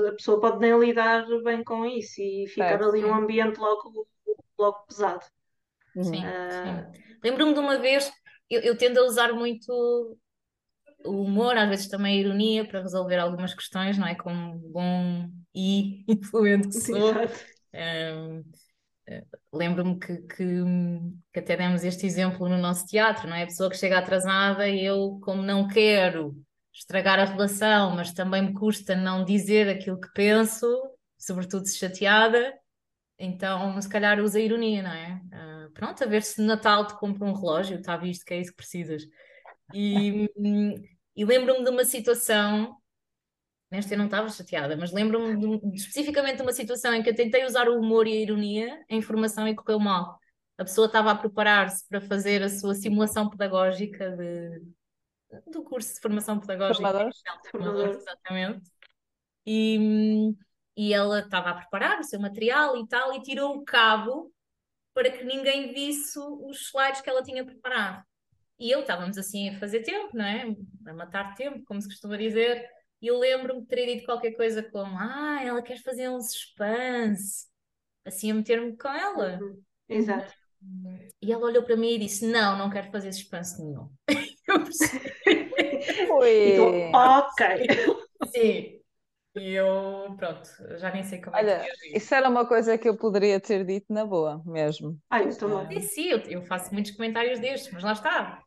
a 0.08 0.12
pessoa 0.12 0.40
pode 0.40 0.58
nem 0.58 0.78
lidar 0.78 1.24
bem 1.42 1.64
com 1.64 1.86
isso 1.86 2.20
e 2.20 2.46
ficar 2.48 2.80
é, 2.80 2.84
ali 2.84 3.00
sim. 3.00 3.06
um 3.06 3.14
ambiente 3.14 3.58
logo, 3.58 4.06
logo 4.58 4.84
pesado. 4.86 5.24
Sim, 5.94 6.22
uh... 6.22 6.92
sim. 6.92 7.00
Lembro-me 7.22 7.54
de 7.54 7.60
uma 7.60 7.78
vez 7.78 8.12
eu, 8.50 8.60
eu 8.60 8.76
tendo 8.76 8.98
a 8.98 9.04
usar 9.04 9.32
muito 9.32 10.18
o 11.04 11.22
humor, 11.22 11.56
às 11.56 11.68
vezes 11.68 11.88
também 11.88 12.16
a 12.16 12.20
ironia, 12.20 12.66
para 12.66 12.82
resolver 12.82 13.16
algumas 13.16 13.54
questões, 13.54 13.96
não 13.98 14.06
é? 14.06 14.14
Como 14.14 14.58
bom 14.70 15.28
e 15.54 16.04
influente 16.08 16.68
que 16.68 16.74
sou. 16.74 17.12
Um, 17.74 18.44
Lembro-me 19.52 19.98
que, 19.98 20.16
que, 20.18 20.62
que, 21.32 21.38
até 21.38 21.56
demos 21.56 21.84
este 21.84 22.06
exemplo 22.06 22.48
no 22.48 22.58
nosso 22.58 22.86
teatro, 22.86 23.28
não 23.28 23.36
é? 23.36 23.42
A 23.42 23.46
pessoa 23.46 23.70
que 23.70 23.76
chega 23.76 23.98
atrasada 23.98 24.68
e 24.68 24.84
eu, 24.84 25.18
como 25.22 25.42
não 25.42 25.68
quero 25.68 26.34
estragar 26.72 27.20
a 27.20 27.24
relação, 27.24 27.94
mas 27.94 28.12
também 28.12 28.42
me 28.42 28.54
custa 28.54 28.96
não 28.96 29.24
dizer 29.24 29.68
aquilo 29.68 30.00
que 30.00 30.12
penso, 30.12 30.66
sobretudo 31.16 31.66
se 31.66 31.78
chateada, 31.78 32.52
então 33.18 33.80
se 33.80 33.88
calhar 33.88 34.20
usa 34.20 34.40
ironia, 34.40 34.82
não 34.82 34.92
é? 34.92 35.20
Uh, 35.66 35.70
pronto, 35.72 36.02
a 36.02 36.06
ver 36.06 36.22
se 36.22 36.40
no 36.40 36.48
Natal 36.48 36.86
te 36.86 36.98
compra 36.98 37.28
um 37.28 37.32
relógio, 37.32 37.78
está 37.78 37.96
visto 37.96 38.24
que 38.24 38.34
é 38.34 38.40
isso 38.40 38.50
que 38.50 38.56
precisas. 38.56 39.04
E, 39.72 40.28
e 41.16 41.24
lembro-me 41.24 41.62
de 41.62 41.70
uma 41.70 41.84
situação, 41.84 42.76
nesta 43.74 43.94
eu 43.94 43.98
não 43.98 44.04
estava 44.04 44.28
chateada, 44.28 44.76
mas 44.76 44.92
lembro-me 44.92 45.36
de, 45.36 45.76
especificamente 45.76 46.36
de 46.36 46.42
uma 46.42 46.52
situação 46.52 46.94
em 46.94 47.02
que 47.02 47.10
eu 47.10 47.14
tentei 47.14 47.44
usar 47.44 47.68
o 47.68 47.78
humor 47.78 48.06
e 48.06 48.12
a 48.12 48.20
ironia 48.20 48.84
em 48.88 49.02
formação 49.02 49.48
e 49.48 49.54
correu 49.54 49.80
mal. 49.80 50.18
A 50.56 50.64
pessoa 50.64 50.86
estava 50.86 51.10
a 51.10 51.16
preparar-se 51.16 51.86
para 51.88 52.00
fazer 52.00 52.42
a 52.42 52.48
sua 52.48 52.74
simulação 52.74 53.28
pedagógica 53.28 54.10
de, 54.16 54.62
do 55.50 55.64
curso 55.64 55.94
de 55.94 56.00
formação 56.00 56.38
pedagógica. 56.38 56.88
Formadores. 56.88 57.22
Formadores, 57.50 57.96
exatamente. 57.96 58.70
E, 59.44 60.32
e 60.76 60.94
ela 60.94 61.18
estava 61.18 61.50
a 61.50 61.54
preparar 61.54 61.98
o 61.98 62.04
seu 62.04 62.20
material 62.20 62.76
e 62.76 62.86
tal, 62.86 63.12
e 63.14 63.22
tirou 63.22 63.56
o 63.56 63.64
cabo 63.64 64.32
para 64.94 65.10
que 65.10 65.24
ninguém 65.24 65.72
visse 65.74 66.16
os 66.18 66.68
slides 66.68 67.00
que 67.00 67.10
ela 67.10 67.24
tinha 67.24 67.44
preparado. 67.44 68.04
E 68.56 68.70
eu 68.70 68.80
estávamos 68.80 69.18
assim 69.18 69.48
a 69.48 69.58
fazer 69.58 69.80
tempo, 69.80 70.16
não 70.16 70.24
é? 70.24 70.54
A 70.86 70.92
matar 70.94 71.34
tempo, 71.34 71.64
como 71.64 71.82
se 71.82 71.88
costuma 71.88 72.16
dizer. 72.16 72.64
E 73.04 73.06
eu 73.06 73.18
lembro-me 73.18 73.60
de 73.60 73.66
ter 73.66 73.84
dito 73.84 74.06
qualquer 74.06 74.32
coisa 74.32 74.62
como: 74.62 74.96
Ah, 74.98 75.38
ela 75.44 75.60
quer 75.60 75.76
fazer 75.82 76.08
um 76.08 76.18
suspense. 76.22 77.46
Assim 78.02 78.30
a 78.30 78.34
meter-me 78.34 78.74
com 78.78 78.88
ela. 78.88 79.38
Uhum. 79.42 79.62
Exato. 79.86 80.32
E 81.20 81.30
ela 81.30 81.44
olhou 81.44 81.62
para 81.62 81.76
mim 81.76 81.96
e 81.96 81.98
disse: 81.98 82.26
Não, 82.26 82.56
não 82.56 82.70
quero 82.70 82.90
fazer 82.90 83.12
suspense 83.12 83.62
nenhum. 83.62 83.90
eu 84.48 84.64
percebi. 84.64 85.50
Então, 86.52 86.92
ok. 86.94 87.46
Sim. 88.32 88.80
E 89.36 89.50
eu, 89.50 90.14
pronto, 90.16 90.48
já 90.78 90.90
nem 90.90 91.02
sei 91.02 91.20
como 91.20 91.36
Olha, 91.36 91.50
é 91.50 91.64
que 91.64 91.98
isso 91.98 92.14
era 92.14 92.28
uma 92.30 92.46
coisa 92.48 92.78
que 92.78 92.88
eu 92.88 92.96
poderia 92.96 93.38
ter 93.38 93.66
dito 93.66 93.92
na 93.92 94.06
boa, 94.06 94.42
mesmo. 94.46 94.98
Ai, 95.10 95.28
estou 95.28 95.66
Sim, 95.66 95.80
sim, 95.80 96.08
eu, 96.08 96.18
eu, 96.20 96.42
faço 96.42 96.72
muitos 96.72 96.92
comentários 96.92 97.38
destes, 97.38 97.70
mas 97.70 97.82
lá 97.82 97.92
está. 97.92 98.42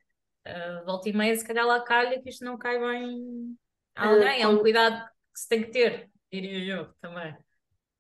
Uh, 0.48 0.86
volta 0.86 1.10
e 1.10 1.14
meia, 1.14 1.36
se 1.36 1.46
calhar 1.46 1.66
lá 1.66 1.80
calha 1.84 2.20
que 2.20 2.30
isto 2.30 2.44
não 2.44 2.58
cai 2.58 2.80
bem 2.80 3.56
alguém. 3.98 4.40
Uh, 4.40 4.44
é 4.44 4.48
um 4.48 4.60
cuidado 4.60 5.04
que 5.34 5.40
se 5.40 5.48
tem 5.48 5.64
que 5.64 5.72
ter, 5.72 6.10
diria 6.32 6.76
eu 6.76 6.94
também. 7.02 7.36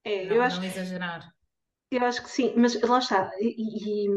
É, 0.04 0.26
não, 0.26 0.36
eu 0.36 0.42
acho 0.42 0.58
não 0.58 0.66
exagerar. 0.66 1.30
Eu 1.92 2.06
acho 2.06 2.22
que 2.24 2.30
sim, 2.30 2.54
mas 2.58 2.80
lá 2.82 3.00
está. 3.00 3.32
E, 3.40 4.06
e, 4.06 4.10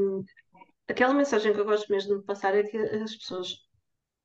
aquela 0.89 1.15
mensagem 1.15 1.53
que 1.53 1.61
eu 1.61 1.65
gosto 1.65 1.91
mesmo 1.91 2.19
de 2.19 2.25
passar 2.25 2.55
é 2.55 2.63
que 2.65 2.77
as 2.77 3.15
pessoas 3.17 3.53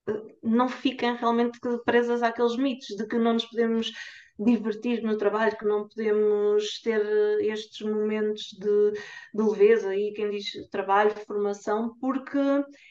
uh, 0.09 0.37
não 0.43 0.67
fiquem 0.67 1.15
realmente 1.15 1.59
presas 1.85 2.23
àqueles 2.23 2.57
mitos 2.57 2.87
de 2.87 3.07
que 3.07 3.17
não 3.17 3.33
nos 3.33 3.45
podemos 3.45 3.91
divertir 4.37 5.01
no 5.03 5.17
trabalho, 5.17 5.57
que 5.57 5.65
não 5.65 5.87
podemos 5.87 6.81
ter 6.81 6.99
eh, 6.99 7.45
estes 7.47 7.87
momentos 7.87 8.49
de, 8.59 8.91
de 9.33 9.43
leveza 9.43 9.95
e 9.95 10.13
quem 10.13 10.29
diz 10.29 10.45
trabalho, 10.69 11.11
formação, 11.25 11.95
porque 11.99 12.37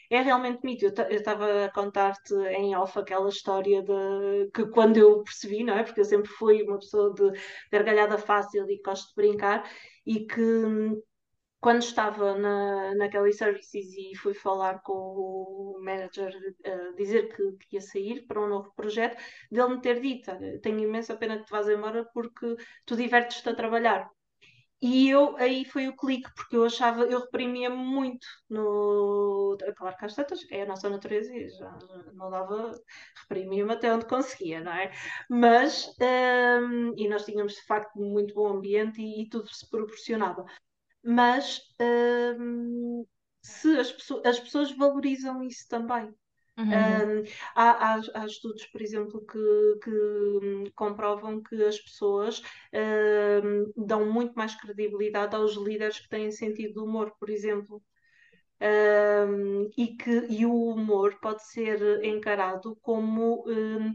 é 0.09 0.21
realmente 0.21 0.61
mito. 0.63 0.85
Eu 0.85 1.17
estava 1.17 1.65
a 1.65 1.71
contar-te 1.71 2.33
em 2.33 2.75
off 2.75 2.97
aquela 2.97 3.29
história 3.29 3.83
de 3.83 4.49
que 4.53 4.65
quando 4.67 4.97
eu 4.97 5.23
percebi, 5.23 5.63
não 5.63 5.75
é? 5.75 5.83
Porque 5.83 6.01
eu 6.01 6.05
sempre 6.05 6.29
fui 6.31 6.63
uma 6.63 6.79
pessoa 6.79 7.13
de 7.13 7.31
gargalhada 7.71 8.17
fácil 8.17 8.69
e 8.69 8.81
gosto 8.83 9.09
de 9.09 9.15
brincar, 9.15 9.69
e 10.05 10.25
que 10.25 10.41
quando 11.65 11.81
estava 11.81 12.35
na, 12.37 12.93
na 12.93 13.09
Kelly 13.09 13.33
Services 13.33 13.87
e 13.97 14.15
fui 14.15 14.35
falar 14.35 14.83
com 14.83 14.93
o 14.93 15.79
manager, 15.83 16.31
uh, 16.63 16.95
dizer 16.95 17.35
que, 17.35 17.53
que, 17.53 17.75
ia 17.77 17.81
sair 17.81 18.23
para 18.27 18.39
um 18.39 18.47
novo 18.47 18.71
projeto, 18.75 19.17
dele 19.51 19.69
me 19.69 19.81
ter 19.81 19.99
dito: 19.99 20.31
tenho 20.61 20.79
imensa 20.81 21.17
pena 21.17 21.39
que 21.39 21.45
te 21.45 21.51
vás 21.51 21.67
embora 21.67 22.05
porque 22.13 22.55
tu 22.85 22.95
divertes-te 22.95 23.49
a 23.49 23.55
trabalhar. 23.55 24.07
E 24.79 25.09
eu, 25.09 25.35
aí 25.37 25.65
foi 25.65 25.87
o 25.87 25.95
clique, 25.95 26.29
porque 26.35 26.55
eu 26.55 26.65
achava, 26.65 27.03
eu 27.05 27.21
reprimia 27.21 27.71
muito 27.71 28.27
no. 28.47 29.57
Claro 29.75 29.97
que 29.97 30.05
às 30.05 30.13
tantas 30.13 30.45
é 30.51 30.61
a 30.61 30.67
nossa 30.67 30.87
natureza 30.87 31.33
e 31.35 31.49
já 31.49 31.75
não 32.13 32.29
dava, 32.29 32.79
reprimia-me 33.21 33.73
até 33.73 33.91
onde 33.91 34.05
conseguia, 34.05 34.61
não 34.61 34.71
é? 34.71 34.91
Mas, 35.27 35.95
um, 35.99 36.93
e 36.95 37.07
nós 37.07 37.25
tínhamos 37.25 37.53
de 37.55 37.65
facto 37.65 37.97
muito 37.97 38.35
bom 38.35 38.49
ambiente 38.49 39.01
e, 39.01 39.23
e 39.23 39.29
tudo 39.29 39.49
se 39.51 39.67
proporcionava 39.67 40.45
mas 41.05 41.61
hum, 42.39 43.05
se 43.41 43.77
as, 43.77 43.91
pessoas, 43.91 44.25
as 44.25 44.39
pessoas 44.39 44.71
valorizam 44.71 45.43
isso 45.43 45.67
também. 45.69 46.13
Uhum. 46.57 46.67
Um, 46.67 47.23
há, 47.53 47.95
há, 47.95 48.01
há, 48.13 48.25
estudos, 48.25 48.65
por 48.67 48.81
exemplo, 48.81 49.25
que, 49.25 49.79
que 49.83 49.91
hum, 49.91 50.63
comprovam 50.73 51.43
que 51.43 51.61
as 51.63 51.79
pessoas 51.79 52.41
um, 53.43 53.85
dão 53.85 54.11
muito 54.11 54.33
mais 54.33 54.55
credibilidade 54.55 55.35
aos 55.35 55.55
líderes 55.55 55.99
que 55.99 56.09
têm 56.09 56.31
sentido 56.31 56.73
de 56.73 56.79
humor, 56.79 57.13
por 57.19 57.29
exemplo. 57.29 57.83
Um, 58.61 59.69
e 59.77 59.97
que 59.97 60.27
e 60.29 60.45
o 60.45 60.69
humor 60.69 61.19
pode 61.19 61.45
ser 61.45 62.01
encarado 62.05 62.77
como 62.81 63.43
um, 63.45 63.93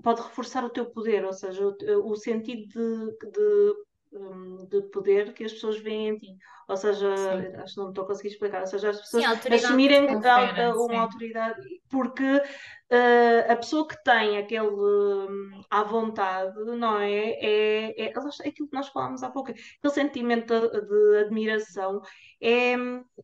pode 0.00 0.22
reforçar 0.22 0.64
o 0.64 0.70
teu 0.70 0.86
poder, 0.86 1.24
ou 1.24 1.32
seja, 1.32 1.66
o, 1.66 2.12
o 2.12 2.16
sentido 2.16 2.68
de, 2.68 3.30
de 3.32 3.74
um, 4.12 4.66
de 4.66 4.82
poder 4.82 5.32
que 5.32 5.44
as 5.44 5.52
pessoas 5.52 5.78
veem 5.78 6.08
em 6.08 6.18
ti. 6.18 6.36
Ou 6.68 6.76
seja, 6.76 7.16
sim. 7.16 7.56
acho 7.56 7.74
que 7.74 7.80
não 7.80 7.88
estou 7.88 8.04
a 8.04 8.06
conseguir 8.06 8.28
explicar, 8.28 8.60
ou 8.60 8.66
seja, 8.66 8.90
as 8.90 9.00
pessoas 9.00 9.24
sim, 9.24 9.54
assumirem 9.54 10.06
confere, 10.06 10.62
a, 10.62 10.74
uma 10.74 11.00
autoridade, 11.00 11.60
porque 11.90 12.36
uh, 12.36 13.52
a 13.52 13.56
pessoa 13.56 13.86
que 13.86 14.02
tem 14.04 14.38
aquele 14.38 14.68
um, 14.68 15.62
à 15.70 15.82
vontade, 15.82 16.54
não 16.64 16.98
é? 16.98 17.30
É, 17.30 18.02
é, 18.02 18.12
é 18.12 18.48
aquilo 18.48 18.68
que 18.68 18.76
nós 18.76 18.88
falámos 18.88 19.22
há 19.22 19.30
pouco, 19.30 19.50
aquele 19.50 19.92
sentimento 19.92 20.54
de, 20.60 20.80
de 20.80 21.18
admiração 21.24 22.00
é, 22.40 22.74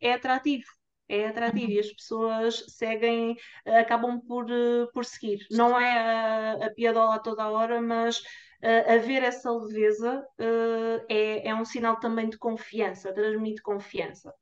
é 0.01 0.13
atrativo 0.15 0.67
é 1.09 1.29
atrativo 1.29 1.73
e 1.73 1.79
as 1.79 1.91
pessoas 1.91 2.65
seguem, 2.69 3.35
acabam 3.65 4.21
por, 4.21 4.47
por 4.93 5.07
seguir. 5.07 5.47
Não 5.51 5.81
é 5.81 5.99
a, 5.99 6.67
a 6.67 6.71
piadola 6.71 7.19
toda 7.19 7.45
a 7.45 7.51
hora, 7.51 7.81
mas 7.81 8.23
uh, 8.63 8.93
haver 8.93 9.23
essa 9.23 9.51
leveza 9.51 10.27
uh, 10.39 11.05
é, 11.09 11.49
é 11.49 11.55
um 11.55 11.65
sinal 11.65 11.99
também 12.01 12.29
de 12.29 12.39
confiança, 12.39 13.13
transmite 13.13 13.63
confiança. 13.63 14.33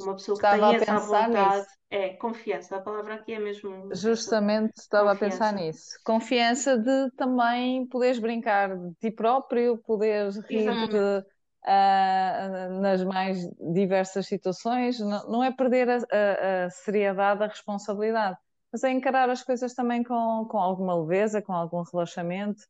Uma 0.00 0.14
pessoa 0.14 0.38
que 0.38 0.44
estava 0.44 0.70
tem 0.70 0.80
essa 0.80 0.98
vontade 0.98 1.58
nisso. 1.58 1.70
é 1.90 2.08
confiança. 2.14 2.76
A 2.76 2.80
palavra 2.80 3.14
aqui 3.14 3.34
é 3.34 3.38
mesmo. 3.38 3.94
Justamente 3.94 4.72
estava 4.76 5.10
confiança. 5.10 5.36
a 5.36 5.48
pensar 5.48 5.52
nisso. 5.52 6.00
Confiança 6.04 6.78
de 6.78 7.10
também 7.16 7.86
poderes 7.86 8.18
brincar 8.18 8.76
de 8.76 8.94
ti 8.94 9.10
próprio, 9.10 9.78
poderes 9.78 10.38
rir 10.48 10.70
uh, 10.70 12.80
nas 12.80 13.04
mais 13.04 13.46
diversas 13.72 14.26
situações. 14.26 14.98
Não, 14.98 15.30
não 15.30 15.44
é 15.44 15.52
perder 15.52 15.88
a, 15.88 15.96
a, 15.96 16.64
a, 16.64 16.70
seriedade, 16.70 17.44
a 17.44 17.48
responsabilidade, 17.48 18.36
mas 18.72 18.82
é 18.82 18.90
encarar 18.90 19.30
as 19.30 19.42
coisas 19.42 19.74
também 19.74 20.02
com, 20.02 20.48
com 20.50 20.58
alguma 20.58 20.98
leveza, 21.00 21.42
com 21.42 21.52
algum 21.52 21.82
relaxamento. 21.82 22.62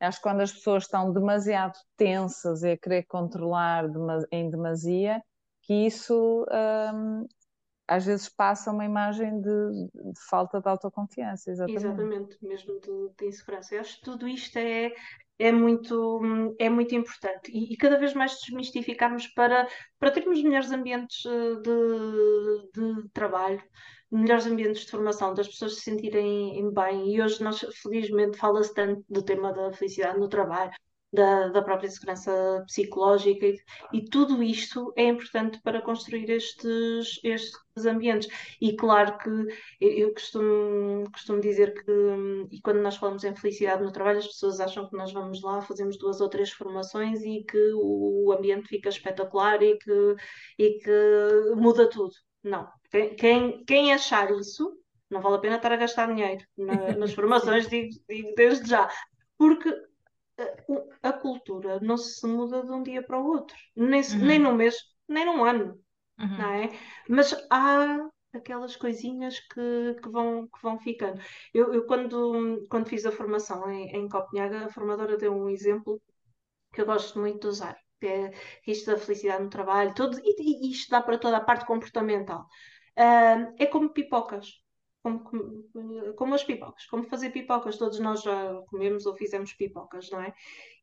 Acho 0.00 0.18
que 0.18 0.22
quando 0.22 0.42
as 0.42 0.52
pessoas 0.52 0.84
estão 0.84 1.12
demasiado 1.12 1.78
tensas 1.96 2.62
e 2.62 2.72
a 2.72 2.76
querer 2.76 3.04
controlar 3.04 3.84
em 4.30 4.50
demasia, 4.50 5.22
que 5.62 5.86
isso 5.86 6.46
um, 6.94 7.26
às 7.88 8.04
vezes 8.04 8.28
passa 8.28 8.72
uma 8.72 8.84
imagem 8.84 9.40
de, 9.40 9.70
de, 9.94 10.20
falta 10.28 10.60
de 10.60 10.68
autoconfiança. 10.68 11.50
Exatamente, 11.50 11.84
exatamente 11.84 12.36
mesmo 12.42 12.80
de, 12.80 13.10
de 13.16 13.26
insegurança. 13.26 13.74
Eu 13.74 13.80
acho 13.80 13.96
que 13.96 14.02
tudo 14.02 14.28
isto 14.28 14.58
é, 14.58 14.92
é, 15.38 15.52
muito, 15.52 16.54
é 16.58 16.68
muito 16.68 16.94
importante 16.94 17.50
e, 17.50 17.72
e, 17.72 17.76
cada 17.76 17.98
vez 17.98 18.12
mais 18.12 18.38
desmistificarmos 18.40 19.28
para, 19.28 19.68
para 19.98 20.10
termos 20.10 20.42
melhores 20.42 20.70
ambientes 20.72 21.24
eh, 21.24 21.54
de, 21.62 22.70
de 22.74 23.08
trabalho 23.10 23.62
melhores 24.10 24.46
ambientes 24.46 24.82
de 24.84 24.90
formação, 24.90 25.34
das 25.34 25.48
pessoas 25.48 25.76
se 25.76 25.82
sentirem 25.82 26.72
bem. 26.72 27.14
E 27.14 27.22
hoje, 27.22 27.42
nós, 27.42 27.60
felizmente, 27.82 28.38
fala-se 28.38 28.74
tanto 28.74 29.04
do 29.08 29.22
tema 29.22 29.52
da 29.52 29.72
felicidade 29.72 30.18
no 30.18 30.28
trabalho, 30.28 30.72
da, 31.12 31.48
da 31.48 31.62
própria 31.62 31.88
segurança 31.88 32.62
psicológica, 32.66 33.46
e, 33.46 33.58
e, 33.92 34.04
tudo 34.04 34.42
isto 34.42 34.92
é 34.96 35.04
importante 35.04 35.60
para 35.62 35.80
construir 35.80 36.28
estes, 36.30 37.18
estes 37.24 37.86
ambientes. 37.86 38.28
E 38.60 38.76
claro 38.76 39.16
que 39.18 39.30
eu 39.80 40.12
costumo, 40.12 41.04
costumo 41.10 41.40
dizer 41.40 41.72
que, 41.74 41.92
e 42.50 42.60
quando 42.60 42.80
nós 42.80 42.96
falamos 42.96 43.24
em 43.24 43.34
felicidade 43.34 43.82
no 43.82 43.92
trabalho, 43.92 44.18
as 44.18 44.26
pessoas 44.26 44.60
acham 44.60 44.88
que 44.88 44.96
nós 44.96 45.12
vamos 45.12 45.42
lá, 45.42 45.62
fazemos 45.62 45.96
duas 45.98 46.20
ou 46.20 46.28
três 46.28 46.50
formações 46.50 47.22
e 47.22 47.44
que 47.44 47.72
o 47.74 48.32
ambiente 48.36 48.68
fica 48.68 48.88
espetacular 48.88 49.62
e 49.62 49.78
que, 49.78 50.16
e 50.58 50.78
que 50.78 51.54
muda 51.56 51.88
tudo 51.88 52.12
Não. 52.46 52.68
Quem, 53.18 53.64
quem, 53.64 53.92
achar 53.92 54.30
isso, 54.30 54.80
não 55.10 55.20
vale 55.20 55.36
a 55.36 55.40
pena 55.40 55.56
estar 55.56 55.72
a 55.72 55.76
gastar 55.76 56.06
dinheiro 56.06 56.44
na, 56.56 56.96
nas 56.96 57.12
formações, 57.14 57.68
digo, 57.68 57.90
digo 58.08 58.32
desde 58.36 58.70
já. 58.70 58.88
Porque 59.36 59.68
a, 60.38 61.08
a, 61.08 61.12
cultura 61.12 61.80
não 61.80 61.96
se 61.96 62.24
muda 62.26 62.62
de 62.62 62.70
um 62.70 62.82
dia 62.82 63.02
para 63.02 63.18
o 63.18 63.26
outro, 63.26 63.56
nem, 63.74 64.00
uhum. 64.00 64.24
nem 64.24 64.38
num 64.38 64.54
mês, 64.54 64.76
nem 65.08 65.26
num 65.26 65.44
ano, 65.44 65.78
uhum. 66.18 66.38
não 66.38 66.50
é? 66.52 66.70
Mas 67.08 67.34
há 67.50 68.08
aquelas 68.32 68.76
coisinhas 68.76 69.40
que, 69.40 69.96
que, 70.00 70.08
vão, 70.08 70.46
que 70.46 70.62
vão 70.62 70.78
ficando. 70.78 71.20
Eu, 71.52 71.74
eu 71.74 71.84
quando, 71.86 72.64
quando 72.70 72.88
fiz 72.88 73.04
a 73.04 73.12
formação 73.12 73.68
em, 73.70 73.88
em 73.88 74.08
Copenhaga, 74.08 74.66
a 74.66 74.70
formadora 74.70 75.16
deu 75.16 75.34
um 75.34 75.48
exemplo 75.48 76.00
que 76.72 76.80
eu 76.80 76.86
gosto 76.86 77.18
muito 77.18 77.40
de 77.40 77.46
usar, 77.48 77.76
é 78.02 78.32
isto 78.66 78.90
da 78.90 78.98
felicidade 78.98 79.44
no 79.44 79.50
trabalho, 79.50 79.94
todo, 79.94 80.18
e, 80.22 80.66
e 80.66 80.70
isto 80.70 80.90
dá 80.90 81.00
para 81.00 81.18
toda 81.18 81.36
a 81.36 81.44
parte 81.44 81.64
comportamental. 81.64 82.46
Uh, 82.98 83.54
é 83.58 83.66
como 83.66 83.90
pipocas. 83.90 84.64
Como, 85.02 85.20
como, 85.20 86.14
como, 86.14 86.34
as 86.34 86.42
pipocas, 86.42 86.84
como 86.86 87.04
fazer 87.04 87.30
pipocas, 87.30 87.78
todos 87.78 88.00
nós 88.00 88.22
já 88.22 88.54
comemos 88.68 89.06
ou 89.06 89.14
fizemos 89.14 89.52
pipocas, 89.52 90.10
não 90.10 90.20
é? 90.20 90.34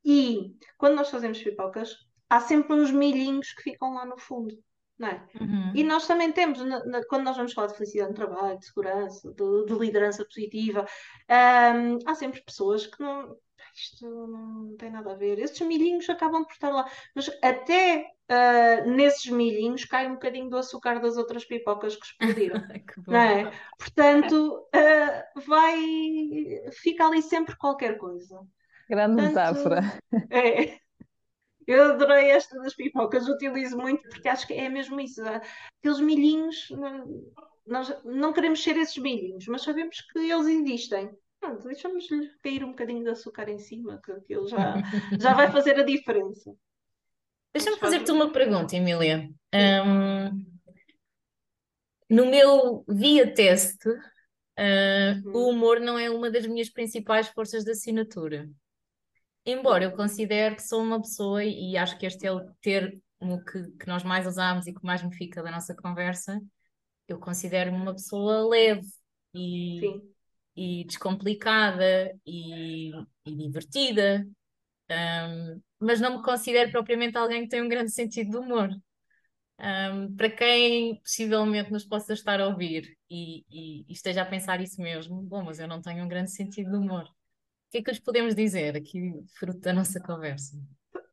E 0.05 0.55
quando 0.78 0.95
nós 0.95 1.09
fazemos 1.09 1.43
pipocas, 1.43 1.93
há 2.30 2.39
sempre 2.39 2.74
uns 2.74 2.89
milhinhos 2.89 3.51
que 3.51 3.64
ficam 3.64 3.93
lá 3.93 4.05
no 4.05 4.18
fundo 4.18 4.57
não 4.97 5.07
é? 5.07 5.28
Uhum. 5.39 5.72
E 5.76 5.84
nós 5.84 6.07
também 6.07 6.32
temos, 6.32 6.59
na, 6.59 6.84
na, 6.86 7.05
quando 7.05 7.24
nós 7.24 7.36
vamos 7.36 7.53
falar 7.53 7.68
de 7.68 7.76
felicidade 7.76 8.09
no 8.09 8.16
trabalho, 8.16 8.59
de 8.59 8.66
segurança, 8.66 9.34
de, 9.34 9.66
de 9.66 9.74
liderança 9.74 10.24
positiva, 10.24 10.86
um, 11.30 11.99
há 12.05 12.16
sempre 12.16 12.41
pessoas 12.41 12.86
que 12.88 13.01
não. 13.01 13.36
Isto 13.74 14.28
não 14.28 14.76
tem 14.78 14.91
nada 14.91 15.13
a 15.13 15.15
ver. 15.15 15.39
Esses 15.39 15.59
milhinhos 15.61 16.07
acabam 16.07 16.45
por 16.45 16.53
estar 16.53 16.69
lá. 16.69 16.88
Mas 17.15 17.30
até 17.41 18.11
uh, 18.30 18.89
nesses 18.91 19.26
milhinhos 19.32 19.84
cai 19.86 20.07
um 20.07 20.13
bocadinho 20.13 20.49
do 20.49 20.57
açúcar 20.57 20.99
das 20.99 21.17
outras 21.17 21.43
pipocas 21.43 21.95
que 21.95 22.05
explodiram. 22.05 22.61
que 22.69 23.01
não 23.07 23.15
é? 23.15 23.51
Portanto, 23.78 24.67
uh, 24.76 25.41
vai. 25.47 25.76
Fica 26.71 27.07
ali 27.07 27.21
sempre 27.24 27.55
qualquer 27.55 27.97
coisa. 27.97 28.39
Grande 28.88 29.15
Portanto, 29.15 29.30
metáfora. 29.30 29.82
É. 30.30 30.78
Eu 31.65 31.93
adorei 31.93 32.30
esta 32.30 32.59
das 32.59 32.76
pipocas, 32.76 33.28
utilizo 33.28 33.78
muito 33.78 34.07
porque 34.09 34.28
acho 34.28 34.45
que 34.45 34.53
é 34.53 34.67
mesmo 34.67 34.99
isso. 34.99 35.21
Aqueles 35.80 36.01
milhinhos, 36.01 36.67
nós 37.65 37.95
não 38.03 38.34
queremos 38.34 38.61
ser 38.61 38.76
esses 38.76 38.97
milhinhos, 38.97 39.47
mas 39.47 39.61
sabemos 39.61 40.01
que 40.01 40.19
eles 40.19 40.45
existem. 40.45 41.09
Deixamos-lhe 41.64 42.30
cair 42.41 42.64
um 42.64 42.70
bocadinho 42.70 43.04
de 43.04 43.10
açúcar 43.10 43.50
em 43.50 43.60
cima, 43.60 44.00
que 44.04 44.12
aquilo 44.12 44.48
já, 44.48 44.76
já 45.20 45.34
vai 45.34 45.52
fazer 45.52 45.80
a 45.80 45.84
diferença. 45.84 46.54
Deixa-me 47.54 47.78
fazer-te 47.78 48.12
uma 48.12 48.32
pergunta, 48.32 48.76
Emília. 48.76 49.30
Um, 49.54 50.54
no 52.10 52.26
meu 52.26 52.84
via 52.88 53.32
teste, 53.34 53.89
uh, 53.89 55.30
o 55.32 55.50
humor 55.50 55.80
não 55.80 55.98
é 55.98 56.10
uma 56.10 56.32
das 56.32 56.48
minhas 56.48 56.70
principais 56.70 57.28
forças 57.28 57.64
de 57.64 57.72
assinatura. 57.72 58.50
Embora 59.46 59.84
eu 59.84 59.91
considere 59.91 60.56
que 60.56 60.64
sou 60.64 60.82
uma 60.82 61.02
pessoa, 61.02 61.44
e 61.44 61.78
acho 61.78 61.98
que 61.98 62.06
este 62.06 62.26
é 62.26 62.32
o 62.32 62.41
termo 62.62 63.44
que, 63.46 63.72
que 63.78 63.88
nós 63.88 64.04
mais 64.04 64.26
usamos 64.26 64.66
e 64.66 64.74
que 64.74 64.84
mais 64.84 65.04
me 65.04 65.14
fica 65.14 65.44
da 65.44 65.52
nossa 65.52 65.76
conversa, 65.76 66.41
eu 67.08 67.20
considero-me 67.20 67.78
uma 67.78 67.94
pessoa 67.94 68.48
leve 68.48 68.88
e, 69.34 69.80
e 70.56 70.86
descomplicada 70.86 72.14
e, 72.26 72.91
e 73.26 73.36
divertida, 73.36 74.26
um, 74.89 75.62
mas 75.80 75.99
não 75.99 76.18
me 76.18 76.24
considero 76.24 76.72
propriamente 76.72 77.18
alguém 77.18 77.43
que 77.43 77.49
tem 77.49 77.62
um 77.62 77.70
grande 77.70 77.91
sentido 77.91 78.32
de 78.32 78.38
humor. 78.38 78.70
Um, 79.60 80.16
para 80.16 80.30
quem 80.30 80.99
possivelmente 81.01 81.72
nos 81.72 81.86
possa 81.86 82.14
estar 82.14 82.41
a 82.41 82.47
ouvir 82.47 82.97
e, 83.10 83.45
e, 83.49 83.86
e, 83.88 83.93
esteja 83.93 84.24
a 84.24 84.26
pensar 84.26 84.60
isso 84.62 84.82
mesmo, 84.82 85.22
bom, 85.22 85.43
mas 85.43 85.60
eu 85.60 85.68
não 85.68 85.82
tenho 85.82 86.04
um 86.04 86.08
grande 86.08 86.32
sentido 86.32 86.72
de 86.72 86.78
humor 86.78 87.08
que 87.74 87.80
é 87.80 87.82
que 87.82 87.89
lhes 87.89 87.99
podemos 87.99 88.36
dizer 88.36 88.78
aqui, 88.78 89.12
fruto 89.39 89.60
da 89.60 89.74
nossa 89.74 89.99
conversa? 89.99 90.56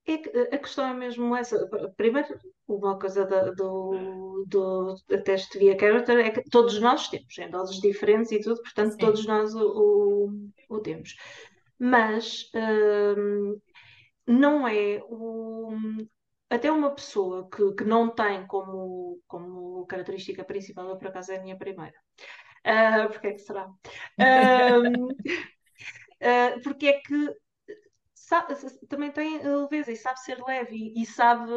É 0.06 0.18
que, 0.18 0.28
a 0.28 0.58
questão 0.58 0.86
é 0.86 0.92
mesmo 0.92 1.34
essa. 1.34 1.66
Primeiro, 1.96 2.38
uma 2.76 2.98
coisa 2.98 3.24
da, 3.24 3.50
do, 3.50 4.44
do 4.46 4.96
teste 5.24 5.58
via 5.58 5.78
character 5.78 6.18
é 6.18 6.30
que 6.30 6.42
todos 6.50 6.80
nós 6.80 7.08
temos, 7.08 7.38
em 7.38 7.50
doses 7.50 7.80
diferentes 7.80 8.32
e 8.32 8.40
tudo, 8.40 8.62
portanto, 8.62 8.92
Sim. 8.92 8.98
todos 8.98 9.26
nós 9.26 9.54
o, 9.54 10.28
o, 10.68 10.76
o 10.76 10.80
temos. 10.80 11.16
Mas 11.78 12.50
hum, 12.54 13.58
não 14.26 14.68
é 14.68 15.02
o, 15.08 15.72
até 16.48 16.70
uma 16.70 16.90
pessoa 16.90 17.48
que, 17.48 17.74
que 17.74 17.84
não 17.84 18.08
tem 18.10 18.46
como, 18.46 19.20
como 19.26 19.86
característica 19.86 20.44
principal, 20.44 20.88
eu 20.88 20.96
por 20.96 21.08
acaso 21.08 21.32
é 21.32 21.38
a 21.38 21.42
minha 21.42 21.56
primeira. 21.56 21.96
Uh, 22.66 23.08
porque 23.12 23.26
é 23.28 23.32
que 23.32 23.38
será? 23.38 23.66
Um, 24.18 25.06
uh, 25.06 26.62
porque 26.62 26.86
é 26.88 27.00
que 27.00 27.34
sabe, 28.30 28.54
também 28.88 29.10
tem 29.10 29.42
leveza 29.42 29.90
e 29.90 29.96
sabe 29.96 30.20
ser 30.20 30.40
leve 30.46 30.76
e, 30.76 31.02
e, 31.02 31.04
sabe, 31.04 31.50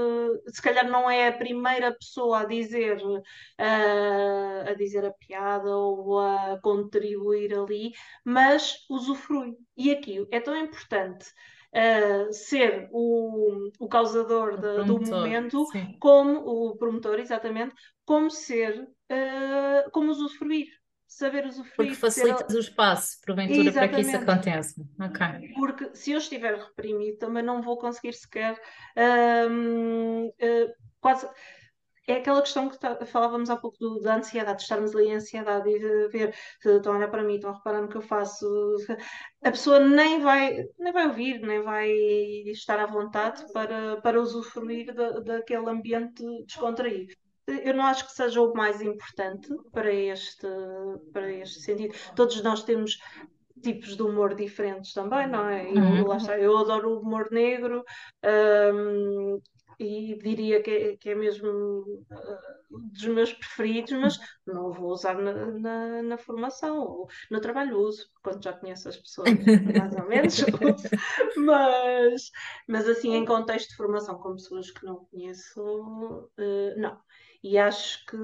se 0.48 0.60
calhar 0.60 0.90
não 0.90 1.10
é 1.10 1.28
a 1.28 1.38
primeira 1.38 1.94
pessoa 1.94 2.42
a 2.42 2.46
dizer, 2.46 2.98
uh, 3.06 3.22
a 4.68 4.74
dizer 4.74 5.06
a 5.06 5.14
piada 5.14 5.70
ou 5.70 6.20
a 6.20 6.60
contribuir 6.64 7.54
ali, 7.54 7.92
mas 8.26 8.78
usufrui. 8.90 9.56
E 9.78 9.92
aqui 9.92 10.28
é 10.32 10.40
tão 10.40 10.58
importante. 10.58 11.28
Uh, 11.76 12.32
ser 12.32 12.88
o, 12.92 13.70
o 13.80 13.88
causador 13.88 14.58
de, 14.58 14.84
do 14.84 15.00
momento, 15.00 15.66
sim. 15.72 15.98
como 16.00 16.40
o 16.40 16.78
promotor, 16.78 17.20
exatamente, 17.20 17.74
como 18.06 18.30
ser, 18.30 18.80
uh, 19.12 19.90
como 19.92 20.12
usufruir 20.12 20.68
saber 21.14 21.46
usufruir. 21.46 21.76
Porque 21.76 21.96
facilitas 21.96 22.52
ser... 22.52 22.58
o 22.58 22.60
espaço, 22.60 23.18
porventura, 23.26 23.70
Exatamente. 23.70 23.92
para 23.92 23.96
que 23.96 24.02
isso 24.02 24.18
aconteça. 24.18 24.82
Okay. 25.10 25.54
Porque 25.54 25.96
se 25.96 26.12
eu 26.12 26.18
estiver 26.18 26.56
reprimido, 26.56 27.18
também 27.18 27.44
não 27.44 27.62
vou 27.62 27.78
conseguir 27.78 28.14
sequer 28.14 28.60
hum, 29.50 30.28
uh, 30.28 30.74
quase. 31.00 31.28
É 32.06 32.16
aquela 32.16 32.42
questão 32.42 32.70
que 32.70 32.78
falávamos 33.06 33.50
há 33.50 33.56
pouco 33.56 33.78
do, 33.80 34.02
da 34.02 34.18
ansiedade, 34.18 34.58
de 34.58 34.64
estarmos 34.64 34.94
ali 34.94 35.08
em 35.08 35.16
ansiedade 35.16 35.70
e 35.70 35.80
de 35.80 36.10
ver 36.10 36.36
se 36.60 36.76
estão 36.76 36.94
a 36.94 36.98
olhar 36.98 37.10
para 37.10 37.24
mim, 37.24 37.36
estão 37.36 37.52
a 37.52 37.56
reparar 37.56 37.82
no 37.82 37.88
que 37.88 37.96
eu 37.96 38.02
faço. 38.02 38.46
A 39.42 39.52
pessoa 39.52 39.80
nem 39.80 40.20
vai, 40.20 40.66
nem 40.78 40.92
vai 40.92 41.08
ouvir, 41.08 41.40
nem 41.40 41.64
vai 41.64 41.90
estar 42.48 42.78
à 42.78 42.86
vontade 42.86 43.46
para, 43.54 44.02
para 44.02 44.22
usufruir 44.22 44.94
da, 44.94 45.22
daquele 45.22 45.70
ambiente 45.70 46.22
descontraído 46.46 47.16
eu 47.48 47.74
não 47.74 47.86
acho 47.86 48.06
que 48.06 48.14
seja 48.14 48.42
o 48.42 48.54
mais 48.54 48.82
importante 48.82 49.50
para 49.72 49.92
este, 49.92 50.48
para 51.12 51.32
este 51.32 51.62
sentido. 51.62 51.94
Todos 52.16 52.42
nós 52.42 52.64
temos 52.64 52.98
tipos 53.62 53.96
de 53.96 54.04
humor 54.04 54.36
diferentes 54.36 54.94
também, 54.94 55.28
não 55.28 55.48
é? 55.48 55.70
Eu, 55.70 55.76
uhum. 55.76 56.08
lá 56.08 56.18
está, 56.18 56.38
eu 56.38 56.58
adoro 56.58 56.92
o 56.92 57.00
humor 57.00 57.30
negro 57.32 57.84
um, 58.74 59.40
e 59.80 60.18
diria 60.22 60.62
que 60.62 60.70
é, 60.70 60.98
que 60.98 61.10
é 61.10 61.16
mesmo 61.16 61.50
uh, 61.50 62.80
dos 62.92 63.06
meus 63.06 63.34
preferidos, 63.34 63.94
mas 63.94 64.20
não 64.46 64.72
vou 64.72 64.92
usar 64.92 65.16
na, 65.16 65.34
na, 65.52 66.04
na, 66.04 66.18
formação 66.18 66.80
ou 66.80 67.08
no 67.32 67.40
trabalho 67.40 67.80
uso, 67.80 68.06
quando 68.22 68.44
já 68.44 68.54
conheço 68.54 68.90
as 68.90 68.98
pessoas, 68.98 69.30
mais 69.78 69.96
ou 69.96 70.08
menos 70.08 70.38
mas, 71.38 72.32
mas 72.68 72.88
assim 72.88 73.16
em 73.16 73.26
contexto 73.26 73.70
de 73.70 73.76
formação 73.76 74.18
com 74.20 74.34
pessoas 74.34 74.72
que 74.72 74.86
não 74.86 75.06
conheço, 75.06 75.62
uh, 75.62 76.80
não. 76.80 76.98
E 77.44 77.58
acho 77.58 78.06
que, 78.06 78.18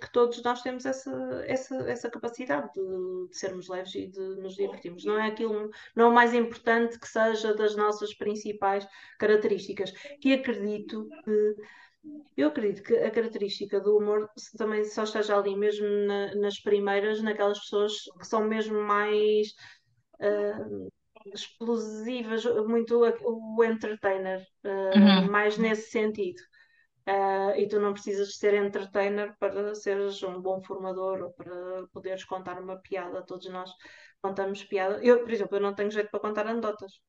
que 0.00 0.12
todos 0.12 0.40
nós 0.44 0.62
temos 0.62 0.86
essa, 0.86 1.10
essa, 1.44 1.74
essa 1.90 2.08
capacidade 2.08 2.72
de, 2.72 3.28
de, 3.28 3.36
sermos 3.36 3.68
leves 3.68 3.92
e 3.96 4.06
de 4.06 4.20
nos 4.20 4.54
divertirmos. 4.54 5.04
Não 5.04 5.18
é 5.18 5.26
aquilo, 5.26 5.70
não 5.96 6.06
é 6.06 6.08
o 6.08 6.14
mais 6.14 6.32
importante 6.32 7.00
que 7.00 7.08
seja 7.08 7.52
das 7.52 7.74
nossas 7.74 8.14
principais 8.14 8.86
características. 9.18 9.90
Que 10.20 10.34
acredito 10.34 11.08
que 11.24 11.56
eu 12.36 12.48
acredito 12.48 12.84
que 12.84 12.94
a 12.94 13.10
característica 13.10 13.80
do 13.80 13.96
humor 13.96 14.30
também 14.56 14.84
só 14.84 15.02
esteja 15.02 15.36
ali 15.36 15.56
mesmo 15.56 15.88
na, 16.06 16.32
nas 16.36 16.60
primeiras, 16.60 17.20
naquelas 17.20 17.58
pessoas 17.58 17.92
que 18.18 18.24
são 18.24 18.44
mesmo 18.44 18.80
mais 18.80 19.48
uh, 20.20 20.88
explosivas, 21.34 22.44
muito 22.66 23.02
o 23.24 23.64
entertainer, 23.64 24.46
uh, 24.64 24.96
uhum. 24.96 25.30
mais 25.30 25.58
nesse 25.58 25.90
sentido. 25.90 26.40
Uh, 27.08 27.56
e 27.56 27.66
tu 27.66 27.80
não 27.80 27.94
precisas 27.94 28.36
ser 28.36 28.52
entertainer 28.52 29.34
para 29.38 29.74
seres 29.74 30.22
um 30.22 30.42
bom 30.42 30.60
formador 30.60 31.22
ou 31.22 31.32
para 31.32 31.86
poderes 31.90 32.22
contar 32.24 32.60
uma 32.60 32.76
piada. 32.76 33.24
Todos 33.24 33.48
nós 33.48 33.70
contamos 34.20 34.62
piada. 34.64 35.02
Eu, 35.02 35.22
por 35.22 35.32
exemplo, 35.32 35.56
eu 35.56 35.62
não 35.62 35.74
tenho 35.74 35.90
jeito 35.90 36.10
para 36.10 36.20
contar 36.20 36.46
anedotas. 36.46 37.00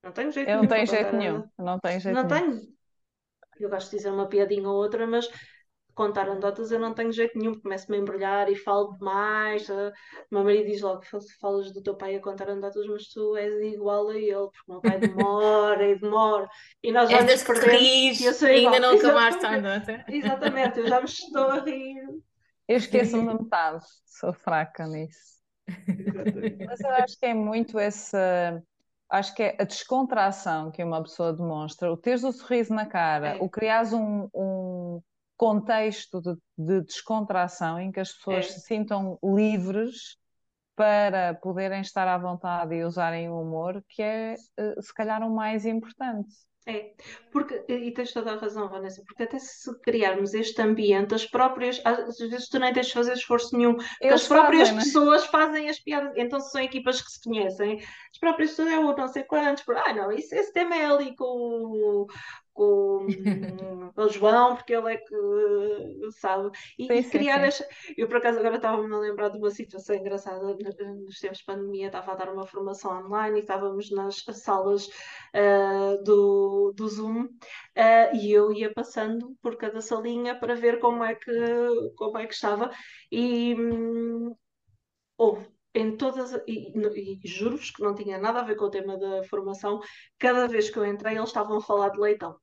Não 0.00 0.12
tenho 0.12 0.30
jeito 0.30 0.48
Eu 0.48 0.58
não 0.58 0.68
tenho 0.68 0.86
jeito 0.86 1.16
nenhum. 1.16 1.44
Não 1.58 1.80
tenho 1.80 2.00
jeito 2.00 2.14
não 2.14 2.24
nenhum. 2.24 2.52
tenho. 2.52 2.72
Eu 3.58 3.68
gosto 3.68 3.90
de 3.90 3.96
dizer 3.96 4.10
uma 4.10 4.28
piadinha 4.28 4.68
ou 4.68 4.76
outra, 4.76 5.06
mas 5.08 5.28
contar 5.94 6.28
anedotas 6.28 6.70
eu 6.72 6.78
não 6.78 6.94
tenho 6.94 7.12
jeito 7.12 7.38
nenhum, 7.38 7.52
porque 7.52 7.62
começo-me 7.64 7.96
a 7.96 8.00
embrulhar 8.00 8.50
e 8.50 8.56
falo 8.56 8.92
demais. 8.98 9.68
Uh, 9.68 9.90
o 10.30 10.34
meu 10.34 10.44
marido 10.44 10.66
diz 10.66 10.80
logo: 10.80 11.02
falas 11.40 11.72
do 11.72 11.82
teu 11.82 11.96
pai 11.96 12.16
a 12.16 12.20
contar 12.20 12.48
anedotas, 12.50 12.86
mas 12.86 13.08
tu 13.08 13.36
és 13.36 13.52
igual 13.74 14.08
a 14.10 14.16
ele, 14.16 14.32
porque 14.34 14.58
o 14.68 14.72
meu 14.72 14.80
pai 14.82 14.98
demora 14.98 15.84
e 15.88 15.98
demora. 15.98 16.48
E 16.82 16.92
nós 16.92 17.10
vamos 17.10 17.26
das 17.26 17.42
E 18.20 18.24
eu 18.24 18.34
sou 18.34 18.48
e 18.48 18.52
ainda 18.52 18.76
igual. 18.76 18.80
não 18.80 18.90
acabaste 18.92 19.44
a 19.46 19.52
Exatamente. 19.52 19.90
anedota. 19.90 20.04
Exatamente, 20.08 20.78
eu 20.80 20.86
já 20.86 20.98
me 21.00 21.06
estou 21.06 21.44
a 21.50 21.60
rir. 21.60 22.22
Eu 22.68 22.76
esqueço-me 22.76 23.28
de 23.28 23.42
metade, 23.42 23.84
sou 24.06 24.32
fraca 24.32 24.86
nisso. 24.86 25.40
Mas 26.66 26.80
eu 26.80 26.90
acho 26.90 27.18
que 27.18 27.26
é 27.26 27.34
muito 27.34 27.78
essa. 27.78 28.62
Acho 29.10 29.34
que 29.34 29.42
é 29.42 29.56
a 29.60 29.64
descontração 29.64 30.70
que 30.70 30.82
uma 30.82 31.02
pessoa 31.02 31.32
demonstra, 31.34 31.92
o 31.92 31.96
teres 31.98 32.24
o 32.24 32.32
sorriso 32.32 32.72
na 32.72 32.86
cara, 32.86 33.36
É. 33.36 33.42
o 33.42 33.48
criares 33.48 33.92
um, 33.92 34.28
um 34.34 35.02
contexto 35.42 36.20
de, 36.22 36.34
de 36.56 36.82
descontração 36.82 37.80
em 37.80 37.90
que 37.90 37.98
as 37.98 38.12
pessoas 38.12 38.46
É. 38.46 38.48
se 38.48 38.60
sintam 38.60 39.18
livres 39.24 40.16
para 40.76 41.34
poderem 41.34 41.80
estar 41.80 42.06
à 42.06 42.16
vontade 42.16 42.76
e 42.76 42.84
usarem 42.84 43.28
o 43.28 43.40
humor, 43.40 43.82
que 43.88 44.00
é 44.02 44.34
eh, 44.56 44.74
se 44.80 44.94
calhar 44.94 45.20
o 45.22 45.34
mais 45.34 45.66
importante. 45.66 46.30
É, 46.64 46.92
porque, 47.32 47.64
e 47.68 47.92
tens 47.92 48.12
toda 48.12 48.34
a 48.34 48.36
razão, 48.36 48.68
Vanessa, 48.68 49.02
porque 49.04 49.24
até 49.24 49.36
se 49.36 49.68
criarmos 49.80 50.32
este 50.32 50.62
ambiente, 50.62 51.12
as 51.12 51.26
próprias, 51.26 51.80
às 51.84 52.16
vezes 52.18 52.48
tu 52.48 52.60
nem 52.60 52.72
tens 52.72 52.86
de 52.86 52.92
fazer 52.92 53.14
esforço 53.14 53.56
nenhum, 53.56 53.76
as 54.00 54.28
próprias 54.28 54.68
fazem, 54.68 54.76
né? 54.76 54.84
pessoas 54.84 55.26
fazem 55.26 55.68
as 55.68 55.80
piadas, 55.80 56.12
então 56.16 56.38
se 56.38 56.52
são 56.52 56.60
equipas 56.60 57.02
que 57.02 57.10
se 57.10 57.20
conhecem, 57.20 57.80
as 57.80 58.18
próprias 58.20 58.50
pessoas 58.50 58.68
é 58.70 58.78
o 58.78 58.96
não 58.96 59.08
sei 59.08 59.24
quantos, 59.24 59.64
por, 59.64 59.76
ah 59.76 59.92
não, 59.92 60.12
isso, 60.12 60.32
esse 60.36 60.52
tema 60.52 60.76
é 60.76 60.86
ali 60.86 61.16
com, 61.16 61.24
o- 61.24 62.06
com, 62.52 63.06
o 63.96 64.08
João, 64.08 64.56
porque 64.56 64.74
ele 64.74 64.94
é 64.94 64.96
que 64.96 65.14
sabe, 66.12 66.50
e, 66.78 66.86
Sim, 66.86 66.94
e 66.94 67.04
criar 67.04 67.40
sim. 67.40 67.46
esta, 67.46 67.68
eu 67.96 68.06
por 68.08 68.16
acaso 68.16 68.38
agora 68.38 68.56
estava-me 68.56 68.94
a 68.94 68.98
lembrar 68.98 69.28
de 69.28 69.38
uma 69.38 69.50
situação 69.50 69.96
engraçada, 69.96 70.56
nos 70.94 71.18
tempos 71.18 71.38
de 71.38 71.44
pandemia 71.44 71.86
estava 71.86 72.12
a 72.12 72.14
dar 72.16 72.32
uma 72.32 72.46
formação 72.46 73.04
online 73.04 73.38
e 73.38 73.40
estávamos 73.42 73.90
nas 73.90 74.22
salas 74.32 74.88
ah, 75.34 75.96
do, 76.04 76.72
do 76.74 76.88
Zoom, 76.88 77.28
ah, 77.76 78.10
e 78.14 78.30
eu 78.30 78.52
ia 78.52 78.72
passando 78.72 79.36
por 79.42 79.56
cada 79.56 79.80
salinha 79.80 80.38
para 80.38 80.54
ver 80.54 80.78
como 80.78 81.02
é 81.04 81.14
que, 81.14 81.32
como 81.96 82.18
é 82.18 82.26
que 82.26 82.34
estava, 82.34 82.70
e 83.10 83.54
hum, 83.58 84.34
houve 85.16 85.46
em 85.74 85.96
todas, 85.96 86.32
e, 86.46 86.72
e- 86.74 87.20
juro-vos 87.24 87.70
que 87.70 87.82
não 87.82 87.94
tinha 87.94 88.18
nada 88.18 88.40
a 88.40 88.44
ver 88.44 88.56
com 88.56 88.66
o 88.66 88.70
tema 88.70 88.98
da 88.98 89.22
formação, 89.24 89.80
cada 90.18 90.46
vez 90.46 90.70
que 90.70 90.78
eu 90.78 90.84
entrei 90.84 91.16
eles 91.16 91.28
estavam 91.28 91.58
a 91.58 91.62
falar 91.62 91.90
de 91.90 92.00
leitão. 92.00 92.36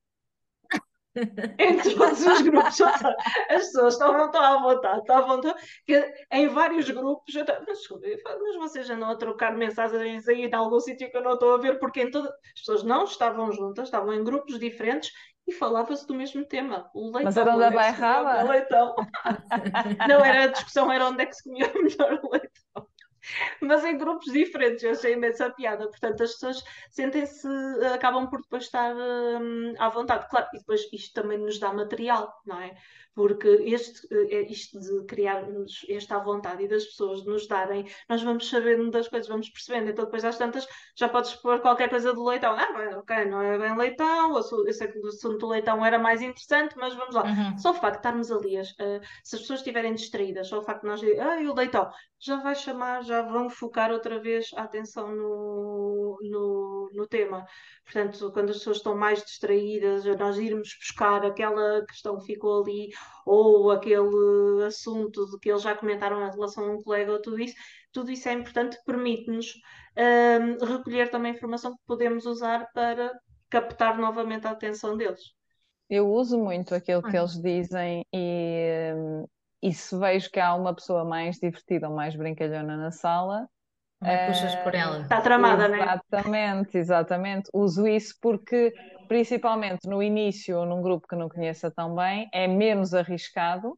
Em 1.60 1.78
todos 1.96 2.26
os 2.26 2.42
grupos, 2.42 2.80
as 2.82 3.02
pessoas 3.50 3.94
estavam 3.96 4.30
tão 4.32 4.42
à 4.42 4.62
vontade, 4.62 5.04
tão 5.06 5.18
à 5.18 5.22
vontade, 5.22 5.60
que 5.86 6.14
em 6.32 6.48
vários 6.48 6.90
grupos, 6.90 7.34
eu 7.34 7.42
estava, 7.42 7.66
mas, 7.68 7.80
mas 8.40 8.56
vocês 8.56 8.90
andam 8.90 9.10
a 9.10 9.16
trocar 9.16 9.56
mensagens 9.56 10.28
aí 10.28 10.46
em 10.46 10.54
algum 10.54 10.80
sítio 10.80 11.10
que 11.10 11.18
eu 11.18 11.24
não 11.24 11.34
estou 11.34 11.56
a 11.56 11.58
ver, 11.58 11.80
porque 11.80 12.02
em 12.02 12.12
toda... 12.12 12.30
as 12.30 12.60
pessoas 12.60 12.84
não 12.84 13.04
estavam 13.04 13.52
juntas, 13.52 13.86
estavam 13.86 14.14
em 14.14 14.24
grupos 14.24 14.60
diferentes 14.60 15.12
e 15.48 15.52
falava-se 15.52 16.06
do 16.06 16.14
mesmo 16.14 16.46
tema, 16.46 16.90
o 16.94 17.12
Mas 17.12 17.36
leitão, 17.36 17.42
eram 17.42 17.60
da 17.60 17.68
onde 17.68 17.78
é 17.78 17.92
se 17.92 18.00
comia 18.00 18.46
o 18.46 18.48
leitão. 18.48 18.96
Não, 20.08 20.26
era 20.26 20.44
a 20.44 20.48
discussão, 20.48 20.92
era 20.92 21.08
onde 21.08 21.24
é 21.24 21.26
que 21.26 21.34
se 21.34 21.44
comia 21.44 21.72
o 21.74 21.84
melhor 21.84 22.22
leitão 22.32 22.88
mas 23.62 23.84
em 23.86 23.98
grupos 23.98 24.32
diferentes, 24.32 24.84
eu 24.84 24.92
achei 24.92 25.14
imensa 25.14 25.50
piada. 25.52 25.88
Portanto, 25.90 26.24
as 26.24 26.34
pessoas 26.34 26.64
sentem-se, 26.90 27.48
acabam 27.94 28.30
por 28.30 28.42
depois 28.42 28.64
estar 28.64 28.96
hum, 28.96 29.74
à 29.78 29.90
vontade. 29.90 30.28
Claro, 30.30 30.48
e 30.54 30.60
depois 30.60 30.82
isto 30.94 31.14
também 31.22 31.38
nos 31.38 31.60
dá 31.60 31.74
material, 31.74 32.34
não 32.46 32.60
é? 32.60 32.76
Porque 33.14 33.48
este, 33.48 34.08
eh, 34.32 34.46
isto 34.50 34.80
de 34.80 35.06
criarmos 35.06 35.86
esta 35.90 36.16
à 36.16 36.20
vontade 36.20 36.64
e 36.64 36.68
das 36.68 36.86
pessoas 36.86 37.26
nos 37.26 37.48
darem, 37.48 37.86
nós 38.08 38.22
vamos 38.24 38.50
sabendo 38.50 38.90
das 38.92 39.08
coisas, 39.10 39.28
vamos 39.28 39.50
percebendo. 39.50 39.90
Então, 39.90 40.06
depois 40.06 40.24
às 40.24 40.38
tantas, 40.38 40.66
já 40.96 41.10
podes 41.10 41.36
pôr 41.36 41.60
qualquer 41.60 41.90
coisa 41.90 42.14
do 42.14 42.24
leitão. 42.24 42.54
Ah, 42.58 42.72
bem, 42.78 42.96
ok, 42.96 43.26
não 43.26 43.42
é 43.42 43.58
bem 43.58 43.76
leitão, 43.78 44.36
eu 44.38 44.74
sei 44.74 44.88
que 44.88 45.00
o 45.00 45.08
assunto 45.08 45.38
do 45.40 45.48
leitão 45.48 45.86
era 45.86 46.00
mais 46.00 46.22
interessante, 46.22 46.76
mas 46.78 46.96
vamos 46.96 47.16
lá. 47.16 47.24
Uhum. 47.24 47.58
Só 47.58 47.72
o 47.72 47.74
facto 47.74 47.94
de 47.96 47.98
estarmos 48.00 48.32
ali, 48.32 48.58
as- 48.58 48.74
eh, 48.80 49.02
se 49.24 49.36
as 49.36 49.42
pessoas 49.42 49.60
estiverem 49.60 49.94
distraídas, 49.96 50.48
só 50.48 50.60
o 50.60 50.64
facto 50.64 50.82
de 50.82 50.88
nós 50.88 51.00
dizermos, 51.02 51.26
ah, 51.26 51.42
e 51.42 51.48
o 51.48 51.54
leitão, 51.54 51.92
já 52.20 52.38
vai 52.38 52.56
chamar, 52.56 53.04
já 53.04 53.22
vão 53.22 53.50
focar 53.50 53.92
outra 53.92 54.20
vez 54.20 54.48
a 54.56 54.64
atenção 54.64 55.16
no, 55.16 56.18
no, 56.22 56.90
no 56.94 57.08
tema. 57.08 57.46
Portanto, 57.84 58.32
quando 58.32 58.50
as 58.52 58.58
pessoas 58.58 58.78
estão 58.78 58.96
mais 58.96 59.24
distraídas, 59.24 60.06
nós 60.18 60.38
irmos 60.38 60.70
buscar 60.80 61.26
aquela 61.26 61.86
questão 61.86 62.18
que 62.20 62.26
ficou 62.26 62.62
ali, 62.62 62.90
ou 63.26 63.72
aquele 63.72 64.64
assunto 64.66 65.26
de 65.30 65.40
que 65.40 65.50
eles 65.50 65.62
já 65.62 65.76
comentaram 65.76 66.22
em 66.28 66.32
relação 66.32 66.66
a 66.66 66.72
um 66.74 66.82
colega, 66.82 67.12
ou 67.14 67.22
tudo 67.22 67.40
isso, 67.40 67.56
tudo 67.92 68.12
isso 68.12 68.28
é 68.30 68.34
importante, 68.34 68.78
permite-nos 68.86 69.48
hum, 69.98 70.66
recolher 70.66 71.10
também 71.10 71.34
informação 71.34 71.72
que 71.72 71.84
podemos 71.88 72.26
usar 72.26 72.68
para 72.74 73.12
captar 73.50 73.98
novamente 73.98 74.46
a 74.48 74.52
atenção 74.52 74.96
deles. 74.98 75.22
Eu 75.90 76.08
uso 76.12 76.38
muito 76.38 76.76
aquilo 76.76 77.02
que 77.02 77.08
Olha. 77.10 77.20
eles 77.20 77.42
dizem 77.42 78.06
e, 78.14 78.94
hum, 78.96 79.26
e 79.62 79.74
se 79.74 79.98
vejo 79.98 80.30
que 80.32 80.40
há 80.40 80.54
uma 80.56 80.74
pessoa 80.74 81.04
mais 81.04 81.38
divertida 81.38 81.90
ou 81.90 81.96
mais 81.96 82.16
brincalhona 82.16 82.78
na 82.78 82.92
sala, 82.92 83.48
Também 84.00 84.18
puxas 84.26 84.56
por 84.64 84.74
eh, 84.74 84.80
ela. 84.80 85.02
Está 85.02 85.22
tramada, 85.22 85.68
não 85.68 85.76
é? 85.76 85.82
Exatamente, 85.84 86.78
exatamente. 86.78 87.50
Uso 87.54 87.88
isso 87.88 88.16
porque, 88.22 88.74
principalmente 89.08 89.88
no 89.88 90.02
início, 90.02 90.58
ou 90.58 90.66
num 90.66 90.82
grupo 90.82 91.08
que 91.08 91.16
não 91.16 91.30
conheça 91.30 91.70
tão 91.72 91.96
bem, 91.96 92.30
é 92.34 92.48
menos 92.48 92.94
arriscado 92.94 93.78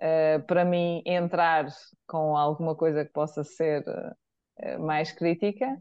eh, 0.00 0.40
para 0.40 0.64
mim 0.64 1.02
entrar 1.06 1.66
com 2.06 2.36
alguma 2.36 2.74
coisa 2.74 3.04
que 3.04 3.12
possa 3.12 3.44
ser 3.44 3.84
eh, 4.58 4.78
mais 4.78 5.12
crítica 5.12 5.78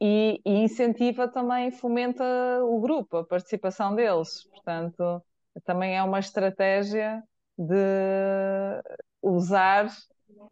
e, 0.00 0.40
e 0.44 0.52
incentiva 0.64 1.28
também, 1.28 1.70
fomenta 1.70 2.24
o 2.64 2.80
grupo, 2.80 3.18
a 3.18 3.24
participação 3.26 3.94
deles. 3.94 4.46
Portanto, 4.52 5.22
também 5.64 5.96
é 5.96 6.02
uma 6.02 6.18
estratégia 6.18 7.22
de 7.60 8.82
usar 9.22 9.88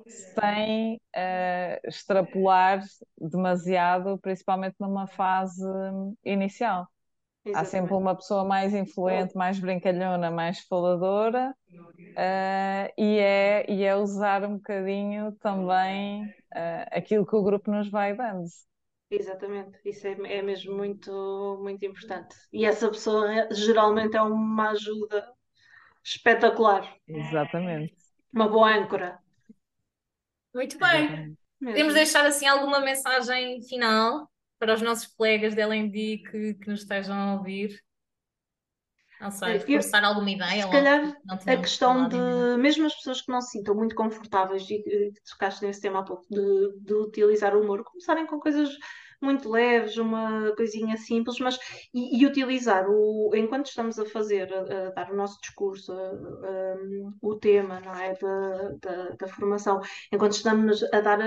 sem 0.06 1.00
eh, 1.14 1.80
extrapolar 1.84 2.82
demasiado, 3.20 4.18
principalmente 4.18 4.76
numa 4.78 5.06
fase 5.06 5.64
inicial. 6.24 6.88
Há 7.52 7.64
sempre 7.64 7.94
Exatamente. 7.94 7.94
uma 7.94 8.14
pessoa 8.14 8.44
mais 8.44 8.74
influente, 8.74 9.36
mais 9.36 9.58
brincalhona, 9.58 10.30
mais 10.30 10.60
faladora, 10.60 11.54
eh, 12.16 12.92
e 12.96 13.18
é, 13.18 13.70
e 13.70 13.84
é 13.84 13.96
usar 13.96 14.44
um 14.44 14.56
bocadinho 14.56 15.32
também 15.40 16.34
eh, 16.54 16.86
aquilo 16.92 17.26
que 17.26 17.36
o 17.36 17.42
grupo 17.42 17.70
nos 17.70 17.90
vai 17.90 18.14
dando. 18.14 18.44
Exatamente, 19.10 19.78
isso 19.86 20.06
é, 20.06 20.12
é 20.38 20.42
mesmo 20.42 20.76
muito, 20.76 21.58
muito 21.62 21.84
importante. 21.84 22.34
E 22.52 22.66
essa 22.66 22.88
pessoa 22.88 23.48
geralmente 23.52 24.16
é 24.16 24.22
uma 24.22 24.70
ajuda 24.70 25.26
espetacular, 26.16 26.96
Exatamente, 27.06 27.94
uma 28.32 28.48
boa 28.48 28.74
âncora. 28.74 29.18
Muito 30.54 30.78
bem. 30.78 31.04
exatamente. 31.04 31.38
Podemos 31.60 31.94
deixar 31.94 32.26
assim 32.26 32.46
alguma 32.46 32.80
mensagem 32.80 33.62
final 33.62 34.30
para 34.58 34.74
os 34.74 34.82
nossos 34.82 35.06
colegas 35.06 35.54
da 35.54 35.62
LND 35.62 36.18
que, 36.30 36.54
que 36.54 36.68
nos 36.70 36.80
estejam 36.82 37.14
a 37.14 37.34
ouvir? 37.34 37.80
Não 39.20 39.30
sei, 39.32 39.58
reforçar 39.58 40.04
alguma 40.04 40.30
ideia 40.30 40.62
Se 40.62 40.70
calhar 40.70 41.16
a 41.28 41.56
questão 41.56 42.08
de, 42.08 42.16
ainda? 42.16 42.56
mesmo 42.56 42.86
as 42.86 42.94
pessoas 42.94 43.20
que 43.20 43.32
não 43.32 43.40
se 43.40 43.50
sintam 43.50 43.74
muito 43.74 43.94
confortáveis 43.94 44.62
e 44.70 44.78
que 44.82 45.10
que 45.12 45.22
tocaste 45.28 45.64
nesse 45.64 45.80
tema 45.80 46.00
há 46.00 46.02
pouco, 46.04 46.24
de, 46.30 46.78
de 46.80 46.94
utilizar 46.94 47.56
o 47.56 47.60
humor, 47.62 47.82
começarem 47.82 48.26
com 48.26 48.38
coisas 48.38 48.70
muito 49.20 49.48
leves, 49.50 49.96
uma 49.96 50.54
coisinha 50.56 50.96
simples, 50.96 51.38
mas 51.40 51.58
e, 51.94 52.20
e 52.22 52.26
utilizar 52.26 52.86
o, 52.88 53.30
enquanto 53.34 53.66
estamos 53.66 53.98
a 53.98 54.06
fazer, 54.06 54.52
a, 54.52 54.88
a 54.88 54.90
dar 54.90 55.10
o 55.12 55.16
nosso 55.16 55.40
discurso, 55.40 55.92
a- 55.92 56.76
o 57.22 57.34
tema, 57.36 57.80
não 57.80 57.94
é, 57.94 58.14
da, 58.14 58.70
da, 58.80 59.08
da 59.10 59.28
formação, 59.28 59.80
enquanto 60.12 60.32
estamos 60.32 60.82
a 60.92 61.00
dar 61.00 61.20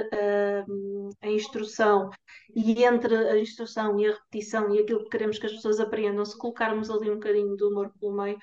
a, 1.21 1.29
instrução 1.29 2.09
e 2.55 2.83
entre 2.83 3.15
a 3.15 3.37
instrução 3.37 3.99
e 3.99 4.07
a 4.07 4.11
repetição 4.13 4.73
e 4.73 4.79
aquilo 4.79 5.03
que 5.03 5.09
queremos 5.09 5.39
que 5.39 5.45
as 5.45 5.51
pessoas 5.53 5.79
aprendam, 5.79 6.25
se 6.25 6.37
colocarmos 6.37 6.89
ali 6.89 7.09
um 7.09 7.15
bocadinho 7.15 7.55
de 7.55 7.63
humor 7.63 7.91
pelo 7.99 8.13
meio, 8.15 8.37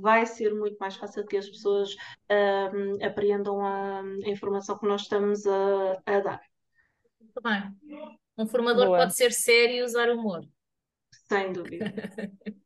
vai 0.00 0.26
ser 0.26 0.54
muito 0.54 0.76
mais 0.78 0.96
fácil 0.96 1.26
que 1.26 1.36
as 1.36 1.48
pessoas 1.48 1.94
hum, 2.74 2.98
apreendam 3.04 3.64
a, 3.64 4.00
a 4.00 4.28
informação 4.30 4.78
que 4.78 4.86
nós 4.86 5.02
estamos 5.02 5.46
a, 5.46 6.00
a 6.06 6.20
dar. 6.20 6.40
Muito 7.20 7.40
bem. 7.42 8.16
Um 8.36 8.46
formador 8.46 8.86
Boa. 8.86 8.98
pode 8.98 9.14
ser 9.14 9.32
sério 9.32 9.76
e 9.76 9.82
usar 9.82 10.08
humor. 10.10 10.40
Sem 11.28 11.52
dúvida. 11.52 11.92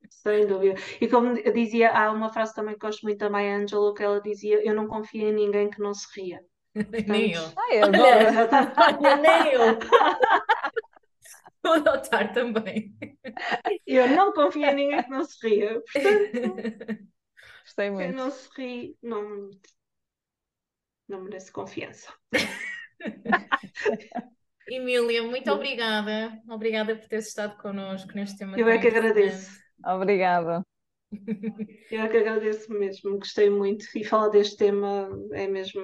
Sem 0.09 0.47
dúvida. 0.47 0.81
E 1.01 1.09
como 1.09 1.35
dizia, 1.53 1.91
há 1.91 2.11
uma 2.11 2.33
frase 2.33 2.55
também 2.55 2.75
que 2.75 2.81
gosto 2.81 3.03
muito 3.03 3.19
da 3.19 3.29
Maya 3.29 3.57
Angelou, 3.57 3.93
que 3.93 4.03
ela 4.03 4.21
dizia: 4.21 4.65
Eu 4.67 4.75
não 4.75 4.87
confio 4.87 5.29
em 5.29 5.33
ninguém 5.35 5.69
que 5.69 5.81
não 5.81 5.93
se 5.93 6.07
ria. 6.19 6.41
Nem 7.09 7.33
eu. 7.33 7.43
Ai, 7.57 7.83
Olha, 7.83 7.87
adoro. 7.87 8.71
olha, 9.05 9.17
nem 9.17 9.53
eu. 9.53 9.79
Vou 11.63 11.75
adotar 11.75 12.33
também. 12.33 12.95
Eu 13.87 14.09
não 14.09 14.33
confio 14.33 14.65
em 14.65 14.75
ninguém 14.75 15.03
que 15.03 15.11
não 15.11 15.25
se 15.25 15.47
ria. 15.47 15.81
Portanto, 15.93 17.09
Gostei 17.65 17.87
Quem 17.87 17.95
muito. 17.95 18.17
não 18.17 18.31
sorri 18.31 18.97
não, 19.03 19.51
não 21.09 21.23
merece 21.23 21.51
confiança. 21.51 22.13
Emília, 24.69 25.23
muito 25.23 25.51
obrigada. 25.51 26.33
Obrigada 26.49 26.97
por 26.97 27.07
teres 27.09 27.29
estado 27.29 27.57
connosco 27.59 28.13
neste 28.15 28.39
tema 28.39 28.59
Eu 28.59 28.69
é 28.69 28.79
que 28.79 28.89
agradeço. 28.89 29.51
Obrigada. 29.85 30.65
Eu 31.91 32.01
é 32.03 32.09
que 32.09 32.17
agradeço 32.17 32.73
mesmo. 32.73 33.19
Gostei 33.19 33.51
muito. 33.51 33.87
E 33.95 34.05
falar 34.05 34.29
deste 34.29 34.57
tema 34.57 35.09
é 35.33 35.47
mesmo 35.47 35.83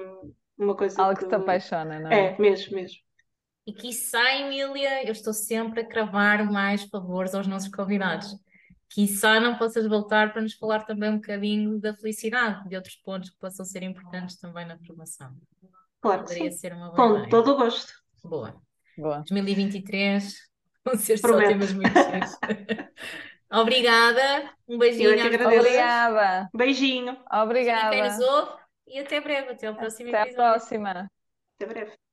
uma 0.57 0.75
coisa 0.75 1.01
Algo 1.01 1.15
que 1.15 1.23
que. 1.23 1.29
te 1.29 1.35
apaixona, 1.35 1.99
não 1.99 2.11
é? 2.11 2.33
É, 2.33 2.37
mesmo, 2.39 2.75
mesmo. 2.75 2.97
E 3.65 3.73
quiçá, 3.73 4.35
Emília, 4.35 5.05
eu 5.05 5.11
estou 5.11 5.33
sempre 5.33 5.81
a 5.81 5.87
cravar 5.87 6.51
mais 6.51 6.83
favores 6.85 7.35
aos 7.35 7.47
nossos 7.47 7.69
convidados. 7.69 8.27
Quiçá 8.89 9.39
não 9.39 9.57
possas 9.57 9.87
voltar 9.87 10.33
para 10.33 10.41
nos 10.41 10.55
falar 10.55 10.83
também 10.85 11.09
um 11.11 11.15
bocadinho 11.15 11.79
da 11.79 11.95
felicidade, 11.95 12.67
de 12.67 12.75
outros 12.75 12.95
pontos 12.97 13.29
que 13.29 13.37
possam 13.39 13.65
ser 13.65 13.83
importantes 13.83 14.37
também 14.37 14.65
na 14.67 14.77
formação. 14.79 15.33
Claro 16.01 16.23
Poderia 16.23 16.51
sim. 16.51 16.57
ser 16.57 16.73
uma 16.73 16.91
boa 16.91 17.23
Com 17.23 17.29
todo 17.29 17.51
o 17.53 17.57
gosto. 17.57 17.93
Boa. 18.23 18.61
Boa. 18.97 19.23
2023 19.29 20.35
vão 20.85 20.95
ser 20.97 21.17
só 21.17 21.27
Prometo. 21.27 21.49
temas 21.49 21.73
muito. 21.73 21.91
Obrigada, 23.53 24.53
um 24.67 24.77
beijinho 24.77 25.09
é. 25.09 25.57
Obrigada. 25.59 26.49
Beijinho. 26.53 27.17
Imagina 27.31 27.89
quem 27.89 28.03
nos 28.03 28.13
Obrigada. 28.15 28.25
ouve 28.25 28.61
e 28.87 28.99
até 28.99 29.19
breve, 29.21 29.51
até 29.51 29.67
ao 29.67 29.75
próximo 29.75 30.09
Até 30.09 30.17
à 30.19 30.21
episódio. 30.23 30.51
próxima. 30.51 31.11
Até 31.59 31.65
breve. 31.65 32.10